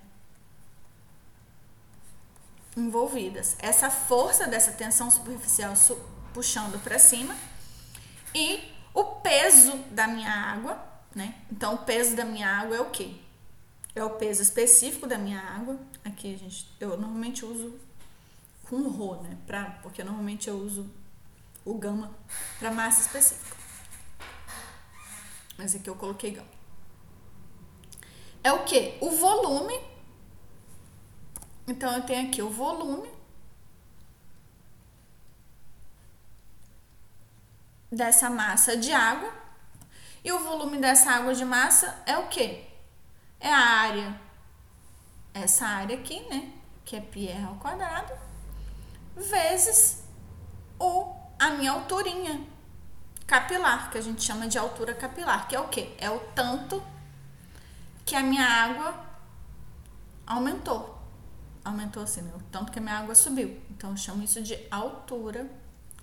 Envolvidas. 2.76 3.56
Essa 3.58 3.90
força 3.90 4.46
dessa 4.46 4.72
tensão 4.72 5.10
superficial 5.10 5.74
su 5.74 5.96
puxando 6.34 6.82
para 6.82 6.98
cima 6.98 7.36
e 8.34 8.72
o 8.94 9.04
peso 9.04 9.76
da 9.90 10.06
minha 10.06 10.30
água, 10.30 10.82
né? 11.14 11.34
Então, 11.50 11.74
o 11.74 11.78
peso 11.78 12.14
da 12.14 12.24
minha 12.24 12.48
água 12.48 12.76
é 12.76 12.80
o 12.80 12.90
que? 12.90 13.22
É 13.94 14.04
o 14.04 14.10
peso 14.10 14.42
específico 14.42 15.06
da 15.06 15.16
minha 15.16 15.40
água. 15.40 15.78
Aqui, 16.04 16.36
gente, 16.36 16.66
eu 16.80 16.96
normalmente 16.96 17.44
uso 17.44 17.78
com 18.64 18.88
Rho, 18.88 19.22
né? 19.22 19.36
Pra, 19.46 19.78
porque 19.82 20.02
normalmente 20.02 20.48
eu 20.48 20.56
uso 20.56 20.90
o 21.64 21.74
gama 21.74 22.14
para 22.58 22.70
massa 22.70 23.02
específica. 23.02 23.56
Mas 25.56 25.74
aqui 25.74 25.88
eu 25.88 25.96
coloquei 25.96 26.32
gama. 26.32 26.48
É 28.42 28.52
o 28.52 28.64
que? 28.64 28.98
O 29.00 29.10
volume. 29.10 29.78
Então 31.66 31.92
eu 31.92 32.02
tenho 32.02 32.28
aqui 32.28 32.42
o 32.42 32.50
volume 32.50 33.10
dessa 37.90 38.28
massa 38.28 38.76
de 38.76 38.92
água. 38.92 39.32
E 40.24 40.32
o 40.32 40.40
volume 40.40 40.78
dessa 40.78 41.10
água 41.10 41.34
de 41.34 41.44
massa 41.44 42.02
é 42.06 42.16
o 42.16 42.28
que? 42.28 42.64
É 43.40 43.52
a 43.52 43.58
área, 43.58 44.20
essa 45.34 45.66
área 45.66 45.96
aqui, 45.96 46.20
né? 46.28 46.52
Que 46.84 46.96
é 46.96 47.00
πr 47.00 47.44
ao 47.44 47.56
quadrado 47.56 48.12
vezes 49.16 50.02
o, 50.78 51.14
a 51.42 51.50
minha 51.50 51.72
alturinha 51.72 52.46
capilar, 53.26 53.90
que 53.90 53.98
a 53.98 54.00
gente 54.00 54.22
chama 54.22 54.46
de 54.46 54.56
altura 54.56 54.94
capilar, 54.94 55.48
que 55.48 55.56
é 55.56 55.60
o 55.60 55.66
quê? 55.66 55.92
É 55.98 56.08
o 56.08 56.20
tanto 56.36 56.80
que 58.04 58.14
a 58.14 58.22
minha 58.22 58.46
água 58.46 59.04
aumentou. 60.24 60.96
Aumentou 61.64 62.04
assim, 62.04 62.22
né? 62.22 62.32
O 62.36 62.42
tanto 62.44 62.70
que 62.70 62.78
a 62.78 62.82
minha 62.82 62.96
água 62.96 63.16
subiu. 63.16 63.60
Então, 63.70 63.90
eu 63.90 63.96
chamo 63.96 64.22
isso 64.22 64.40
de 64.40 64.56
altura 64.70 65.50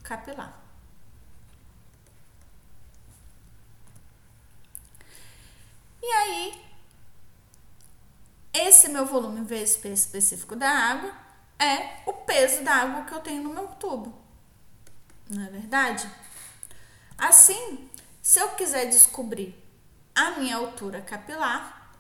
capilar. 0.04 0.60
E 6.04 6.06
aí, 6.06 6.66
esse 8.54 8.90
meu 8.90 9.06
volume 9.06 9.42
vezes 9.46 9.78
peso 9.78 10.02
específico 10.02 10.54
da 10.54 10.70
água 10.70 11.14
é 11.58 12.02
o 12.06 12.12
peso 12.12 12.62
da 12.62 12.74
água 12.74 13.06
que 13.06 13.14
eu 13.14 13.22
tenho 13.22 13.44
no 13.44 13.54
meu 13.54 13.68
tubo. 13.68 14.19
Não 15.30 15.44
é 15.46 15.50
verdade? 15.50 16.10
Assim, 17.16 17.88
se 18.22 18.40
eu 18.40 18.50
quiser 18.56 18.86
descobrir 18.86 19.56
a 20.16 20.32
minha 20.32 20.58
altura 20.58 21.02
capilar, 21.02 21.94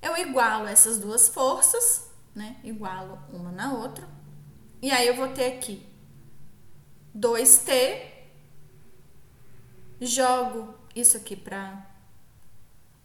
eu 0.00 0.16
igualo 0.16 0.66
essas 0.66 0.98
duas 0.98 1.28
forças, 1.28 2.10
né? 2.34 2.58
Igualo 2.64 3.22
uma 3.30 3.52
na 3.52 3.74
outra. 3.74 4.08
E 4.80 4.90
aí 4.90 5.06
eu 5.06 5.16
vou 5.16 5.28
ter 5.28 5.58
aqui 5.58 5.86
2T, 7.14 8.10
jogo 10.00 10.74
isso 10.96 11.18
aqui 11.18 11.36
para 11.36 11.86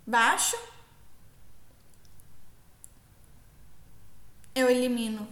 baixo, 0.07 0.55
eu 4.53 4.69
elimino 4.69 5.27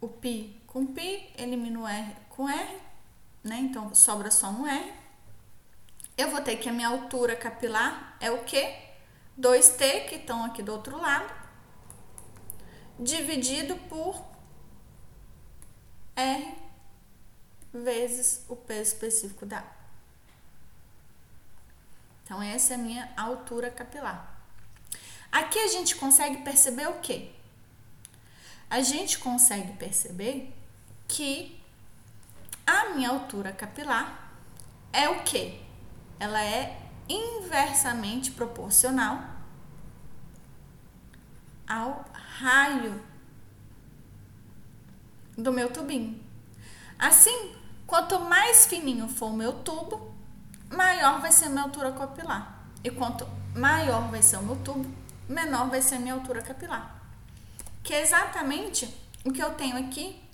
o 0.00 0.08
π 0.08 0.59
com 0.70 0.86
π, 0.86 1.32
elimino 1.36 1.82
o 1.82 1.88
r 1.88 2.16
com 2.28 2.48
r, 2.48 2.80
né? 3.42 3.58
Então 3.58 3.92
sobra 3.92 4.30
só 4.30 4.48
um 4.48 4.66
r. 4.66 4.92
Eu 6.16 6.30
vou 6.30 6.40
ter 6.40 6.56
que 6.56 6.68
a 6.68 6.72
minha 6.72 6.88
altura 6.88 7.34
capilar 7.34 8.16
é 8.20 8.30
o 8.30 8.44
quê? 8.44 8.78
2t, 9.38 10.08
que 10.08 10.14
estão 10.16 10.44
aqui 10.44 10.62
do 10.62 10.72
outro 10.72 10.96
lado, 10.96 11.32
dividido 12.98 13.74
por 13.88 14.24
r 16.14 16.54
vezes 17.72 18.44
o 18.48 18.54
peso 18.54 18.94
específico 18.94 19.44
da. 19.44 19.64
Então, 22.22 22.40
essa 22.40 22.74
é 22.74 22.76
a 22.76 22.78
minha 22.78 23.12
altura 23.16 23.72
capilar. 23.72 24.40
Aqui 25.32 25.58
a 25.58 25.66
gente 25.66 25.96
consegue 25.96 26.42
perceber 26.42 26.88
o 26.88 27.00
quê? 27.00 27.32
A 28.68 28.82
gente 28.82 29.18
consegue 29.18 29.72
perceber 29.72 30.59
que 31.10 31.60
a 32.66 32.90
minha 32.90 33.10
altura 33.10 33.52
capilar 33.52 34.32
é 34.92 35.08
o 35.08 35.22
quê? 35.24 35.60
Ela 36.18 36.42
é 36.42 36.80
inversamente 37.08 38.30
proporcional 38.30 39.20
ao 41.68 42.04
raio 42.12 43.02
do 45.36 45.52
meu 45.52 45.72
tubinho. 45.72 46.22
Assim, 46.98 47.56
quanto 47.86 48.20
mais 48.20 48.66
fininho 48.66 49.08
for 49.08 49.26
o 49.26 49.36
meu 49.36 49.52
tubo, 49.64 50.14
maior 50.70 51.20
vai 51.20 51.32
ser 51.32 51.46
a 51.46 51.50
minha 51.50 51.62
altura 51.62 51.92
capilar. 51.92 52.66
E 52.84 52.90
quanto 52.90 53.26
maior 53.54 54.10
vai 54.10 54.22
ser 54.22 54.36
o 54.36 54.42
meu 54.42 54.56
tubo, 54.56 54.88
menor 55.28 55.68
vai 55.68 55.82
ser 55.82 55.96
a 55.96 55.98
minha 55.98 56.14
altura 56.14 56.40
capilar. 56.40 57.02
Que 57.82 57.94
é 57.94 58.02
exatamente 58.02 58.86
o 59.24 59.32
que 59.32 59.42
eu 59.42 59.54
tenho 59.54 59.76
aqui 59.76 60.29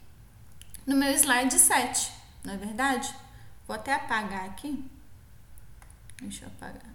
no 0.87 0.97
meu 0.97 1.11
slide 1.12 1.59
7, 1.59 2.12
não 2.45 2.55
é 2.55 2.57
verdade? 2.57 3.14
Vou 3.66 3.74
até 3.74 3.95
apagar 3.95 4.47
aqui. 4.47 4.89
Deixa 6.20 6.45
eu 6.45 6.49
apagar. 6.49 6.95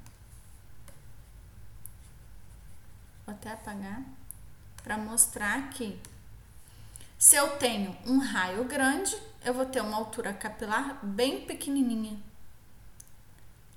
Vou 3.25 3.35
até 3.35 3.51
apagar 3.51 4.01
para 4.81 4.97
mostrar 4.97 5.69
que 5.69 5.99
se 7.17 7.35
eu 7.35 7.57
tenho 7.57 7.95
um 8.05 8.19
raio 8.19 8.63
grande, 8.63 9.15
eu 9.43 9.53
vou 9.53 9.65
ter 9.65 9.81
uma 9.81 9.97
altura 9.97 10.33
capilar 10.33 11.05
bem 11.05 11.45
pequenininha 11.45 12.19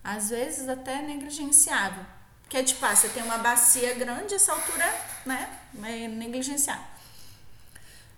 às 0.05 0.29
vezes 0.29 0.69
até 0.69 1.01
negligenciável. 1.01 2.05
Que 2.49 2.59
é 2.59 2.63
tipo, 2.63 2.85
ah, 2.85 2.95
você 2.95 3.09
tem 3.09 3.23
uma 3.23 3.39
bacia 3.39 3.95
grande, 3.95 4.35
essa 4.35 4.53
altura 4.53 4.85
né, 5.25 5.59
é 5.83 6.07
negligenciável. 6.07 6.85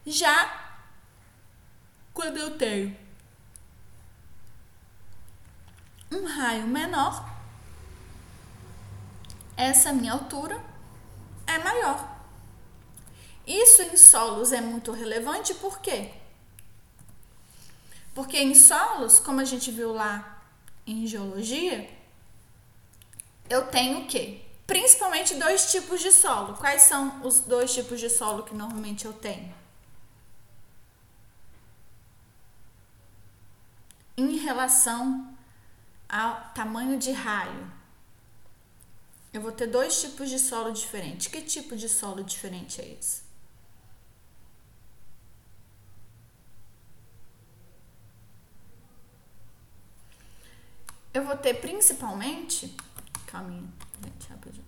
Já 0.04 0.65
quando 2.16 2.38
eu 2.38 2.56
tenho 2.56 2.96
um 6.10 6.24
raio 6.24 6.66
menor, 6.66 7.30
essa 9.54 9.92
minha 9.92 10.14
altura 10.14 10.58
é 11.46 11.58
maior. 11.58 12.16
Isso 13.46 13.82
em 13.82 13.98
solos 13.98 14.50
é 14.50 14.62
muito 14.62 14.92
relevante, 14.92 15.52
por 15.54 15.78
quê? 15.80 16.10
Porque 18.14 18.38
em 18.38 18.54
solos, 18.54 19.20
como 19.20 19.40
a 19.40 19.44
gente 19.44 19.70
viu 19.70 19.92
lá 19.92 20.42
em 20.86 21.06
geologia, 21.06 21.86
eu 23.50 23.66
tenho 23.66 24.00
o 24.00 24.06
quê? 24.06 24.40
Principalmente 24.66 25.34
dois 25.34 25.70
tipos 25.70 26.00
de 26.00 26.10
solo. 26.10 26.54
Quais 26.54 26.82
são 26.82 27.20
os 27.22 27.40
dois 27.40 27.74
tipos 27.74 28.00
de 28.00 28.08
solo 28.08 28.42
que 28.42 28.54
normalmente 28.54 29.04
eu 29.04 29.12
tenho? 29.12 29.65
Em 34.16 34.36
relação 34.38 35.36
ao 36.08 36.52
tamanho 36.54 36.98
de 36.98 37.12
raio, 37.12 37.70
eu 39.32 39.40
vou 39.40 39.52
ter 39.52 39.66
dois 39.66 40.00
tipos 40.00 40.30
de 40.30 40.38
solo 40.38 40.72
diferentes. 40.72 41.26
Que 41.26 41.42
tipo 41.42 41.76
de 41.76 41.88
solo 41.88 42.24
diferente 42.24 42.80
é 42.80 42.96
esse? 42.98 43.26
eu 51.16 51.24
vou 51.24 51.36
ter 51.36 51.54
principalmente. 51.54 52.76
Calminha, 53.26 53.68
gente, 54.04 54.28
rapidinho. 54.28 54.64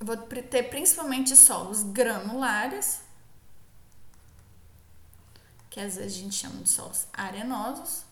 Eu 0.00 0.06
vou 0.06 0.16
ter 0.16 0.62
principalmente 0.70 1.34
solos 1.34 1.82
granulares, 1.82 3.00
que 5.78 5.82
às 5.84 5.94
vezes 5.94 6.18
a 6.18 6.22
gente 6.22 6.34
chama 6.34 6.60
de 6.60 6.68
solos 6.68 7.06
arenosos, 7.12 8.02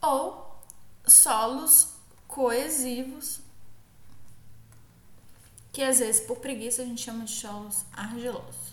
ou 0.00 0.58
solos 1.06 1.88
coesivos, 2.26 3.40
que 5.70 5.82
às 5.82 5.98
vezes 5.98 6.26
por 6.26 6.38
preguiça 6.38 6.80
a 6.80 6.86
gente 6.86 7.02
chama 7.02 7.26
de 7.26 7.32
solos 7.32 7.84
argilosos. 7.92 8.72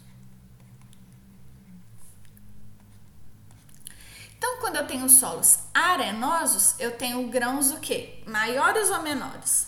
Então, 4.38 4.60
quando 4.62 4.78
eu 4.78 4.88
tenho 4.88 5.10
solos 5.10 5.60
arenosos, 5.74 6.80
eu 6.80 6.98
tenho 6.98 7.28
grãos 7.28 7.72
o 7.72 7.82
quê? 7.82 8.24
Maiores 8.26 8.90
ou 8.92 9.02
menores? 9.02 9.67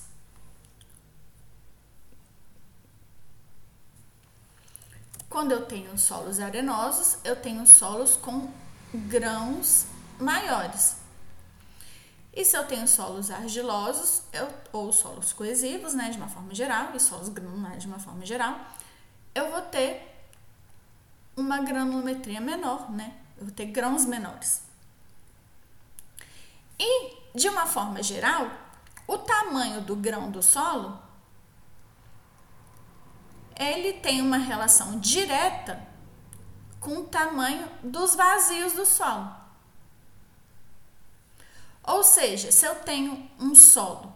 Quando 5.30 5.52
eu 5.52 5.66
tenho 5.66 5.96
solos 5.98 6.40
arenosos, 6.40 7.18
eu 7.24 7.36
tenho 7.36 7.66
solos 7.68 8.16
com 8.16 8.52
grãos 8.94 9.86
maiores. 10.20 10.98
E 12.34 12.44
se 12.44 12.58
eu 12.58 12.66
tenho 12.66 12.88
solos 12.88 13.30
argilosos, 13.30 14.24
eu, 14.34 14.48
ou 14.72 14.92
solos 14.92 15.32
coesivos, 15.32 15.94
né, 15.94 16.10
de 16.10 16.18
uma 16.18 16.28
forma 16.28 16.54
geral, 16.56 16.96
e 16.96 17.00
solos 17.00 17.30
granulares 17.30 17.84
de 17.84 17.88
uma 17.88 18.00
forma 18.00 18.26
geral, 18.26 18.60
eu 19.36 19.52
vou 19.52 19.62
ter 19.62 20.02
uma 21.36 21.60
granulometria 21.60 22.42
menor, 22.42 22.92
né? 22.92 23.16
Eu 23.38 23.46
vou 23.46 23.54
ter 23.54 23.68
grãos 23.68 24.06
menores. 24.06 24.64
E, 26.80 27.18
de 27.36 27.48
uma 27.48 27.66
forma 27.66 28.02
geral, 28.02 28.50
o 29.08 29.18
tamanho 29.18 29.82
do 29.82 29.96
grão 29.96 30.30
do 30.32 30.42
solo 30.42 31.00
ele 33.60 33.94
tem 33.94 34.22
uma 34.22 34.38
relação 34.38 34.98
direta 35.00 35.86
com 36.80 37.00
o 37.00 37.06
tamanho 37.06 37.70
dos 37.84 38.16
vazios 38.16 38.72
do 38.72 38.86
solo. 38.86 39.36
Ou 41.84 42.04
seja, 42.04 42.52
se 42.52 42.66
eu 42.66 42.76
tenho 42.76 43.30
um 43.38 43.54
solo 43.54 44.14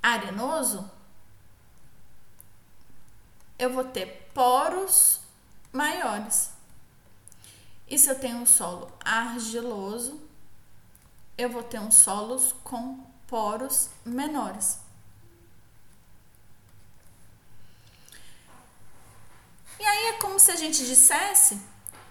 arenoso, 0.00 0.88
eu 3.58 3.72
vou 3.72 3.84
ter 3.84 4.30
poros 4.32 5.20
maiores. 5.72 6.50
E 7.88 7.98
se 7.98 8.08
eu 8.08 8.18
tenho 8.18 8.38
um 8.38 8.46
solo 8.46 8.92
argiloso, 9.04 10.20
eu 11.36 11.50
vou 11.50 11.62
ter 11.62 11.80
uns 11.80 11.96
solos 11.96 12.54
com 12.62 13.04
poros 13.26 13.90
menores. 14.04 14.81
E 19.78 19.84
aí 19.84 20.06
é 20.08 20.12
como 20.14 20.38
se 20.38 20.50
a 20.50 20.56
gente 20.56 20.86
dissesse 20.86 21.60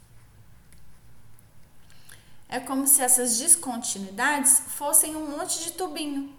é 2.48 2.60
como 2.60 2.86
se 2.86 3.02
essas 3.02 3.40
descontinuidades 3.40 4.64
fossem 4.68 5.16
um 5.16 5.38
monte 5.38 5.64
de 5.64 5.72
tubinho. 5.72 6.36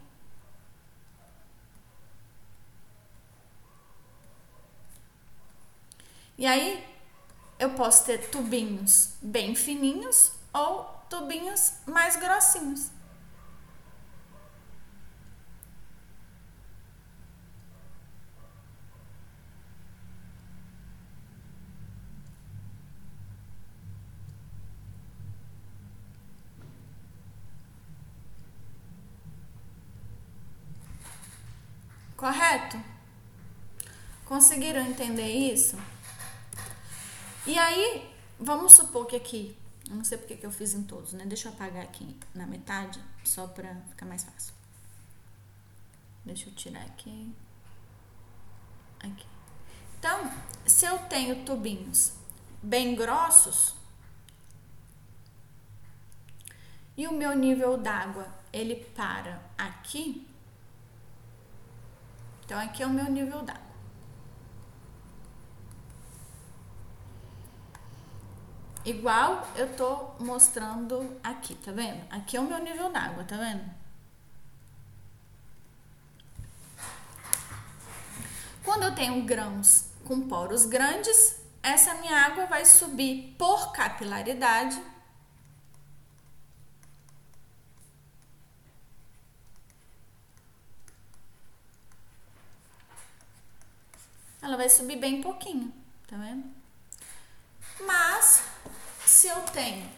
E 6.36 6.46
aí 6.46 6.86
eu 7.58 7.70
posso 7.70 8.04
ter 8.04 8.30
tubinhos 8.30 9.14
bem 9.22 9.54
fininhos 9.54 10.32
ou 10.52 10.91
tubinhos 11.12 11.74
mais 11.86 12.16
grossinhos. 12.16 12.90
Correto? 32.16 32.82
Conseguiram 34.24 34.80
entender 34.80 35.28
isso? 35.28 35.76
E 37.46 37.58
aí, 37.58 38.10
vamos 38.40 38.72
supor 38.72 39.06
que 39.06 39.16
aqui 39.16 39.61
eu 39.88 39.96
não 39.96 40.04
sei 40.04 40.18
porque 40.18 40.36
que 40.36 40.46
eu 40.46 40.52
fiz 40.52 40.74
em 40.74 40.84
todos, 40.84 41.12
né? 41.12 41.24
Deixa 41.26 41.48
eu 41.48 41.52
apagar 41.52 41.82
aqui 41.82 42.16
na 42.34 42.46
metade, 42.46 43.02
só 43.24 43.46
pra 43.46 43.74
ficar 43.90 44.06
mais 44.06 44.24
fácil. 44.24 44.54
Deixa 46.24 46.48
eu 46.48 46.54
tirar 46.54 46.82
aqui. 46.82 47.34
Aqui. 49.00 49.26
Então, 49.98 50.32
se 50.66 50.86
eu 50.86 50.98
tenho 51.08 51.44
tubinhos 51.44 52.12
bem 52.62 52.94
grossos 52.94 53.74
e 56.96 57.06
o 57.06 57.12
meu 57.12 57.36
nível 57.36 57.76
d'água 57.76 58.28
ele 58.52 58.76
para 58.94 59.42
aqui, 59.58 60.26
então 62.44 62.58
aqui 62.58 62.82
é 62.82 62.86
o 62.86 62.90
meu 62.90 63.10
nível 63.10 63.42
d'água. 63.42 63.61
Igual 68.84 69.46
eu 69.56 69.76
tô 69.76 70.10
mostrando 70.18 71.16
aqui, 71.22 71.54
tá 71.54 71.70
vendo? 71.70 72.02
Aqui 72.10 72.36
é 72.36 72.40
o 72.40 72.44
meu 72.44 72.58
nível 72.58 72.90
d'água, 72.90 73.24
tá 73.24 73.36
vendo? 73.36 73.64
Quando 78.64 78.84
eu 78.84 78.94
tenho 78.94 79.22
grãos 79.24 79.86
com 80.04 80.28
poros 80.28 80.66
grandes, 80.66 81.40
essa 81.62 81.94
minha 81.94 82.16
água 82.26 82.46
vai 82.46 82.64
subir 82.64 83.34
por 83.38 83.72
capilaridade 83.72 84.80
ela 94.42 94.56
vai 94.56 94.68
subir 94.68 94.96
bem 94.96 95.22
pouquinho, 95.22 95.72
tá 96.06 96.16
vendo? 96.16 96.44
Mas 97.80 98.42
se 99.06 99.28
eu 99.28 99.40
tenho 99.42 99.88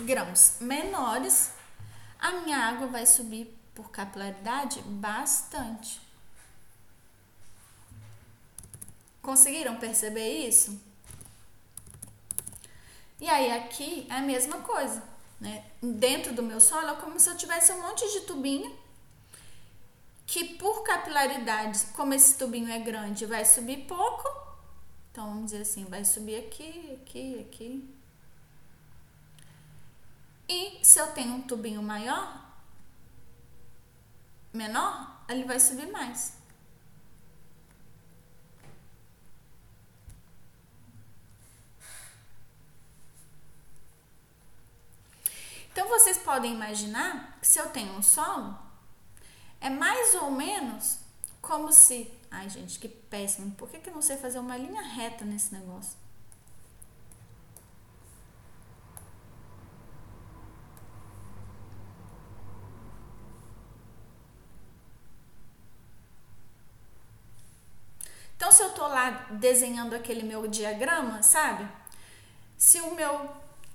grãos 0.00 0.56
menores, 0.60 1.50
a 2.18 2.32
minha 2.32 2.58
água 2.58 2.86
vai 2.86 3.06
subir 3.06 3.56
por 3.74 3.90
capilaridade 3.90 4.80
bastante. 4.82 6.00
Conseguiram 9.22 9.76
perceber 9.76 10.46
isso? 10.46 10.80
E 13.20 13.28
aí 13.28 13.50
aqui 13.52 14.06
é 14.10 14.14
a 14.14 14.22
mesma 14.22 14.58
coisa, 14.58 15.02
né? 15.40 15.64
Dentro 15.82 16.34
do 16.34 16.42
meu 16.42 16.60
solo 16.60 16.88
é 16.90 16.96
como 16.96 17.18
se 17.18 17.28
eu 17.28 17.36
tivesse 17.36 17.72
um 17.72 17.82
monte 17.82 18.06
de 18.12 18.20
tubinho 18.20 18.76
que 20.26 20.44
por 20.56 20.82
capilaridade, 20.82 21.86
como 21.94 22.12
esse 22.12 22.36
tubinho 22.36 22.70
é 22.70 22.78
grande, 22.78 23.24
vai 23.26 23.44
subir 23.44 23.86
pouco. 23.86 24.28
Então 25.10 25.28
vamos 25.28 25.46
dizer 25.46 25.62
assim, 25.62 25.84
vai 25.84 26.04
subir 26.04 26.36
aqui, 26.36 26.98
aqui, 27.00 27.40
aqui. 27.40 27.95
E 30.48 30.78
se 30.82 30.98
eu 30.98 31.08
tenho 31.12 31.34
um 31.34 31.42
tubinho 31.42 31.82
maior, 31.82 32.44
menor, 34.52 35.24
ele 35.28 35.44
vai 35.44 35.58
subir 35.58 35.90
mais. 35.90 36.36
Então 45.72 45.88
vocês 45.88 46.16
podem 46.16 46.54
imaginar 46.54 47.38
que 47.38 47.46
se 47.46 47.58
eu 47.58 47.68
tenho 47.68 47.92
um 47.92 48.02
solo, 48.02 48.56
é 49.60 49.68
mais 49.68 50.14
ou 50.14 50.30
menos 50.30 50.98
como 51.42 51.72
se. 51.72 52.10
Ai, 52.30 52.48
gente, 52.48 52.78
que 52.78 52.88
péssimo. 52.88 53.50
Por 53.56 53.68
que, 53.68 53.78
que 53.78 53.90
eu 53.90 53.94
não 53.94 54.00
sei 54.00 54.16
fazer 54.16 54.38
uma 54.38 54.56
linha 54.56 54.82
reta 54.82 55.24
nesse 55.24 55.52
negócio? 55.52 56.05
Então, 68.46 68.56
se 68.56 68.62
eu 68.62 68.70
tô 68.74 68.86
lá 68.86 69.10
desenhando 69.28 69.92
aquele 69.92 70.22
meu 70.22 70.46
diagrama, 70.46 71.20
sabe? 71.20 71.68
Se 72.56 72.80
o 72.80 72.94
meu 72.94 73.28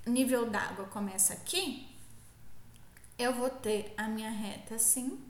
nível 0.06 0.48
d'água 0.48 0.86
começa 0.86 1.34
aqui, 1.34 1.94
eu 3.18 3.34
vou 3.34 3.50
ter 3.50 3.92
a 3.98 4.08
minha 4.08 4.30
reta 4.30 4.76
assim. 4.76 5.22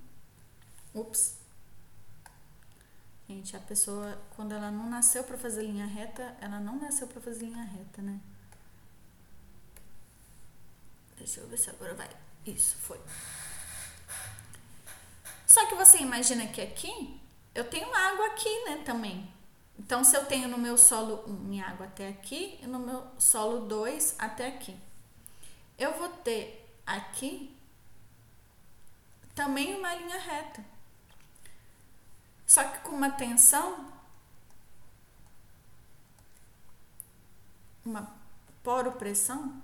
Ups. 0.95 1.38
Gente, 3.28 3.57
a 3.57 3.59
pessoa, 3.59 4.16
quando 4.36 4.53
ela 4.53 4.70
não 4.70 4.88
nasceu 4.88 5.24
para 5.24 5.36
fazer 5.36 5.64
linha 5.64 5.86
reta, 5.86 6.36
ela 6.40 6.61
não 6.61 6.78
nasceu 6.78 7.09
para 7.09 7.20
fazer 7.20 7.47
linha 7.47 7.64
reta, 7.64 8.01
né? 8.01 8.20
Deixa 11.18 11.40
eu 11.40 11.49
ver 11.49 11.59
se 11.59 11.68
agora 11.68 11.95
vai. 11.95 12.09
Isso, 12.47 12.76
foi. 12.76 13.01
Só 15.45 15.66
que 15.66 15.74
você 15.74 15.99
imagina 15.99 16.47
que 16.47 16.61
aqui, 16.61 17.20
eu 17.57 17.68
tenho 17.68 17.93
água 17.93 18.26
aqui, 18.28 18.64
né, 18.66 18.82
também. 18.84 19.31
Então, 19.84 20.04
se 20.04 20.16
eu 20.16 20.24
tenho 20.24 20.48
no 20.48 20.56
meu 20.56 20.78
solo 20.78 21.24
1 21.26 21.32
minha 21.32 21.66
água 21.66 21.86
até 21.86 22.08
aqui 22.08 22.58
e 22.62 22.66
no 22.66 22.78
meu 22.78 23.04
solo 23.18 23.66
2 23.66 24.14
até 24.16 24.46
aqui. 24.46 24.78
Eu 25.76 25.98
vou 25.98 26.08
ter 26.08 26.72
aqui 26.86 27.54
também 29.34 29.74
uma 29.74 29.92
linha 29.94 30.18
reta. 30.18 30.64
Só 32.46 32.62
que 32.62 32.78
com 32.78 32.94
uma 32.94 33.10
tensão, 33.10 33.92
uma 37.84 38.14
poropressão, 38.62 39.61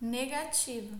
negativa. 0.00 0.98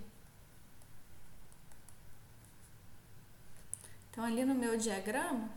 Então, 4.11 4.25
ali 4.25 4.45
no 4.45 4.55
meu 4.55 4.79
diagrama, 4.79 5.51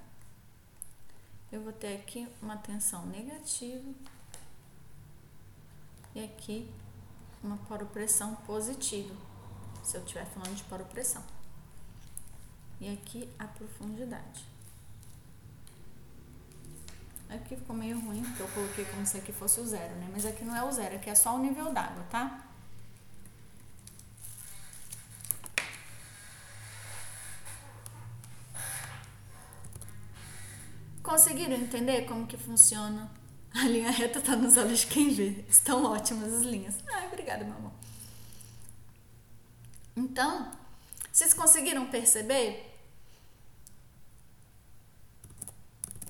eu 1.51 1.61
vou 1.61 1.71
ter 1.71 1.95
aqui 1.95 2.27
uma 2.41 2.57
tensão 2.57 3.05
negativa 3.05 3.89
e 6.13 6.23
aqui 6.23 6.69
uma 7.41 7.57
poropressão 7.57 8.35
positiva, 8.35 9.15
se 9.83 9.95
eu 9.95 10.01
estiver 10.01 10.25
falando 10.25 10.55
de 10.55 10.63
poropressão. 10.63 11.23
E 12.81 12.91
aqui 12.93 13.29
a 13.39 13.45
profundidade. 13.45 14.43
Aqui 17.29 17.55
ficou 17.55 17.75
meio 17.75 17.99
ruim, 17.99 18.23
porque 18.23 18.41
eu 18.41 18.47
coloquei 18.49 18.85
como 18.85 19.05
se 19.05 19.17
aqui 19.17 19.31
fosse 19.31 19.59
o 19.59 19.65
zero, 19.65 19.95
né? 19.95 20.09
Mas 20.11 20.25
aqui 20.25 20.43
não 20.43 20.55
é 20.55 20.63
o 20.63 20.71
zero, 20.71 20.95
aqui 20.95 21.09
é 21.09 21.15
só 21.15 21.35
o 21.35 21.39
nível 21.39 21.71
d'água, 21.71 22.03
tá? 22.09 22.48
Conseguiram 31.01 31.55
entender 31.55 32.05
como 32.05 32.27
que 32.27 32.37
funciona? 32.37 33.09
A 33.53 33.63
linha 33.63 33.89
reta 33.89 34.21
tá 34.21 34.35
nos 34.35 34.57
olhos 34.57 34.79
de 34.79 34.87
quem 34.87 35.09
vê. 35.09 35.43
Estão 35.49 35.83
ótimas 35.85 36.33
as 36.33 36.41
linhas. 36.41 36.75
Ah, 36.91 37.05
obrigada, 37.07 37.43
meu 37.43 37.55
amor. 37.55 37.71
Então, 39.95 40.51
vocês 41.11 41.33
conseguiram 41.33 41.87
perceber 41.87 42.77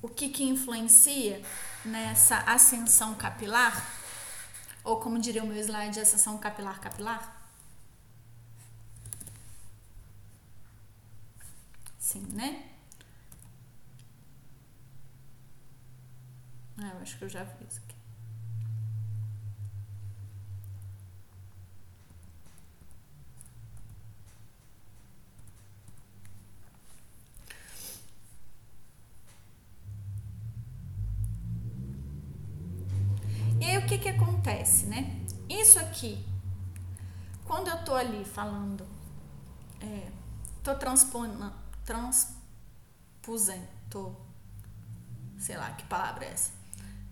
o 0.02 0.08
que 0.08 0.28
que 0.28 0.44
influencia 0.44 1.42
nessa 1.84 2.38
ascensão 2.38 3.14
capilar? 3.14 3.98
Ou 4.84 5.00
como 5.00 5.18
diria 5.18 5.42
o 5.42 5.46
meu 5.46 5.58
slide, 5.58 6.00
ascensão 6.00 6.38
capilar 6.38 6.80
capilar? 6.80 7.40
Sim, 11.98 12.26
né? 12.32 12.69
Ah, 16.82 16.92
eu 16.94 17.02
acho 17.02 17.16
que 17.18 17.24
eu 17.24 17.28
já 17.28 17.44
fiz 17.44 17.78
aqui. 17.78 17.94
E 33.60 33.64
aí 33.64 33.78
o 33.78 33.86
que 33.86 33.98
que 33.98 34.08
acontece, 34.08 34.86
né? 34.86 35.20
Isso 35.48 35.78
aqui, 35.78 36.24
quando 37.44 37.68
eu 37.68 37.84
tô 37.84 37.94
ali 37.94 38.24
falando, 38.24 38.86
é, 39.80 40.08
tô 40.62 40.74
transpondo, 40.74 41.52
transpusando, 41.84 42.38
tô, 43.88 44.12
sei 45.38 45.56
lá 45.56 45.70
que 45.72 45.84
palavra 45.84 46.24
é 46.24 46.32
essa 46.32 46.59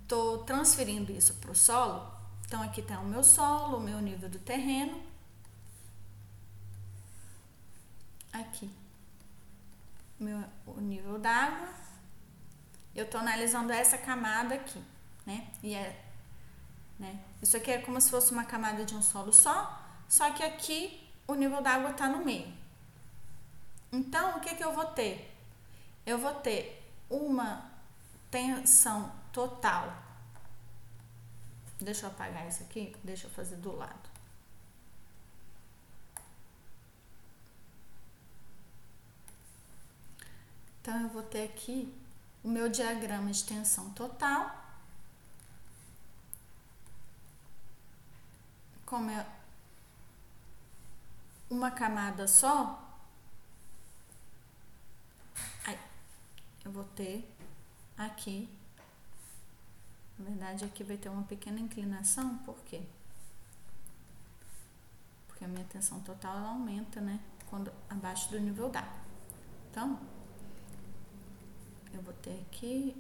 tô 0.09 0.39
transferindo 0.39 1.13
isso 1.13 1.35
para 1.35 1.53
o 1.53 1.55
solo, 1.55 2.11
então 2.47 2.63
aqui 2.63 2.81
está 2.81 2.99
o 2.99 3.05
meu 3.05 3.23
solo, 3.23 3.77
o 3.77 3.81
meu 3.81 4.01
nível 4.01 4.29
do 4.29 4.39
terreno. 4.39 5.01
Aqui, 8.33 8.71
meu, 10.19 10.43
o 10.67 10.81
nível 10.81 11.19
d'água. 11.19 11.69
Eu 12.95 13.05
estou 13.05 13.21
analisando 13.21 13.71
essa 13.73 13.99
camada 13.99 14.55
aqui, 14.55 14.83
né? 15.27 15.47
E 15.63 15.75
é, 15.75 16.05
né? 16.99 17.21
Isso 17.41 17.57
aqui 17.57 17.71
é 17.71 17.79
como 17.79 18.01
se 18.01 18.11
fosse 18.11 18.33
uma 18.33 18.45
camada 18.45 18.85
de 18.85 18.95
um 18.95 19.03
solo 19.03 19.33
só, 19.33 19.81
só 20.09 20.31
que 20.33 20.43
aqui 20.43 21.07
o 21.27 21.35
nível 21.35 21.63
d'água 21.63 21.91
está 21.91 22.09
no 22.09 22.25
meio. 22.25 22.53
Então, 23.93 24.39
o 24.39 24.41
que, 24.41 24.55
que 24.55 24.65
eu 24.65 24.73
vou 24.73 24.87
ter? 24.87 25.35
Eu 26.05 26.19
vou 26.19 26.35
ter 26.35 26.83
uma 27.11 27.71
tensão 28.31 29.13
total. 29.39 29.95
Deixa 31.81 32.07
eu 32.07 32.11
apagar 32.11 32.49
isso 32.49 32.65
aqui, 32.65 32.97
deixa 33.05 33.29
eu 33.29 33.31
fazer 33.31 33.55
do 33.55 33.71
lado. 33.71 34.11
Então, 40.81 41.01
eu 41.03 41.09
vou 41.11 41.23
ter 41.23 41.45
aqui 41.45 41.97
o 42.43 42.49
meu 42.49 42.69
diagrama 42.69 43.31
de 43.31 43.45
tensão 43.45 43.91
total. 43.91 44.43
Como 48.85 49.09
é 49.09 49.25
uma 51.49 51.71
camada 51.71 52.27
só, 52.27 52.83
aí 55.65 55.79
eu 56.65 56.73
vou 56.73 56.85
ter 56.85 57.33
aqui, 57.97 58.49
na 60.19 60.25
verdade 60.25 60.65
aqui 60.65 60.83
vai 60.83 60.97
ter 60.97 61.09
uma 61.09 61.23
pequena 61.23 61.61
inclinação, 61.61 62.39
por 62.39 62.59
quê? 62.65 62.83
Porque 65.27 65.45
a 65.45 65.49
minha 65.49 65.65
tensão 65.65 66.01
total 66.01 66.37
ela 66.37 66.49
aumenta, 66.49 67.01
né? 67.01 67.21
Quando 67.49 67.73
abaixo 67.89 68.31
do 68.31 68.41
nível 68.41 68.69
d'água. 68.69 69.01
Então, 69.71 69.99
eu 71.93 72.03
vou 72.03 72.13
ter 72.15 72.41
aqui 72.41 72.97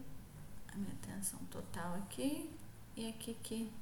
a 0.72 0.76
minha 0.76 0.94
tensão 1.02 1.40
total 1.50 1.94
aqui 1.96 2.48
e 2.96 3.08
aqui 3.08 3.34
que 3.42 3.72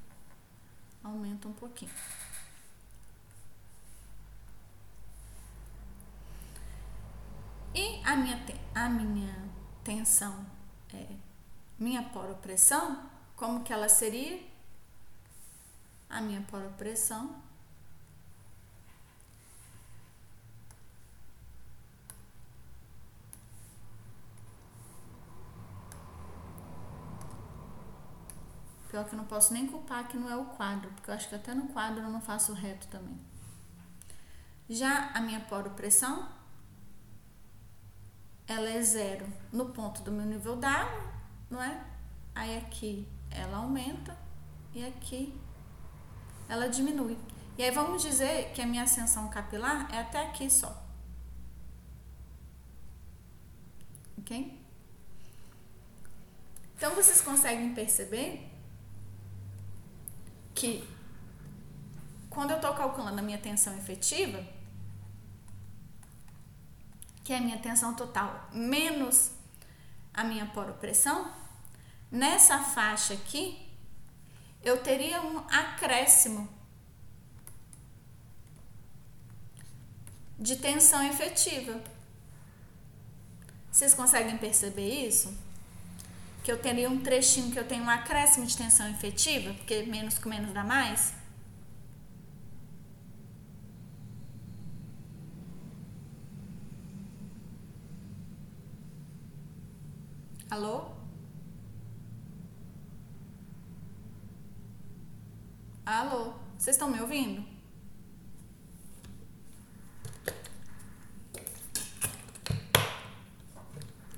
aumenta 1.05 1.49
um 1.49 1.53
pouquinho. 1.53 1.93
E 7.75 8.01
a 8.03 8.17
minha, 8.17 8.43
a 8.75 8.89
minha 8.89 9.49
tensão, 9.85 10.47
é, 10.95 11.07
minha 11.79 12.03
poropressão, 12.03 13.16
como 13.37 13.63
que 13.63 13.73
ela 13.73 13.89
seria? 13.89 14.43
A 16.09 16.21
minha 16.21 16.41
poropressão 16.43 17.43
Pior 28.89 29.05
que 29.05 29.15
eu 29.15 29.19
não 29.19 29.27
posso 29.27 29.53
nem 29.53 29.67
culpar 29.67 30.09
que 30.09 30.17
não 30.17 30.31
é 30.31 30.37
o 30.37 30.47
quadro, 30.47 30.91
porque 30.93 31.11
eu 31.11 31.15
acho 31.15 31.29
que 31.29 31.35
até 31.35 31.53
no 31.53 31.69
quadro 31.69 32.03
eu 32.03 32.09
não 32.09 32.21
faço 32.21 32.55
reto 32.55 32.87
também. 32.87 33.19
Já 34.71 35.11
a 35.11 35.21
minha 35.21 35.41
poropressão 35.41 36.27
ela 38.47 38.71
é 38.71 38.81
zero 38.81 39.27
no 39.53 39.67
ponto 39.71 40.03
do 40.03 40.11
meu 40.11 40.25
nível 40.25 40.57
d'água, 40.57 41.13
não 41.51 41.63
é? 41.63 41.85
Aí 42.35 42.57
aqui 42.57 43.07
ela 43.37 43.59
aumenta 43.59 44.17
e 44.75 44.85
aqui 44.85 45.39
ela 46.49 46.69
diminui. 46.69 47.17
E 47.59 47.63
aí 47.63 47.71
vamos 47.71 48.03
dizer 48.03 48.53
que 48.53 48.61
a 48.61 48.67
minha 48.67 48.83
ascensão 48.83 49.29
capilar 49.29 49.89
é 49.93 50.01
até 50.01 50.23
aqui 50.27 50.51
só. 50.51 50.85
Ok? 54.19 54.61
Então 56.77 56.95
vocês 56.95 57.21
conseguem 57.21 57.75
perceber 57.75 58.53
que 60.55 60.87
quando 62.29 62.51
eu 62.51 62.57
estou 62.57 62.75
calculando 62.75 63.19
a 63.19 63.23
minha 63.23 63.39
tensão 63.39 63.75
efetiva, 63.77 64.45
que 67.25 67.33
é 67.33 67.39
a 67.39 67.41
minha 67.41 67.59
tensão 67.59 67.95
total, 67.95 68.49
menos 68.53 69.33
a 70.13 70.23
minha 70.23 70.47
poropressão, 70.47 71.33
nessa 72.17 72.59
faixa 72.59 73.15
aqui, 73.15 73.59
eu 74.63 74.83
teria 74.83 75.21
um 75.23 75.39
acréscimo 75.51 76.49
de 80.39 80.57
tensão 80.57 81.03
efetiva. 81.07 81.81
Vocês 83.71 83.95
conseguem 83.95 84.37
perceber 84.39 85.07
isso? 85.07 85.37
Que 86.43 86.51
eu 86.51 86.59
teria 86.59 86.89
um 86.89 87.01
trechinho 87.01 87.53
que 87.53 87.59
eu 87.59 87.67
tenho 87.67 87.85
um 87.85 87.91
acréscimo 87.91 88.47
de 88.47 88.57
tensão 88.57 88.89
efetiva, 88.91 89.53
porque 89.55 89.83
menos 89.83 90.19
com 90.19 90.29
menos 90.29 90.53
dá 90.53 90.65
mais? 90.65 91.13
Alô? 100.51 100.97
Alô? 105.87 106.46
Vocês 106.59 106.77
estão 106.77 106.91
me 106.91 107.01
ouvindo? 107.01 107.45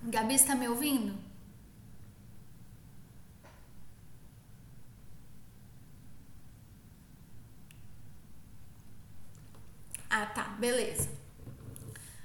Gabi 0.05 0.35
está 0.35 0.55
me 0.55 0.69
ouvindo? 0.69 1.15
Ah, 10.09 10.27
tá, 10.27 10.45
beleza. 10.59 11.11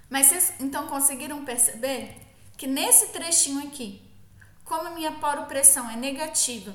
Mas 0.09 0.27
vocês 0.27 0.53
então 0.59 0.87
conseguiram 0.87 1.43
perceber 1.43 2.15
que 2.57 2.65
nesse 2.65 3.07
trechinho 3.07 3.67
aqui, 3.67 4.01
como 4.63 4.93
minha 4.95 5.11
poropressão 5.13 5.89
é 5.89 5.97
negativa, 5.97 6.73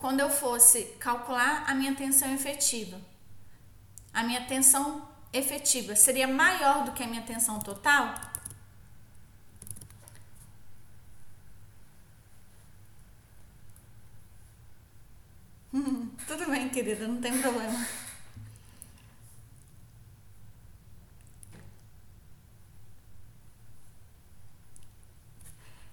quando 0.00 0.20
eu 0.20 0.30
fosse 0.30 0.82
calcular 0.98 1.64
a 1.68 1.74
minha 1.74 1.94
tensão 1.94 2.32
efetiva, 2.34 2.98
a 4.12 4.22
minha 4.24 4.44
tensão 4.46 5.06
efetiva 5.32 5.94
seria 5.94 6.26
maior 6.26 6.84
do 6.84 6.92
que 6.92 7.02
a 7.02 7.06
minha 7.06 7.22
tensão 7.22 7.60
total? 7.60 8.14
Tudo 16.26 16.50
bem, 16.50 16.68
querida, 16.70 17.06
não 17.06 17.20
tem 17.20 17.40
problema. 17.40 17.86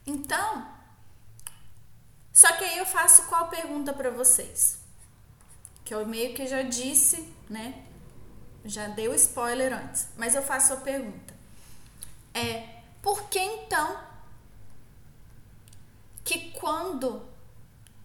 Então, 0.05 0.65
só 2.37 2.55
que 2.55 2.63
aí 2.63 2.77
eu 2.77 2.85
faço 2.85 3.23
qual 3.23 3.47
pergunta 3.47 3.91
para 3.91 4.11
vocês? 4.11 4.77
Que 5.83 5.91
eu 5.91 6.05
meio 6.05 6.35
que 6.35 6.45
já 6.45 6.61
disse, 6.61 7.33
né? 7.49 7.83
Já 8.63 8.89
dei 8.89 9.07
o 9.07 9.15
spoiler 9.15 9.73
antes, 9.73 10.09
mas 10.15 10.35
eu 10.35 10.43
faço 10.43 10.73
a 10.73 10.77
pergunta. 10.77 11.33
É, 12.35 12.83
por 13.01 13.27
que 13.27 13.39
então 13.39 13.99
que 16.23 16.51
quando 16.51 17.27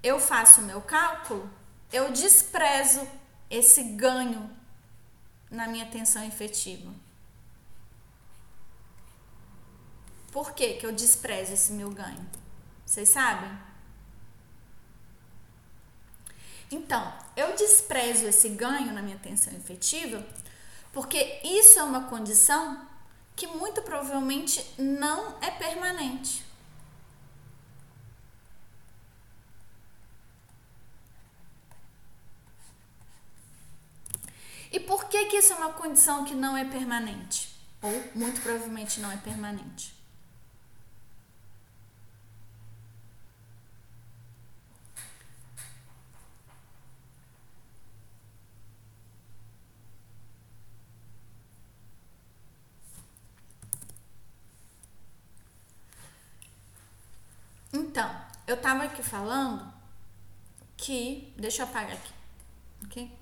eu 0.02 0.18
faço 0.18 0.62
o 0.62 0.64
meu 0.64 0.80
cálculo, 0.80 1.50
eu 1.92 2.10
desprezo 2.10 3.06
esse 3.50 3.82
ganho 3.82 4.50
na 5.50 5.68
minha 5.68 5.84
tensão 5.84 6.24
efetiva? 6.24 6.90
Por 10.30 10.52
que, 10.52 10.72
que 10.72 10.86
eu 10.86 10.92
desprezo 10.92 11.52
esse 11.52 11.72
meu 11.72 11.90
ganho? 11.90 12.26
Vocês 12.86 13.10
sabem? 13.10 13.71
Então, 16.74 17.12
eu 17.36 17.54
desprezo 17.54 18.26
esse 18.26 18.48
ganho 18.48 18.92
na 18.92 19.02
minha 19.02 19.18
tensão 19.18 19.52
efetiva 19.52 20.24
porque 20.92 21.40
isso 21.42 21.78
é 21.78 21.82
uma 21.82 22.04
condição 22.04 22.86
que 23.34 23.46
muito 23.46 23.80
provavelmente 23.82 24.64
não 24.78 25.38
é 25.40 25.50
permanente. 25.50 26.44
E 34.70 34.80
por 34.80 35.06
que, 35.06 35.26
que 35.26 35.36
isso 35.36 35.52
é 35.52 35.56
uma 35.56 35.72
condição 35.72 36.24
que 36.24 36.34
não 36.34 36.56
é 36.56 36.64
permanente? 36.64 37.54
Ou 37.82 37.92
muito 38.14 38.40
provavelmente 38.40 39.00
não 39.00 39.10
é 39.10 39.16
permanente? 39.16 40.01
Então, 57.92 58.10
eu 58.46 58.56
tava 58.56 58.84
aqui 58.84 59.02
falando 59.02 59.70
que. 60.78 61.30
Deixa 61.36 61.60
eu 61.60 61.66
apagar 61.66 61.92
aqui, 61.92 62.12
ok? 62.86 63.18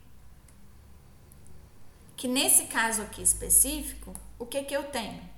Que 2.17 2.29
nesse 2.29 2.67
caso 2.67 3.03
aqui 3.03 3.21
específico, 3.21 4.15
o 4.39 4.47
que 4.47 4.63
que 4.63 4.73
eu 4.73 4.85
tenho? 4.85 5.29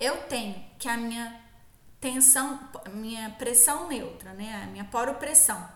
Eu 0.00 0.16
tenho 0.24 0.60
que 0.80 0.88
a 0.88 0.96
minha 0.96 1.40
tensão, 2.00 2.58
minha 2.90 3.30
pressão 3.30 3.86
neutra, 3.86 4.32
né? 4.32 4.64
A 4.64 4.66
minha 4.66 4.84
poropressão, 4.84 5.68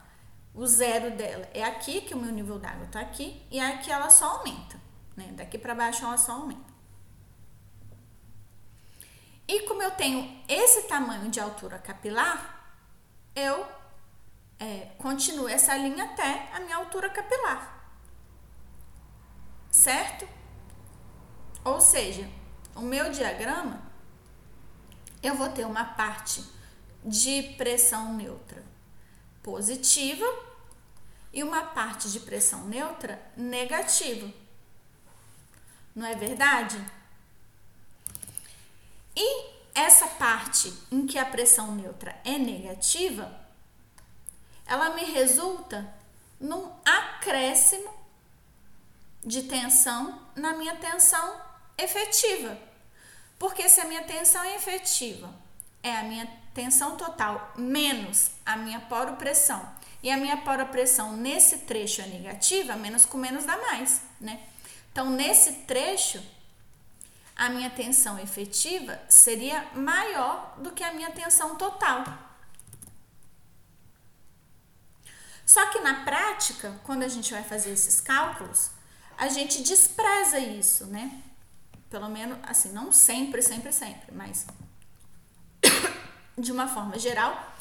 o 0.52 0.66
zero 0.66 1.16
dela 1.16 1.48
é 1.55 1.62
aqui, 1.62 2.01
que 2.01 2.12
o 2.12 2.19
meu 2.19 2.32
nível 2.32 2.59
d'água 2.59 2.89
tá 2.89 2.98
aqui, 2.98 3.40
e 3.52 3.60
aqui 3.60 3.89
ela 3.89 4.10
só 4.10 4.39
aumenta, 4.39 4.81
né? 5.16 5.32
Daqui 5.36 5.59
para 5.59 5.77
baixo 5.77 6.05
ela 6.05 6.19
só 6.19 6.32
aumenta. 6.32 6.72
E 9.53 9.61
como 9.66 9.83
eu 9.83 9.91
tenho 9.91 10.43
esse 10.49 10.85
tamanho 10.85 11.31
de 11.31 11.39
altura 11.39 11.79
capilar, 11.79 12.74
eu 13.37 13.69
é, 14.59 14.87
continuo 14.97 15.47
essa 15.47 15.77
linha 15.77 16.05
até 16.05 16.49
a 16.55 16.61
minha 16.61 16.77
altura 16.77 17.11
capilar. 17.11 17.87
Certo? 19.70 20.27
Ou 21.62 21.83
seja, 21.83 22.27
o 22.74 22.81
meu 22.81 23.11
diagrama, 23.11 23.83
eu 25.23 25.35
vou 25.35 25.51
ter 25.51 25.66
uma 25.66 25.85
parte 25.85 26.43
de 27.05 27.55
pressão 27.59 28.15
neutra 28.15 28.65
positiva 29.43 30.24
e 31.31 31.43
uma 31.43 31.62
parte 31.62 32.11
de 32.11 32.20
pressão 32.20 32.65
neutra 32.69 33.20
negativa. 33.37 34.33
Não 35.95 36.07
é 36.07 36.15
verdade? 36.15 36.83
E 39.17 39.53
essa 39.75 40.07
parte 40.07 40.73
em 40.91 41.07
que 41.07 41.19
a 41.19 41.25
pressão 41.25 41.75
neutra 41.75 42.19
é 42.25 42.39
negativa, 42.39 43.33
ela 44.67 44.91
me 44.91 45.05
resulta 45.05 45.87
num 46.41 46.71
acréscimo 46.85 47.93
de 49.25 49.43
tensão 49.45 50.21
na 50.35 50.55
minha 50.55 50.77
tensão 50.77 51.41
efetiva. 51.79 52.59
Porque 53.39 53.69
se 53.69 53.81
a 53.81 53.85
minha 53.85 54.05
tensão 54.05 54.45
efetiva 54.45 55.33
é 55.83 55.97
a 55.97 56.03
minha 56.03 56.27
tensão 56.55 56.97
total 56.97 57.53
menos 57.57 58.31
a 58.45 58.57
minha 58.57 58.81
poropressão, 58.81 59.69
e 60.03 60.11
a 60.11 60.17
minha 60.17 60.37
poropressão 60.39 61.17
nesse 61.17 61.59
trecho 61.59 62.03
é 62.03 62.07
negativa, 62.07 62.75
menos 62.75 63.07
com 63.07 63.17
menos 63.17 63.45
dá 63.45 63.57
mais, 63.57 64.03
né? 64.21 64.41
Então, 64.91 65.11
nesse 65.11 65.53
trecho, 65.63 66.21
a 67.37 67.49
minha 67.49 67.71
tensão 67.71 68.19
efetiva 68.19 69.01
seria 69.09 69.71
maior 69.75 70.55
do 70.59 70.73
que 70.73 70.85
a 70.85 70.93
minha 70.93 71.11
tensão 71.11 71.57
total. 71.57 72.05
Só 75.45 75.71
que 75.71 75.81
na 75.81 76.05
prática, 76.05 76.79
quando 76.85 77.03
a 77.03 77.09
gente 77.09 77.33
vai 77.33 77.43
fazer 77.43 77.71
esses 77.71 78.01
cálculos, 78.01 78.71
a 79.19 79.29
gente 79.29 79.63
despreza 79.63 80.39
isso, 80.39 80.87
né? 80.87 81.23
Pelo 81.91 82.09
menos, 82.09 82.39
assim, 82.45 82.73
não 82.73 82.91
sempre, 82.91 83.43
sempre, 83.43 83.73
sempre, 83.73 84.15
mas 84.15 84.47
de 86.39 86.53
uma 86.53 86.69
forma 86.69 86.99
geral, 86.99 87.55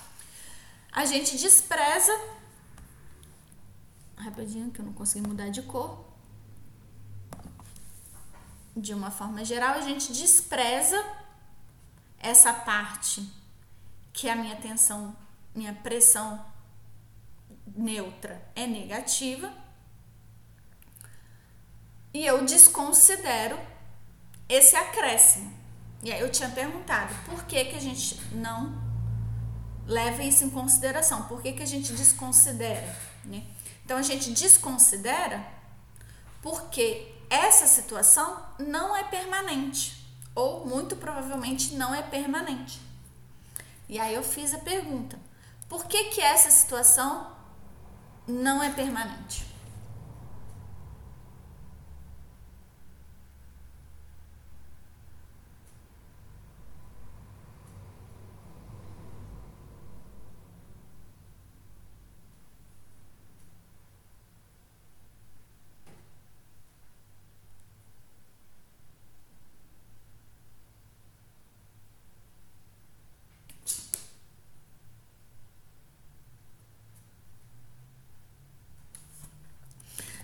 a 0.92 1.06
gente 1.06 1.38
despreza. 1.38 2.12
Rapidinho, 4.16 4.72
que 4.72 4.80
eu 4.80 4.86
não 4.86 4.94
consegui 4.94 5.28
mudar 5.28 5.50
de 5.50 5.64
cor 5.64 6.11
de 8.76 8.94
uma 8.94 9.12
forma 9.12 9.44
geral, 9.44 9.76
a 9.76 9.82
gente 9.82 10.14
despreza 10.14 11.04
essa 12.20 12.54
parte 12.54 13.28
que 14.14 14.30
a 14.30 14.36
minha 14.36 14.56
tensão, 14.56 15.16
minha 15.54 15.74
pressão 15.74 16.46
neutra 17.76 18.42
é 18.56 18.68
negativa 18.68 19.52
e 22.14 22.26
eu 22.26 22.44
desconsidero 22.46 23.58
esse 24.48 24.76
acréscimo. 24.76 25.62
E 26.04 26.12
aí 26.12 26.20
eu 26.20 26.32
tinha 26.32 26.50
perguntado 26.50 27.14
por 27.26 27.46
que, 27.46 27.64
que 27.66 27.76
a 27.76 27.80
gente 27.80 28.20
não 28.34 28.82
leva 29.86 30.24
isso 30.24 30.44
em 30.44 30.50
consideração, 30.50 31.24
por 31.24 31.42
que, 31.42 31.54
que 31.54 31.64
a 31.64 31.68
gente 31.68 31.94
desconsidera, 31.94 32.96
né? 33.24 33.44
Então 33.86 33.98
a 33.98 34.02
gente 34.02 34.32
desconsidera 34.32 35.46
porque 36.42 37.11
essa 37.32 37.66
situação 37.66 38.46
não 38.60 38.94
é 38.94 39.06
permanente, 39.06 40.06
ou 40.36 40.66
muito 40.68 40.98
provavelmente 40.98 41.76
não 41.76 41.96
é 41.96 42.02
permanente. 42.02 42.82
E 43.88 43.98
aí 43.98 44.14
eu 44.14 44.22
fiz 44.22 44.54
a 44.54 44.60
pergunta: 44.60 45.18
por 45.70 45.86
que, 45.86 46.06
que 46.10 46.20
essa 46.22 46.52
situação 46.52 47.32
não 48.28 48.62
é 48.62 48.70
permanente? 48.70 49.52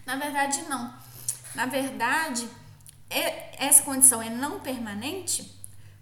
Na 0.07 0.15
verdade, 0.37 0.61
não. 0.69 0.93
Na 1.55 1.65
verdade, 1.65 2.47
é, 3.09 3.65
essa 3.65 3.81
condição 3.81 4.21
é 4.21 4.29
não 4.29 4.59
permanente 4.59 5.51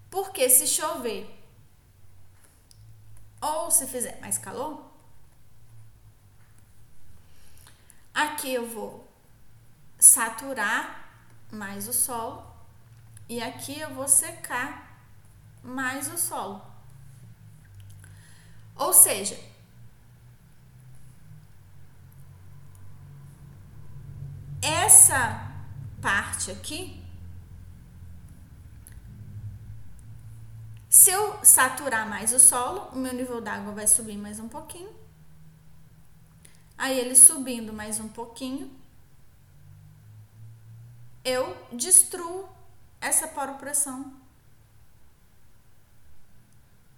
porque 0.10 0.50
se 0.50 0.68
chover 0.68 1.32
ou 3.40 3.72
se 3.72 3.88
fizer 3.88 4.20
mais 4.20 4.38
calor, 4.38 4.92
aqui 8.14 8.54
eu 8.54 8.68
vou 8.68 9.08
saturar 9.98 11.10
mais 11.52 11.88
o 11.88 11.94
solo 11.94 12.46
e 13.30 13.42
aqui 13.42 13.80
eu 13.80 13.94
vou 13.94 14.08
secar 14.08 15.00
mais 15.64 16.12
o 16.14 16.18
solo. 16.18 16.62
Ou 18.76 18.92
seja, 18.92 19.40
essa 24.66 25.52
parte 26.02 26.50
aqui, 26.50 27.04
se 30.90 31.12
eu 31.12 31.44
saturar 31.44 32.08
mais 32.10 32.34
o 32.34 32.40
solo, 32.40 32.90
o 32.94 32.96
meu 32.96 33.14
nível 33.14 33.42
d'água 33.42 33.74
vai 33.74 33.86
subir 33.86 34.18
mais 34.18 34.40
um 34.40 34.48
pouquinho. 34.48 34.90
Aí 36.78 36.98
ele 36.98 37.16
subindo 37.16 37.72
mais 37.72 38.00
um 38.00 38.08
pouquinho, 38.08 38.72
eu 41.24 41.56
destruo 41.72 42.50
essa 43.00 43.28
poropressão 43.28 44.14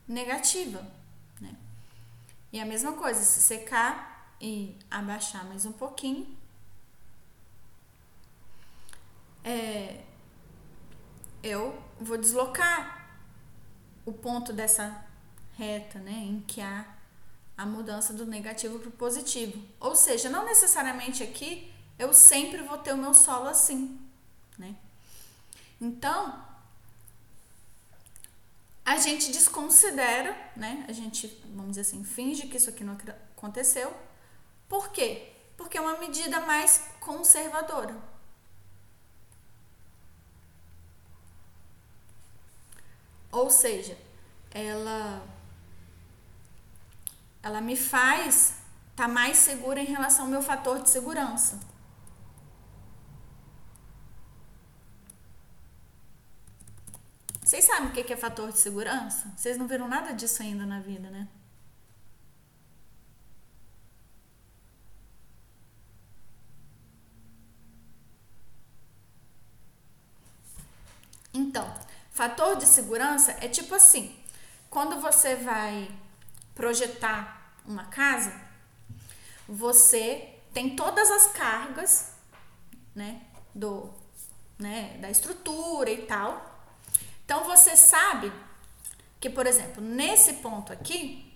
negativa, 0.07 0.85
né? 1.41 1.55
E 2.51 2.59
a 2.59 2.65
mesma 2.65 2.93
coisa, 2.93 3.21
se 3.21 3.41
secar 3.41 4.35
e 4.39 4.77
abaixar 4.89 5.45
mais 5.45 5.65
um 5.65 5.71
pouquinho, 5.71 6.36
é, 9.47 10.03
eu 11.41 11.81
vou 12.01 12.17
deslocar 12.17 13.07
o 14.05 14.11
ponto 14.11 14.51
dessa 14.51 15.05
reta, 15.53 15.99
né, 15.99 16.11
em 16.11 16.41
que 16.41 16.59
há 16.59 16.85
a 17.57 17.65
mudança 17.65 18.13
do 18.13 18.25
negativo 18.25 18.77
para 18.77 18.89
o 18.89 18.91
positivo. 18.91 19.63
Ou 19.79 19.95
seja, 19.95 20.29
não 20.29 20.45
necessariamente 20.45 21.23
aqui 21.23 21.73
eu 21.97 22.13
sempre 22.13 22.61
vou 22.61 22.77
ter 22.77 22.93
o 22.93 22.97
meu 22.97 23.13
solo 23.13 23.47
assim, 23.47 23.99
né? 24.57 24.75
Então, 25.81 26.45
a 28.85 28.97
gente 28.97 29.31
desconsidera, 29.31 30.35
né? 30.55 30.85
A 30.87 30.91
gente, 30.91 31.27
vamos 31.55 31.71
dizer 31.71 31.81
assim, 31.81 32.03
finge 32.03 32.47
que 32.47 32.57
isso 32.57 32.69
aqui 32.69 32.83
não 32.83 32.97
aconteceu. 33.35 33.91
Por 34.69 34.91
quê? 34.91 35.31
Porque 35.55 35.77
é 35.77 35.81
uma 35.81 35.97
medida 35.97 36.41
mais 36.41 36.83
conservadora. 36.99 38.16
Ou 43.31 43.49
seja, 43.49 43.97
ela 44.51 45.23
ela 47.43 47.61
me 47.61 47.75
faz 47.75 48.55
estar 48.91 49.07
tá 49.07 49.07
mais 49.07 49.37
segura 49.37 49.79
em 49.79 49.85
relação 49.85 50.25
ao 50.25 50.31
meu 50.31 50.41
fator 50.41 50.81
de 50.81 50.89
segurança. 50.89 51.59
Vocês 57.47 57.63
sabem 57.63 57.89
o 57.89 57.93
que 57.93 58.11
é 58.11 58.17
fator 58.17 58.51
de 58.51 58.59
segurança? 58.59 59.31
Vocês 59.37 59.57
não 59.57 59.67
viram 59.67 59.87
nada 59.87 60.11
disso 60.13 60.41
ainda 60.43 60.65
na 60.65 60.81
vida, 60.81 61.09
né? 61.09 61.27
Então, 71.33 71.73
fator 72.17 72.55
de 72.57 72.65
segurança 72.65 73.37
é 73.39 73.47
tipo 73.47 73.75
assim: 73.75 74.17
quando 74.71 74.99
você 74.99 75.35
vai 75.35 75.87
projetar 76.55 77.53
uma 77.63 77.85
casa, 77.85 78.33
você 79.47 80.33
tem 80.51 80.75
todas 80.75 81.11
as 81.11 81.27
cargas, 81.27 82.11
né, 82.95 83.21
do, 83.53 83.93
né, 84.57 84.97
da 84.97 85.11
estrutura 85.11 85.91
e 85.91 86.07
tal. 86.07 86.59
Então 87.23 87.43
você 87.43 87.77
sabe 87.77 88.33
que, 89.19 89.29
por 89.29 89.45
exemplo, 89.45 89.83
nesse 89.83 90.33
ponto 90.35 90.73
aqui, 90.73 91.31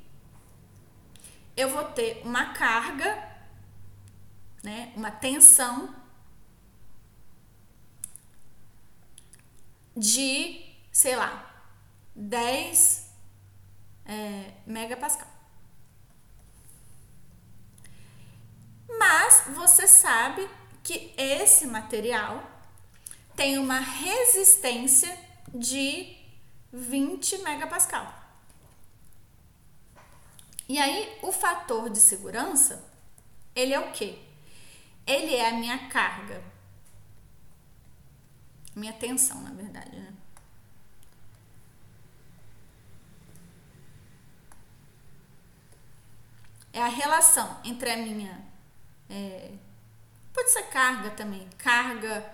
eu 1.56 1.70
vou 1.70 1.84
ter 1.84 2.24
uma 2.26 2.54
carga, 2.54 3.30
né, 4.64 4.92
uma 4.96 5.12
tensão 5.12 5.94
de, 9.96 10.71
sei 10.92 11.16
lá, 11.16 11.64
10 12.16 13.12
é, 14.06 14.54
megapascal. 14.66 15.28
Mas 19.00 19.46
você 19.56 19.88
sabe 19.88 20.48
que 20.84 21.14
esse 21.18 21.66
material 21.66 22.44
tem 23.36 23.58
uma 23.58 23.80
resistência 23.80 25.18
de 25.54 26.18
20 26.72 27.40
megapascal. 27.40 28.20
E 30.68 30.78
aí, 30.80 31.18
o 31.22 31.32
fator 31.32 31.90
de 31.90 32.00
segurança, 32.00 32.88
ele 33.56 33.74
é 33.74 33.80
o 33.80 33.92
quê? 33.92 34.20
Ele 35.06 35.36
é 35.36 35.50
a 35.50 35.54
minha 35.54 35.90
carga. 35.90 36.42
Minha 38.76 38.94
tensão, 38.94 39.42
na 39.42 39.52
verdade, 39.52 39.94
né? 39.94 40.11
É 46.74 46.82
a 46.82 46.88
relação 46.88 47.60
entre 47.64 47.90
a 47.92 47.98
minha. 47.98 48.44
É, 49.10 49.52
pode 50.34 50.52
ser 50.52 50.64
carga 50.64 51.12
também, 51.12 51.48
carga 51.58 52.34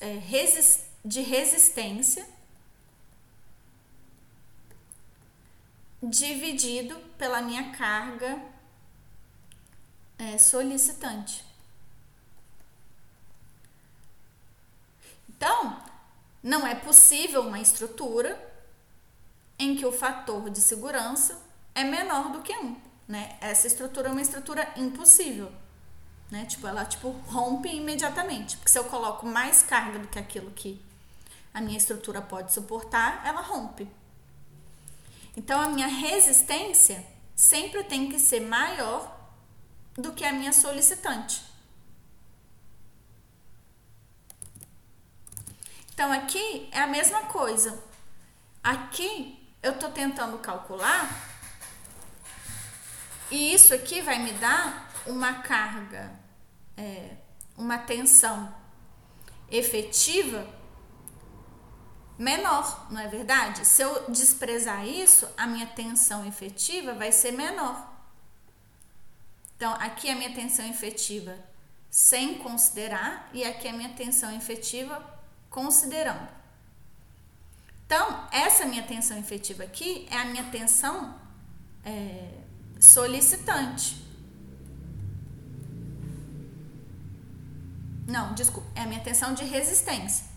é, 0.00 0.18
resist, 0.18 0.84
de 1.04 1.20
resistência 1.20 2.26
dividido 6.02 6.98
pela 7.18 7.40
minha 7.40 7.72
carga 7.72 8.40
é, 10.18 10.38
solicitante. 10.38 11.44
Então, 15.28 15.82
não 16.42 16.66
é 16.66 16.74
possível 16.74 17.42
uma 17.42 17.60
estrutura 17.60 18.38
em 19.58 19.76
que 19.76 19.84
o 19.84 19.92
fator 19.92 20.50
de 20.50 20.60
segurança 20.60 21.40
é 21.74 21.84
menor 21.84 22.30
do 22.30 22.42
que 22.42 22.56
um, 22.56 22.80
né? 23.06 23.36
Essa 23.40 23.66
estrutura 23.66 24.08
é 24.08 24.12
uma 24.12 24.22
estrutura 24.22 24.72
impossível, 24.76 25.52
né? 26.30 26.46
Tipo, 26.46 26.66
ela 26.66 26.84
tipo 26.84 27.10
rompe 27.26 27.68
imediatamente, 27.68 28.56
porque 28.56 28.70
se 28.70 28.78
eu 28.78 28.84
coloco 28.84 29.26
mais 29.26 29.62
carga 29.62 29.98
do 29.98 30.08
que 30.08 30.18
aquilo 30.18 30.50
que 30.50 30.80
a 31.52 31.60
minha 31.60 31.78
estrutura 31.78 32.20
pode 32.20 32.52
suportar, 32.52 33.24
ela 33.24 33.40
rompe. 33.40 33.88
Então 35.36 35.60
a 35.60 35.68
minha 35.68 35.86
resistência 35.86 37.04
sempre 37.34 37.84
tem 37.84 38.08
que 38.08 38.18
ser 38.18 38.40
maior 38.40 39.14
do 39.94 40.12
que 40.12 40.24
a 40.24 40.32
minha 40.32 40.52
solicitante. 40.52 41.42
Então 45.92 46.10
aqui 46.12 46.68
é 46.72 46.80
a 46.80 46.86
mesma 46.86 47.22
coisa. 47.26 47.80
Aqui 48.62 49.40
eu 49.62 49.72
estou 49.72 49.90
tentando 49.90 50.38
calcular 50.38 51.33
e 53.30 53.54
isso 53.54 53.74
aqui 53.74 54.00
vai 54.00 54.18
me 54.18 54.32
dar 54.32 54.90
uma 55.06 55.34
carga, 55.42 56.12
é, 56.76 57.16
uma 57.56 57.78
tensão 57.78 58.54
efetiva 59.50 60.46
menor, 62.18 62.86
não 62.90 63.00
é 63.00 63.08
verdade? 63.08 63.64
Se 63.66 63.82
eu 63.82 64.10
desprezar 64.10 64.86
isso, 64.86 65.28
a 65.36 65.46
minha 65.46 65.66
tensão 65.66 66.24
efetiva 66.26 66.94
vai 66.94 67.10
ser 67.10 67.32
menor. 67.32 67.92
Então, 69.56 69.72
aqui 69.74 70.10
a 70.10 70.14
minha 70.14 70.34
tensão 70.34 70.66
efetiva 70.66 71.36
sem 71.90 72.38
considerar 72.38 73.30
e 73.32 73.44
aqui 73.44 73.68
a 73.68 73.72
minha 73.72 73.90
tensão 73.90 74.34
efetiva 74.36 75.02
considerando. 75.48 76.28
Então, 77.86 78.28
essa 78.32 78.64
minha 78.64 78.82
tensão 78.82 79.16
efetiva 79.16 79.62
aqui 79.62 80.06
é 80.10 80.16
a 80.16 80.24
minha 80.24 80.44
tensão 80.50 81.18
é, 81.84 82.43
solicitante. 82.80 84.02
Não, 88.06 88.34
desculpa, 88.34 88.68
é 88.74 88.82
a 88.82 88.86
minha 88.86 89.00
tensão 89.00 89.34
de 89.34 89.44
resistência. 89.44 90.34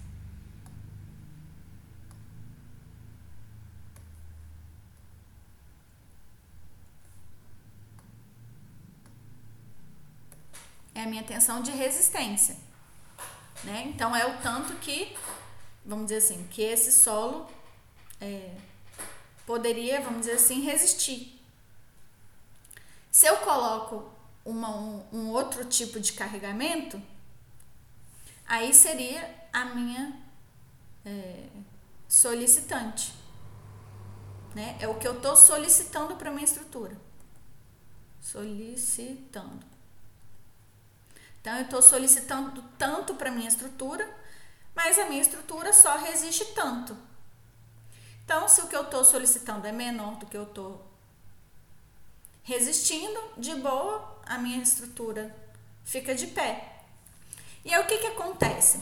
é 10.97 11.03
a 11.03 11.05
minha 11.05 11.23
tensão 11.23 11.61
de 11.61 11.71
resistência. 11.71 12.57
Né? 13.63 13.83
Então 13.87 14.15
é 14.15 14.25
o 14.25 14.37
tanto 14.41 14.73
que, 14.77 15.15
vamos 15.85 16.07
dizer 16.07 16.17
assim, 16.17 16.47
que 16.49 16.61
esse 16.61 16.91
solo 16.91 17.47
é, 18.19 18.55
poderia, 19.45 20.01
vamos 20.01 20.21
dizer 20.21 20.33
assim, 20.33 20.61
resistir. 20.61 21.36
Se 23.17 23.25
eu 23.25 23.37
coloco 23.37 24.11
uma, 24.45 24.69
um, 24.69 25.03
um 25.11 25.29
outro 25.31 25.65
tipo 25.65 25.99
de 25.99 26.13
carregamento, 26.13 27.01
aí 28.47 28.71
seria 28.71 29.35
a 29.51 29.65
minha 29.65 30.21
é, 31.03 31.47
solicitante. 32.07 33.15
Né? 34.53 34.77
É 34.79 34.87
o 34.87 34.99
que 34.99 35.07
eu 35.07 35.15
estou 35.15 35.35
solicitando 35.35 36.15
para 36.15 36.29
minha 36.29 36.43
estrutura. 36.43 36.95
Solicitando. 38.21 39.65
Então, 41.41 41.55
eu 41.55 41.63
estou 41.63 41.81
solicitando 41.81 42.63
tanto 42.77 43.15
para 43.15 43.31
minha 43.31 43.47
estrutura, 43.47 44.07
mas 44.75 44.99
a 44.99 45.05
minha 45.09 45.23
estrutura 45.23 45.73
só 45.73 45.97
resiste 45.97 46.45
tanto. 46.53 46.95
Então, 48.23 48.47
se 48.47 48.61
o 48.61 48.67
que 48.67 48.75
eu 48.75 48.83
estou 48.83 49.03
solicitando 49.03 49.65
é 49.65 49.71
menor 49.71 50.17
do 50.17 50.27
que 50.27 50.37
eu 50.37 50.43
estou 50.43 50.86
resistindo, 52.47 53.19
de 53.37 53.53
boa, 53.55 54.21
a 54.25 54.37
minha 54.37 54.63
estrutura 54.63 55.35
fica 55.83 56.15
de 56.15 56.27
pé. 56.27 56.81
E 57.63 57.73
aí, 57.73 57.81
o 57.83 57.85
que, 57.85 57.97
que 57.97 58.07
acontece? 58.07 58.79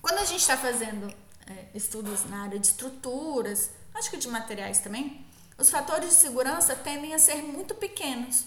Quando 0.00 0.18
a 0.18 0.24
gente 0.24 0.40
está 0.40 0.56
fazendo 0.56 1.14
é, 1.46 1.66
estudos 1.74 2.24
na 2.24 2.44
área 2.44 2.58
de 2.58 2.66
estruturas, 2.66 3.70
acho 3.94 4.10
que 4.10 4.16
de 4.16 4.28
materiais 4.28 4.78
também, 4.78 5.26
os 5.58 5.68
fatores 5.68 6.08
de 6.08 6.14
segurança 6.14 6.74
tendem 6.74 7.12
a 7.12 7.18
ser 7.18 7.42
muito 7.42 7.74
pequenos. 7.74 8.46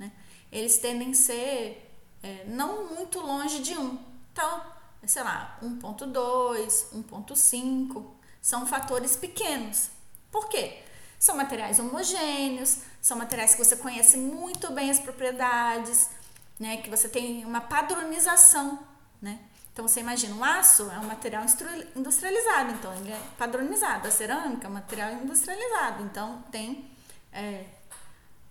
Né? 0.00 0.10
Eles 0.50 0.78
tendem 0.78 1.12
a 1.12 1.14
ser 1.14 1.96
é, 2.24 2.44
não 2.48 2.92
muito 2.92 3.20
longe 3.20 3.60
de 3.60 3.78
1. 3.78 3.98
Então, 4.32 4.64
sei 5.06 5.22
lá, 5.22 5.56
1.2, 5.62 6.86
1.5 6.92 8.04
são 8.42 8.66
fatores 8.66 9.14
pequenos. 9.14 9.90
Por 10.28 10.48
quê? 10.48 10.82
São 11.18 11.36
materiais 11.36 11.78
homogêneos, 11.78 12.78
são 13.00 13.16
materiais 13.16 13.54
que 13.54 13.64
você 13.64 13.76
conhece 13.76 14.16
muito 14.16 14.70
bem 14.72 14.90
as 14.90 14.98
propriedades, 14.98 16.10
né, 16.58 16.78
que 16.78 16.90
você 16.90 17.08
tem 17.08 17.44
uma 17.44 17.60
padronização, 17.60 18.78
né? 19.20 19.38
Então 19.72 19.86
você 19.86 20.00
imagina, 20.00 20.34
o 20.34 20.42
aço 20.42 20.90
é 20.90 20.98
um 20.98 21.04
material 21.04 21.44
industrializado, 21.94 22.72
então 22.72 22.94
ele 22.94 23.12
é 23.12 23.20
padronizado. 23.36 24.08
A 24.08 24.10
cerâmica 24.10 24.66
é 24.66 24.70
um 24.70 24.72
material 24.72 25.12
industrializado, 25.12 26.02
então 26.02 26.42
tem 26.50 26.90
é, 27.30 27.66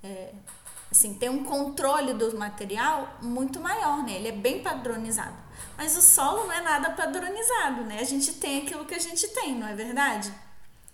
é, 0.03 0.33
assim, 0.91 1.15
tem 1.15 1.29
um 1.29 1.43
controle 1.43 2.13
do 2.13 2.37
material 2.37 3.17
muito 3.23 3.59
maior, 3.59 4.03
né? 4.03 4.13
Ele 4.13 4.27
é 4.27 4.31
bem 4.31 4.61
padronizado. 4.61 5.35
Mas 5.77 5.97
o 5.97 6.01
solo 6.01 6.45
não 6.45 6.53
é 6.53 6.61
nada 6.61 6.91
padronizado, 6.91 7.83
né? 7.83 7.99
A 7.99 8.03
gente 8.03 8.33
tem 8.33 8.61
aquilo 8.61 8.85
que 8.85 8.93
a 8.93 8.99
gente 8.99 9.27
tem, 9.29 9.55
não 9.55 9.67
é 9.67 9.73
verdade? 9.73 10.31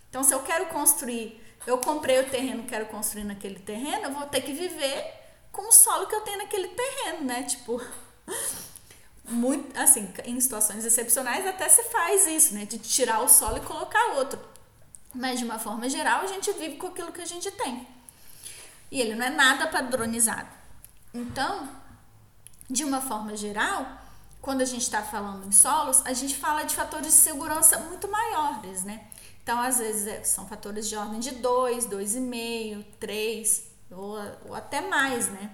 Então, 0.08 0.22
se 0.22 0.32
eu 0.32 0.42
quero 0.42 0.66
construir, 0.66 1.41
eu 1.66 1.78
comprei 1.78 2.20
o 2.20 2.28
terreno, 2.28 2.64
quero 2.64 2.86
construir 2.86 3.24
naquele 3.24 3.58
terreno, 3.58 4.04
eu 4.04 4.12
vou 4.12 4.26
ter 4.26 4.40
que 4.40 4.52
viver 4.52 5.20
com 5.50 5.68
o 5.68 5.72
solo 5.72 6.06
que 6.06 6.14
eu 6.14 6.20
tenho 6.22 6.38
naquele 6.38 6.68
terreno, 6.68 7.24
né? 7.24 7.42
Tipo, 7.44 7.80
muito, 9.28 9.78
assim, 9.78 10.12
em 10.24 10.40
situações 10.40 10.84
excepcionais 10.84 11.46
até 11.46 11.68
se 11.68 11.84
faz 11.84 12.26
isso, 12.26 12.54
né? 12.54 12.64
De 12.64 12.78
tirar 12.78 13.20
o 13.20 13.28
solo 13.28 13.58
e 13.58 13.60
colocar 13.60 14.14
outro. 14.16 14.40
Mas 15.14 15.38
de 15.38 15.44
uma 15.44 15.58
forma 15.58 15.88
geral, 15.88 16.22
a 16.22 16.26
gente 16.26 16.50
vive 16.52 16.76
com 16.76 16.88
aquilo 16.88 17.12
que 17.12 17.20
a 17.20 17.26
gente 17.26 17.50
tem 17.50 17.86
e 18.92 19.00
ele 19.00 19.14
não 19.14 19.24
é 19.24 19.30
nada 19.30 19.66
padronizado. 19.68 20.48
Então, 21.14 21.66
de 22.68 22.84
uma 22.84 23.00
forma 23.00 23.34
geral, 23.34 23.86
quando 24.40 24.60
a 24.60 24.66
gente 24.66 24.82
está 24.82 25.02
falando 25.02 25.48
em 25.48 25.52
solos, 25.52 26.04
a 26.04 26.12
gente 26.12 26.36
fala 26.36 26.62
de 26.64 26.76
fatores 26.76 27.06
de 27.06 27.12
segurança 27.12 27.78
muito 27.78 28.06
maiores, 28.06 28.84
né? 28.84 29.06
Então, 29.42 29.60
às 29.60 29.78
vezes, 29.78 30.06
é, 30.06 30.22
são 30.22 30.46
fatores 30.46 30.88
de 30.88 30.96
ordem 30.96 31.18
de 31.18 31.32
2, 31.32 31.86
2,5, 31.86 32.84
3 33.00 33.64
ou, 33.90 34.16
ou 34.46 34.54
até 34.54 34.80
mais, 34.80 35.28
né? 35.28 35.50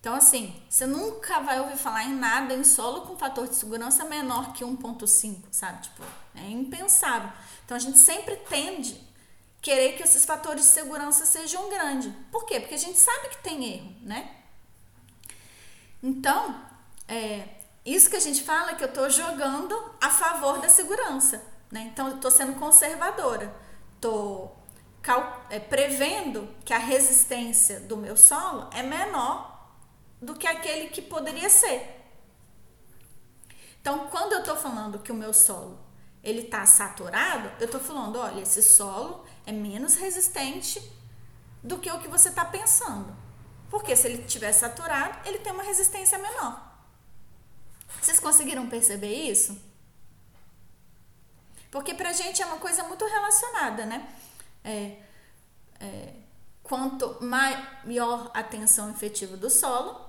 Então, 0.00 0.14
assim, 0.14 0.54
você 0.68 0.86
nunca 0.86 1.40
vai 1.40 1.60
ouvir 1.60 1.76
falar 1.76 2.04
em 2.04 2.14
nada 2.14 2.54
em 2.54 2.64
solo 2.64 3.02
com 3.02 3.18
fator 3.18 3.46
de 3.46 3.54
segurança 3.54 4.04
menor 4.04 4.54
que 4.54 4.64
1,5, 4.64 5.42
sabe? 5.50 5.82
Tipo, 5.82 6.02
é 6.34 6.48
impensável. 6.48 7.30
Então, 7.64 7.76
a 7.76 7.80
gente 7.80 7.98
sempre 7.98 8.36
tende 8.36 8.94
a 8.94 9.60
querer 9.60 9.96
que 9.96 10.02
esses 10.02 10.24
fatores 10.24 10.64
de 10.64 10.70
segurança 10.70 11.26
sejam 11.26 11.68
grandes. 11.68 12.12
Por 12.30 12.46
quê? 12.46 12.60
Porque 12.60 12.76
a 12.76 12.78
gente 12.78 12.98
sabe 12.98 13.28
que 13.28 13.42
tem 13.42 13.74
erro, 13.74 13.94
né? 14.00 14.36
Então, 16.02 16.64
é, 17.06 17.46
isso 17.84 18.08
que 18.08 18.16
a 18.16 18.20
gente 18.20 18.42
fala 18.42 18.70
é 18.70 18.74
que 18.76 18.84
eu 18.84 18.88
estou 18.88 19.10
jogando 19.10 19.78
a 20.00 20.08
favor 20.08 20.60
da 20.60 20.68
segurança. 20.70 21.49
Né? 21.70 21.90
Então, 21.92 22.08
eu 22.08 22.16
estou 22.16 22.30
sendo 22.30 22.58
conservadora, 22.58 23.54
estou 23.96 24.56
é, 25.48 25.58
prevendo 25.58 26.48
que 26.64 26.72
a 26.72 26.78
resistência 26.78 27.80
do 27.80 27.96
meu 27.96 28.16
solo 28.16 28.68
é 28.72 28.82
menor 28.82 29.70
do 30.20 30.34
que 30.34 30.46
aquele 30.46 30.88
que 30.88 31.00
poderia 31.00 31.48
ser. 31.48 32.00
Então, 33.80 34.08
quando 34.08 34.32
eu 34.32 34.40
estou 34.40 34.56
falando 34.56 34.98
que 34.98 35.12
o 35.12 35.14
meu 35.14 35.32
solo 35.32 35.78
ele 36.22 36.42
está 36.42 36.66
saturado, 36.66 37.50
eu 37.58 37.64
estou 37.64 37.80
falando, 37.80 38.18
olha, 38.18 38.42
esse 38.42 38.62
solo 38.62 39.24
é 39.46 39.52
menos 39.52 39.94
resistente 39.94 40.92
do 41.62 41.78
que 41.78 41.90
o 41.90 41.98
que 41.98 42.08
você 42.08 42.28
está 42.28 42.44
pensando. 42.44 43.16
Porque 43.70 43.96
se 43.96 44.06
ele 44.06 44.22
estiver 44.22 44.52
saturado, 44.52 45.26
ele 45.26 45.38
tem 45.38 45.52
uma 45.52 45.62
resistência 45.62 46.18
menor. 46.18 46.68
Vocês 48.00 48.20
conseguiram 48.20 48.68
perceber 48.68 49.14
isso? 49.14 49.69
Porque 51.70 51.94
pra 51.94 52.12
gente 52.12 52.42
é 52.42 52.46
uma 52.46 52.58
coisa 52.58 52.82
muito 52.84 53.04
relacionada, 53.06 53.86
né? 53.86 54.08
É, 54.64 54.96
é, 55.80 56.14
quanto 56.62 57.18
maior 57.24 58.30
a 58.34 58.42
tensão 58.42 58.90
efetiva 58.90 59.36
do 59.36 59.48
solo, 59.48 60.08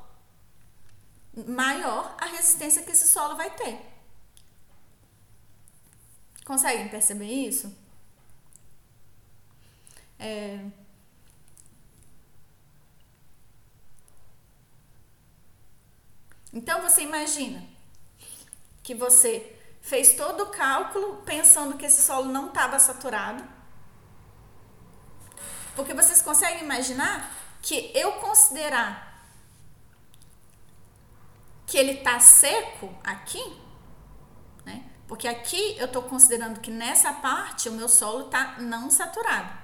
maior 1.48 2.16
a 2.20 2.26
resistência 2.26 2.84
que 2.84 2.92
esse 2.92 3.08
solo 3.08 3.36
vai 3.36 3.50
ter. 3.52 3.80
Conseguem 6.46 6.90
perceber 6.90 7.26
isso? 7.26 7.74
É, 10.20 10.66
então 16.54 16.82
você 16.82 17.02
imagina 17.02 17.64
que 18.84 18.94
você 18.94 19.61
fez 19.82 20.14
todo 20.14 20.44
o 20.44 20.48
cálculo 20.48 21.18
pensando 21.26 21.78
que 21.78 21.86
esse 21.86 22.02
solo 22.02 22.32
não 22.32 22.48
estava 22.48 22.78
saturado. 22.80 23.44
Porque 25.76 25.94
vocês 25.94 26.22
conseguem 26.22 26.64
imaginar 26.64 27.32
que 27.62 27.92
eu 27.96 28.14
considerar 28.14 29.12
que 31.66 31.78
ele 31.78 31.94
está 31.94 32.20
seco 32.20 32.94
aqui, 33.04 33.42
né? 34.66 34.84
Porque 35.08 35.28
aqui 35.28 35.78
eu 35.78 35.86
estou 35.86 36.04
considerando 36.04 36.60
que 36.60 36.70
nessa 36.70 37.14
parte 37.14 37.70
o 37.70 37.74
meu 37.74 37.88
solo 37.88 38.26
está 38.26 38.60
não 38.60 38.90
saturado. 38.90 39.62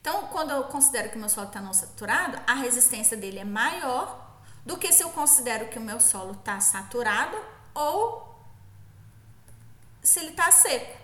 Então, 0.00 0.28
quando 0.28 0.52
eu 0.52 0.64
considero 0.64 1.10
que 1.10 1.16
o 1.16 1.18
meu 1.18 1.28
solo 1.28 1.48
está 1.48 1.60
não 1.60 1.74
saturado, 1.74 2.40
a 2.46 2.54
resistência 2.54 3.16
dele 3.16 3.40
é 3.40 3.44
maior 3.44 4.40
do 4.64 4.76
que 4.76 4.92
se 4.92 5.02
eu 5.02 5.10
considero 5.10 5.68
que 5.68 5.78
o 5.78 5.82
meu 5.82 6.00
solo 6.00 6.32
está 6.32 6.60
saturado 6.60 7.36
ou 7.78 8.36
se 10.02 10.18
ele 10.18 10.30
está 10.30 10.50
seco. 10.50 10.98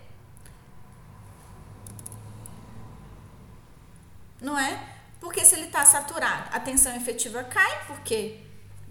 Não 4.40 4.59
é? 4.59 4.96
Porque 5.20 5.44
se 5.44 5.55
ele 5.55 5.66
está 5.66 5.86
saturado, 5.86 6.51
a 6.52 6.59
tensão 6.59 6.94
efetiva 6.96 7.44
cai, 7.44 7.86
porque 7.86 8.44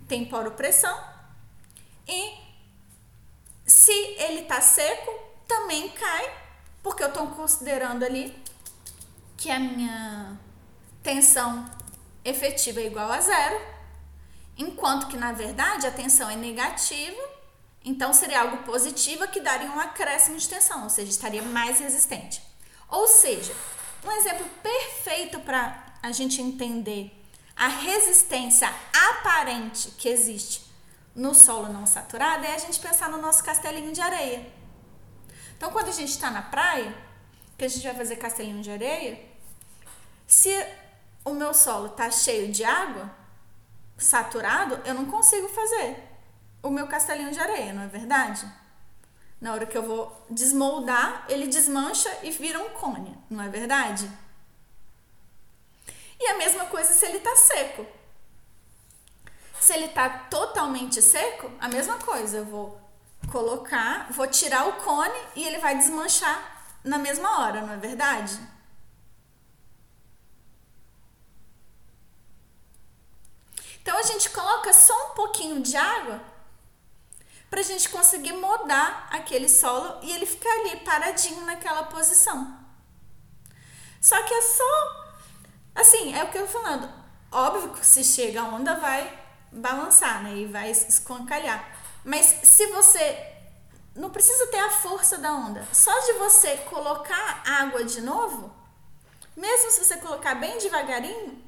tem 0.07 0.26
poro-pressão. 0.26 0.97
E 2.07 2.38
se 3.65 3.91
ele 3.91 4.41
está 4.41 4.61
seco, 4.61 5.11
também 5.45 5.89
cai, 5.89 6.34
porque 6.81 7.03
eu 7.03 7.10
estou 7.10 7.27
considerando 7.27 8.03
ali 8.03 8.35
que 9.35 9.51
a 9.51 9.60
minha 9.60 10.39
tensão 11.03 11.69
efetiva 12.23 12.80
é 12.80 12.88
igual 12.88 13.11
a 13.11 13.19
zero 13.19 13.73
enquanto 14.57 15.07
que 15.07 15.18
na 15.18 15.31
verdade 15.31 15.88
a 15.88 15.91
tensão 15.91 16.30
é 16.30 16.35
negativa, 16.35 17.32
então 17.84 18.14
seria 18.14 18.41
algo 18.41 18.57
positivo 18.64 19.27
que 19.27 19.41
daria 19.41 19.69
um 19.69 19.80
acréscimo 19.80 20.38
de 20.38 20.47
tensão, 20.47 20.84
ou 20.84 20.89
seja, 20.89 21.10
estaria 21.10 21.41
mais 21.41 21.80
resistente. 21.80 22.41
Ou 22.88 23.07
seja, 23.07 23.53
um 24.05 24.11
exemplo 24.11 24.45
perfeito 24.61 25.39
para 25.39 25.93
a 26.01 26.11
gente 26.11 26.41
entender 26.41 27.11
a 27.55 27.68
resistência 27.68 28.72
aparente 28.93 29.89
que 29.91 30.07
existe 30.07 30.64
no 31.15 31.35
solo 31.35 31.72
não 31.72 31.85
saturado 31.85 32.45
é 32.45 32.55
a 32.55 32.57
gente 32.57 32.80
pensar 32.80 33.10
no 33.10 33.22
nosso 33.22 33.43
castelinho 33.43 33.91
de 33.91 34.01
areia. 34.01 34.51
Então, 35.55 35.72
quando 35.72 35.89
a 35.89 35.91
gente 35.91 36.10
está 36.10 36.31
na 36.31 36.41
praia, 36.41 36.95
que 37.57 37.65
a 37.65 37.68
gente 37.68 37.84
vai 37.84 37.95
fazer 37.95 38.15
castelinho 38.15 38.64
de 38.64 38.72
areia, 38.72 39.23
se 40.26 40.51
o 41.23 41.34
meu 41.34 41.53
solo 41.53 41.88
está 41.88 42.10
cheio 42.10 42.51
de 42.51 42.64
água, 42.64 43.14
saturado, 43.97 44.81
eu 44.85 44.93
não 44.93 45.05
consigo 45.05 45.47
fazer 45.49 46.12
o 46.64 46.69
meu 46.69 46.88
castelinho 46.88 47.31
de 47.31 47.40
areia, 47.40 47.73
não 47.73 47.84
é 47.84 47.88
verdade? 47.88 48.49
Na 49.40 49.52
hora 49.52 49.65
que 49.65 49.77
eu 49.77 49.84
vou 49.84 50.26
desmoldar, 50.30 51.26
ele 51.27 51.48
desmancha 51.48 52.10
e 52.23 52.31
vira 52.31 52.57
um 52.60 52.69
cone, 52.69 53.15
não 53.30 53.44
é 53.44 53.49
verdade? 53.49 54.10
E 56.18 56.27
a 56.27 56.38
mesma 56.38 56.65
coisa 56.68 56.94
se 56.94 57.06
ele 57.06 57.19
tá 57.19 57.35
seco. 57.35 57.85
Se 59.60 59.73
ele 59.73 59.90
tá 59.90 60.10
totalmente 60.10 61.02
seco, 61.02 61.52
a 61.60 61.68
mesma 61.68 61.98
coisa, 61.98 62.38
eu 62.38 62.45
vou 62.45 62.81
colocar, 63.30 64.07
vou 64.11 64.27
tirar 64.27 64.68
o 64.68 64.73
cone 64.84 65.19
e 65.35 65.44
ele 65.44 65.57
vai 65.57 65.77
desmanchar 65.77 66.65
na 66.81 66.98
mesma 66.98 67.40
hora, 67.41 67.61
não 67.61 67.73
é 67.73 67.77
verdade? 67.77 68.40
Então 73.81 73.98
a 73.98 74.03
gente 74.03 74.30
coloca 74.30 74.72
só 74.72 75.11
um 75.11 75.15
pouquinho 75.15 75.61
de 75.61 75.76
água 75.76 76.32
para 77.53 77.61
a 77.61 77.63
gente 77.63 77.88
conseguir 77.89 78.34
mudar 78.34 79.07
aquele 79.11 79.47
solo 79.47 79.99
e 80.01 80.11
ele 80.11 80.25
ficar 80.25 80.49
ali 80.49 80.77
paradinho 80.77 81.45
naquela 81.45 81.84
posição. 81.84 82.57
Só 84.01 84.19
que 84.23 84.34
é 84.34 84.41
só 84.41 85.13
assim, 85.75 86.15
é 86.15 86.23
o 86.23 86.31
que 86.31 86.39
eu 86.39 86.47
tô 86.47 86.59
falando. 86.59 86.91
Óbvio 87.31 87.73
que 87.73 87.85
se 87.85 88.03
chega 88.03 88.41
a 88.41 88.45
onda 88.45 88.80
vai 88.80 89.23
balançar, 89.51 90.23
né? 90.23 90.35
E 90.35 90.47
vai 90.47 90.71
escancalhar. 90.71 91.63
Mas 92.03 92.25
se 92.25 92.65
você 92.71 93.35
não 93.95 94.09
precisa 94.09 94.47
ter 94.47 94.57
a 94.57 94.71
força 94.71 95.19
da 95.19 95.31
onda, 95.31 95.63
só 95.71 95.93
de 96.07 96.13
você 96.13 96.57
colocar 96.57 97.43
água 97.45 97.84
de 97.84 98.01
novo, 98.01 98.51
mesmo 99.38 99.69
se 99.69 99.85
você 99.85 99.97
colocar 99.97 100.34
bem 100.34 100.57
devagarinho, 100.57 101.39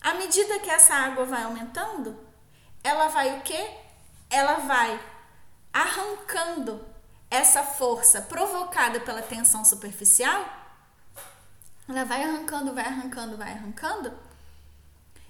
à 0.00 0.14
medida 0.14 0.60
que 0.60 0.70
essa 0.70 0.94
água 0.94 1.24
vai 1.24 1.42
aumentando, 1.42 2.16
ela 2.84 3.08
vai 3.08 3.36
o 3.36 3.42
quê? 3.42 3.78
Ela 4.30 4.58
vai 4.58 5.13
arrancando 5.74 6.86
essa 7.28 7.64
força 7.64 8.22
provocada 8.22 9.00
pela 9.00 9.20
tensão 9.20 9.64
superficial. 9.64 10.46
Ela 11.88 12.04
vai 12.04 12.22
arrancando, 12.22 12.72
vai 12.72 12.84
arrancando, 12.84 13.36
vai 13.36 13.50
arrancando. 13.50 14.16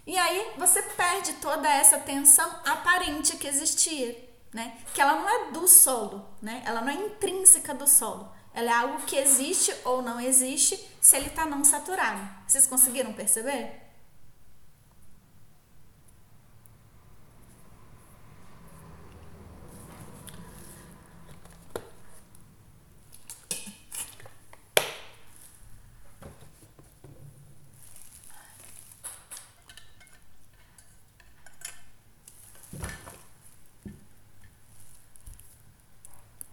E 0.06 0.18
aí 0.18 0.52
você 0.58 0.82
perde 0.82 1.32
toda 1.34 1.66
essa 1.66 1.98
tensão 1.98 2.48
aparente 2.66 3.36
que 3.38 3.48
existia, 3.48 4.16
né? 4.52 4.76
Que 4.92 5.00
ela 5.00 5.16
não 5.16 5.28
é 5.28 5.50
do 5.50 5.66
solo, 5.66 6.28
né? 6.42 6.62
Ela 6.66 6.82
não 6.82 6.90
é 6.90 6.94
intrínseca 6.94 7.72
do 7.72 7.88
solo. 7.88 8.30
Ela 8.52 8.70
é 8.70 8.74
algo 8.74 9.06
que 9.06 9.16
existe 9.16 9.74
ou 9.82 10.02
não 10.02 10.20
existe 10.20 10.78
se 11.00 11.16
ele 11.16 11.28
está 11.28 11.46
não 11.46 11.64
saturado. 11.64 12.20
Vocês 12.46 12.66
conseguiram 12.66 13.14
perceber? 13.14 13.83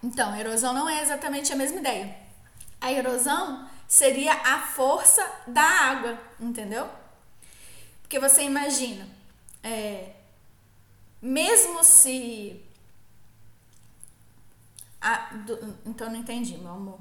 Então, 0.03 0.35
erosão 0.35 0.73
não 0.73 0.89
é 0.89 1.01
exatamente 1.01 1.53
a 1.53 1.55
mesma 1.55 1.79
ideia. 1.79 2.17
A 2.79 2.91
erosão 2.91 3.69
seria 3.87 4.33
a 4.33 4.61
força 4.61 5.21
da 5.45 5.61
água, 5.61 6.19
entendeu? 6.39 6.89
Porque 8.01 8.19
você 8.19 8.43
imagina, 8.43 9.07
é, 9.63 10.13
mesmo 11.21 11.83
se. 11.83 12.61
Ah, 14.99 15.29
do, 15.45 15.77
então 15.85 16.09
não 16.09 16.17
entendi, 16.17 16.57
meu 16.57 16.71
amor. 16.71 16.99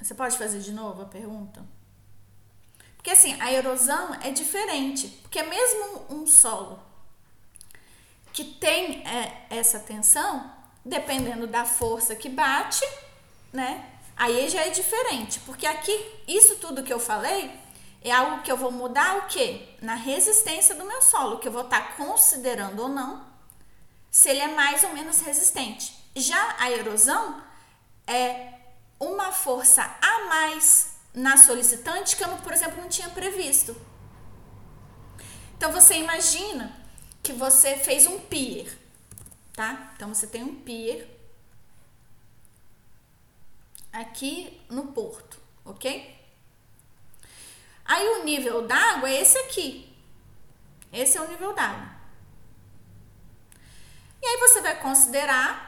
Você 0.00 0.14
pode 0.14 0.36
fazer 0.36 0.60
de 0.60 0.72
novo 0.72 1.02
a 1.02 1.06
pergunta? 1.06 1.64
Porque 2.96 3.10
assim, 3.10 3.40
a 3.40 3.52
erosão 3.52 4.14
é 4.14 4.30
diferente, 4.30 5.08
porque 5.22 5.42
mesmo 5.42 6.06
um 6.10 6.26
solo 6.26 6.82
que 8.32 8.44
tem 8.44 9.06
é, 9.06 9.46
essa 9.48 9.78
tensão, 9.78 10.52
dependendo 10.86 11.48
da 11.48 11.64
força 11.64 12.14
que 12.14 12.28
bate, 12.28 12.86
né? 13.52 13.84
Aí 14.16 14.48
já 14.48 14.62
é 14.62 14.70
diferente, 14.70 15.40
porque 15.40 15.66
aqui 15.66 15.92
isso 16.26 16.56
tudo 16.56 16.82
que 16.84 16.92
eu 16.92 17.00
falei 17.00 17.50
é 18.02 18.12
algo 18.12 18.42
que 18.42 18.50
eu 18.50 18.56
vou 18.56 18.70
mudar 18.70 19.18
o 19.18 19.26
quê? 19.26 19.68
Na 19.82 19.96
resistência 19.96 20.76
do 20.76 20.84
meu 20.84 21.02
solo, 21.02 21.38
que 21.38 21.48
eu 21.48 21.52
vou 21.52 21.62
estar 21.62 21.80
tá 21.80 21.92
considerando 21.94 22.80
ou 22.82 22.88
não 22.88 23.26
se 24.10 24.30
ele 24.30 24.40
é 24.40 24.48
mais 24.48 24.82
ou 24.84 24.92
menos 24.94 25.20
resistente. 25.20 25.92
Já 26.14 26.56
a 26.58 26.70
erosão 26.70 27.42
é 28.06 28.52
uma 28.98 29.32
força 29.32 29.82
a 30.00 30.24
mais 30.26 30.94
na 31.12 31.36
solicitante 31.36 32.16
que 32.16 32.24
eu, 32.24 32.28
por 32.38 32.52
exemplo, 32.52 32.80
não 32.80 32.88
tinha 32.88 33.10
previsto. 33.10 33.76
Então 35.56 35.72
você 35.72 35.98
imagina 35.98 36.74
que 37.22 37.32
você 37.32 37.76
fez 37.76 38.06
um 38.06 38.18
pier, 38.20 38.72
tá? 39.56 39.92
Então 39.96 40.14
você 40.14 40.26
tem 40.26 40.44
um 40.44 40.54
pier 40.54 41.08
aqui 43.90 44.60
no 44.68 44.88
porto, 44.88 45.40
ok? 45.64 46.14
Aí 47.84 48.06
o 48.08 48.24
nível 48.24 48.66
d'água 48.66 49.08
é 49.08 49.22
esse 49.22 49.38
aqui. 49.38 49.96
Esse 50.92 51.16
é 51.16 51.22
o 51.22 51.28
nível 51.28 51.54
d'água. 51.54 51.96
E 54.22 54.26
aí 54.26 54.36
você 54.38 54.60
vai 54.60 54.78
considerar 54.80 55.66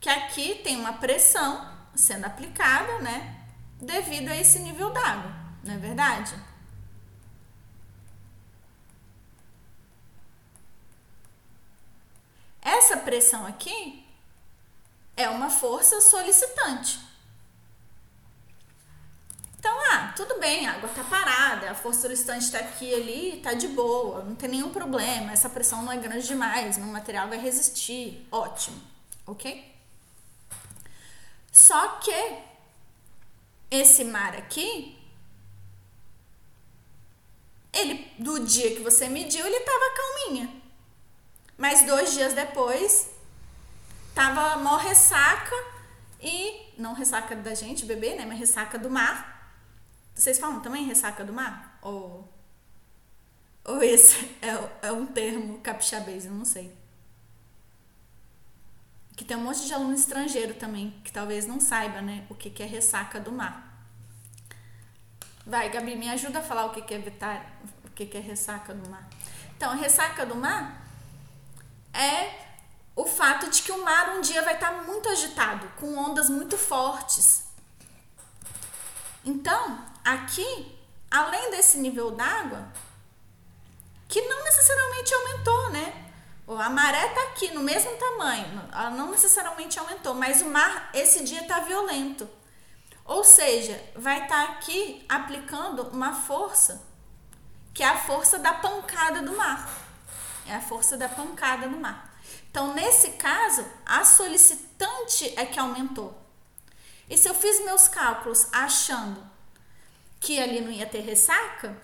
que 0.00 0.08
aqui 0.08 0.56
tem 0.64 0.76
uma 0.76 0.94
pressão 0.94 1.70
sendo 1.94 2.24
aplicada, 2.24 2.98
né? 2.98 3.46
Devido 3.80 4.28
a 4.28 4.36
esse 4.36 4.58
nível 4.60 4.90
d'água, 4.90 5.32
não 5.62 5.74
é 5.74 5.78
verdade? 5.78 6.34
Essa 12.62 12.96
pressão 12.96 13.44
aqui 13.44 14.06
é 15.16 15.28
uma 15.28 15.50
força 15.50 16.00
solicitante. 16.00 17.00
Então, 19.58 19.76
ah, 19.92 20.12
tudo 20.16 20.40
bem, 20.40 20.66
a 20.66 20.72
água 20.72 20.88
tá 20.88 21.04
parada, 21.04 21.70
a 21.70 21.74
força 21.74 22.02
solicitante 22.02 22.46
está 22.46 22.58
aqui 22.58 22.92
ali, 22.92 23.40
tá 23.42 23.54
de 23.54 23.68
boa, 23.68 24.24
não 24.24 24.34
tem 24.34 24.48
nenhum 24.48 24.70
problema, 24.70 25.32
essa 25.32 25.48
pressão 25.48 25.82
não 25.82 25.92
é 25.92 25.96
grande 25.96 26.26
demais, 26.26 26.78
o 26.78 26.80
material 26.80 27.28
vai 27.28 27.38
resistir, 27.38 28.26
ótimo, 28.30 28.80
ok? 29.24 29.72
Só 31.52 32.00
que 32.00 32.38
esse 33.70 34.02
mar 34.04 34.34
aqui, 34.34 34.98
ele 37.72 38.12
do 38.18 38.44
dia 38.44 38.74
que 38.74 38.82
você 38.82 39.08
mediu, 39.08 39.46
ele 39.46 39.60
tava 39.60 39.94
calminha. 39.94 40.61
Mas 41.56 41.86
dois 41.86 42.12
dias 42.12 42.32
depois, 42.34 43.10
tava 44.14 44.56
mó 44.56 44.76
ressaca 44.76 45.54
e 46.20 46.72
não 46.78 46.94
ressaca 46.94 47.34
da 47.34 47.54
gente, 47.54 47.84
bebê, 47.84 48.14
né, 48.14 48.24
mas 48.24 48.38
ressaca 48.38 48.78
do 48.78 48.88
mar. 48.90 49.52
Vocês 50.14 50.38
falam 50.38 50.60
também 50.60 50.84
ressaca 50.84 51.24
do 51.24 51.32
mar? 51.32 51.78
Ou, 51.82 52.28
ou 53.64 53.82
esse 53.82 54.36
é, 54.40 54.88
é 54.88 54.92
um 54.92 55.06
termo 55.06 55.58
capixabês, 55.60 56.26
eu 56.26 56.32
não 56.32 56.44
sei. 56.44 56.72
Que 59.16 59.24
tem 59.24 59.36
um 59.36 59.42
monte 59.42 59.66
de 59.66 59.74
aluno 59.74 59.94
estrangeiro 59.94 60.54
também, 60.54 60.90
que 61.04 61.12
talvez 61.12 61.46
não 61.46 61.60
saiba, 61.60 62.00
né, 62.00 62.26
o 62.30 62.34
que, 62.34 62.50
que 62.50 62.62
é 62.62 62.66
ressaca 62.66 63.20
do 63.20 63.32
mar. 63.32 63.70
Vai, 65.44 65.70
Gabi, 65.70 65.96
me 65.96 66.08
ajuda 66.08 66.38
a 66.38 66.42
falar 66.42 66.66
o 66.66 66.70
que, 66.70 66.82
que 66.82 66.94
é 66.94 66.98
vitar, 66.98 67.60
o 67.84 67.90
que, 67.90 68.06
que 68.06 68.16
é 68.16 68.20
ressaca 68.20 68.72
do 68.72 68.88
mar. 68.88 69.08
Então, 69.56 69.76
ressaca 69.76 70.24
do 70.24 70.36
mar 70.36 70.81
é 71.94 72.42
o 72.94 73.06
fato 73.06 73.48
de 73.50 73.62
que 73.62 73.72
o 73.72 73.84
mar 73.84 74.10
um 74.16 74.20
dia 74.20 74.42
vai 74.42 74.54
estar 74.54 74.84
muito 74.84 75.08
agitado, 75.08 75.68
com 75.80 75.96
ondas 75.96 76.28
muito 76.28 76.58
fortes. 76.58 77.44
Então, 79.24 79.78
aqui, 80.04 80.78
além 81.10 81.50
desse 81.50 81.78
nível 81.78 82.10
d'água, 82.10 82.68
que 84.08 84.20
não 84.22 84.44
necessariamente 84.44 85.14
aumentou, 85.14 85.70
né? 85.70 86.10
A 86.48 86.68
maré 86.68 87.08
tá 87.08 87.22
aqui 87.28 87.50
no 87.54 87.62
mesmo 87.62 87.96
tamanho, 87.96 88.68
ela 88.72 88.90
não 88.90 89.10
necessariamente 89.10 89.78
aumentou, 89.78 90.12
mas 90.12 90.42
o 90.42 90.46
mar 90.46 90.90
esse 90.92 91.24
dia 91.24 91.44
tá 91.44 91.60
violento. 91.60 92.28
Ou 93.04 93.24
seja, 93.24 93.82
vai 93.96 94.24
estar 94.24 94.46
tá 94.46 94.52
aqui 94.52 95.04
aplicando 95.08 95.88
uma 95.88 96.12
força 96.12 96.92
que 97.72 97.82
é 97.82 97.88
a 97.88 97.98
força 97.98 98.38
da 98.38 98.52
pancada 98.52 99.22
do 99.22 99.34
mar. 99.36 99.81
É 100.46 100.54
a 100.54 100.60
força 100.60 100.96
da 100.96 101.08
pancada 101.08 101.66
no 101.66 101.78
mar. 101.78 102.12
Então, 102.50 102.74
nesse 102.74 103.12
caso, 103.12 103.64
a 103.84 104.04
solicitante 104.04 105.32
é 105.36 105.46
que 105.46 105.58
aumentou. 105.58 106.16
E 107.08 107.16
se 107.16 107.28
eu 107.28 107.34
fiz 107.34 107.64
meus 107.64 107.88
cálculos 107.88 108.46
achando 108.52 109.22
que 110.20 110.38
ali 110.38 110.60
não 110.60 110.70
ia 110.70 110.86
ter 110.86 111.00
ressaca, 111.00 111.76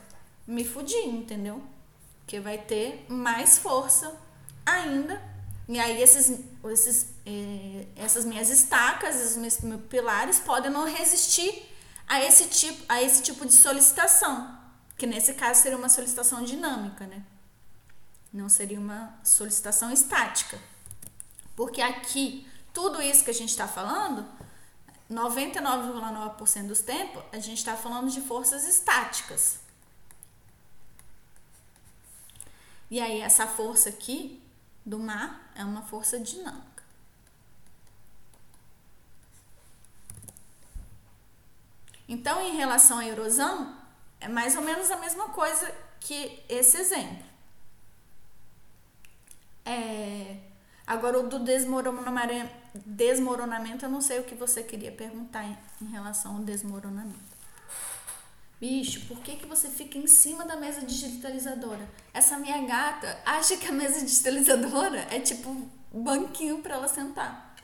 me 0.46 0.64
fudi, 0.64 0.96
entendeu? 0.96 1.62
Porque 2.20 2.40
vai 2.40 2.58
ter 2.58 3.04
mais 3.08 3.58
força 3.58 4.14
ainda. 4.64 5.20
E 5.68 5.78
aí 5.78 6.00
esses, 6.00 6.40
esses, 6.70 7.14
eh, 7.26 7.86
essas 7.96 8.24
minhas 8.24 8.48
estacas, 8.48 9.16
esses 9.16 9.36
meus, 9.36 9.60
meus 9.60 9.82
pilares 9.82 10.38
podem 10.38 10.70
não 10.70 10.84
resistir 10.84 11.68
a 12.06 12.22
esse 12.22 12.48
tipo, 12.48 12.84
a 12.88 13.02
esse 13.02 13.22
tipo 13.22 13.44
de 13.44 13.52
solicitação, 13.52 14.58
que 14.96 15.06
nesse 15.06 15.34
caso 15.34 15.60
seria 15.60 15.76
uma 15.76 15.90
solicitação 15.90 16.42
dinâmica, 16.42 17.06
né? 17.06 17.22
Não 18.32 18.48
seria 18.48 18.78
uma 18.78 19.18
solicitação 19.24 19.90
estática. 19.90 20.58
Porque 21.56 21.80
aqui, 21.80 22.46
tudo 22.72 23.02
isso 23.02 23.24
que 23.24 23.30
a 23.30 23.34
gente 23.34 23.50
está 23.50 23.66
falando 23.66 24.24
99,9% 25.10 26.66
dos 26.66 26.80
tempos, 26.80 27.22
a 27.32 27.38
gente 27.38 27.58
está 27.58 27.76
falando 27.76 28.10
de 28.10 28.20
forças 28.20 28.66
estáticas. 28.66 29.58
E 32.90 33.00
aí, 33.00 33.20
essa 33.20 33.46
força 33.46 33.88
aqui 33.88 34.42
do 34.84 34.98
mar 34.98 35.50
é 35.54 35.64
uma 35.64 35.82
força 35.82 36.18
dinâmica. 36.18 36.82
Então, 42.08 42.40
em 42.40 42.56
relação 42.56 42.98
à 42.98 43.06
erosão, 43.06 43.76
é 44.18 44.28
mais 44.28 44.56
ou 44.56 44.62
menos 44.62 44.90
a 44.90 44.96
mesma 44.96 45.28
coisa 45.28 45.70
que 46.00 46.42
esse 46.48 46.78
exemplo. 46.78 47.27
É, 49.68 50.36
agora, 50.86 51.20
o 51.20 51.28
do 51.28 51.38
desmoronamento 52.86 53.84
eu 53.84 53.90
não 53.90 54.00
sei 54.00 54.18
o 54.18 54.24
que 54.24 54.34
você 54.34 54.62
queria 54.62 54.90
perguntar 54.90 55.44
em, 55.44 55.58
em 55.82 55.90
relação 55.90 56.36
ao 56.36 56.42
desmoronamento. 56.42 57.36
Bicho, 58.58 59.02
por 59.06 59.18
que, 59.18 59.36
que 59.36 59.44
você 59.46 59.68
fica 59.68 59.98
em 59.98 60.06
cima 60.06 60.46
da 60.46 60.56
mesa 60.56 60.84
digitalizadora? 60.86 61.86
Essa 62.14 62.38
minha 62.38 62.66
gata 62.66 63.20
acha 63.26 63.58
que 63.58 63.66
a 63.68 63.72
mesa 63.72 64.00
digitalizadora 64.00 65.06
é 65.14 65.20
tipo 65.20 65.50
um 65.92 66.02
banquinho 66.02 66.62
para 66.62 66.74
ela 66.74 66.88
sentar. 66.88 67.54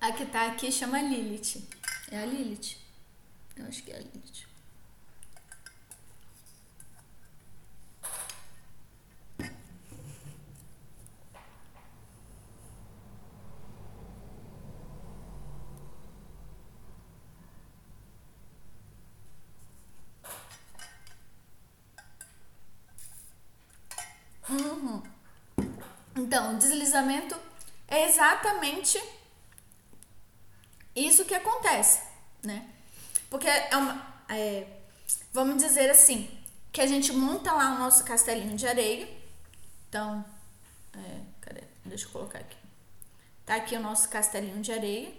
A 0.00 0.12
que 0.12 0.24
tá 0.26 0.46
aqui 0.46 0.70
chama 0.70 1.02
Lilith. 1.02 1.68
É 2.10 2.22
a 2.22 2.24
Lilith? 2.24 2.76
Eu 3.56 3.66
acho 3.66 3.82
que 3.82 3.90
é 3.90 3.96
a 3.96 3.98
Lilith. 3.98 4.48
Então, 26.28 26.46
deslizamento 26.58 27.36
é 27.86 28.06
exatamente 28.06 29.02
isso 30.94 31.24
que 31.24 31.34
acontece, 31.34 32.02
né? 32.42 32.68
Porque 33.30 33.48
é 33.48 33.76
uma. 33.76 34.24
É, 34.28 34.66
vamos 35.32 35.62
dizer 35.62 35.88
assim, 35.90 36.28
que 36.72 36.80
a 36.80 36.86
gente 36.86 37.12
monta 37.12 37.52
lá 37.52 37.74
o 37.74 37.78
nosso 37.78 38.04
castelinho 38.04 38.56
de 38.56 38.66
areia. 38.66 39.08
Então, 39.88 40.24
é, 40.94 41.20
cadê? 41.40 41.62
Deixa 41.84 42.06
eu 42.06 42.10
colocar 42.10 42.38
aqui. 42.38 42.56
Tá 43.46 43.56
aqui 43.56 43.76
o 43.76 43.80
nosso 43.80 44.08
castelinho 44.08 44.60
de 44.60 44.72
areia. 44.72 45.12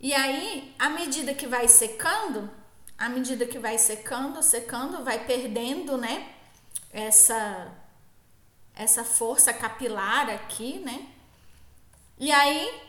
E 0.00 0.12
aí, 0.12 0.74
à 0.78 0.88
medida 0.90 1.34
que 1.34 1.46
vai 1.46 1.68
secando, 1.68 2.50
à 2.96 3.08
medida 3.08 3.46
que 3.46 3.58
vai 3.58 3.78
secando, 3.78 4.42
secando, 4.42 5.04
vai 5.04 5.24
perdendo, 5.26 5.96
né? 5.96 6.34
Essa 6.90 7.83
essa 8.74 9.04
força 9.04 9.52
capilar 9.52 10.28
aqui, 10.30 10.78
né? 10.80 11.08
E 12.18 12.30
aí 12.30 12.82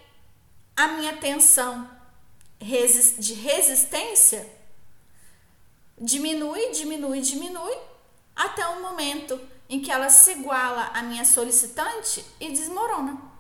a 0.76 0.88
minha 0.90 1.18
tensão 1.18 1.90
de 2.60 3.34
resistência 3.34 4.50
diminui, 6.00 6.72
diminui, 6.72 7.22
diminui 7.22 7.78
até 8.36 8.66
o 8.68 8.82
momento 8.82 9.40
em 9.70 9.82
que 9.82 9.92
ela 9.92 10.10
se 10.10 10.32
iguala 10.32 10.88
à 10.94 11.02
minha 11.02 11.26
solicitante 11.26 12.26
e 12.40 12.52
desmorona. 12.52 13.34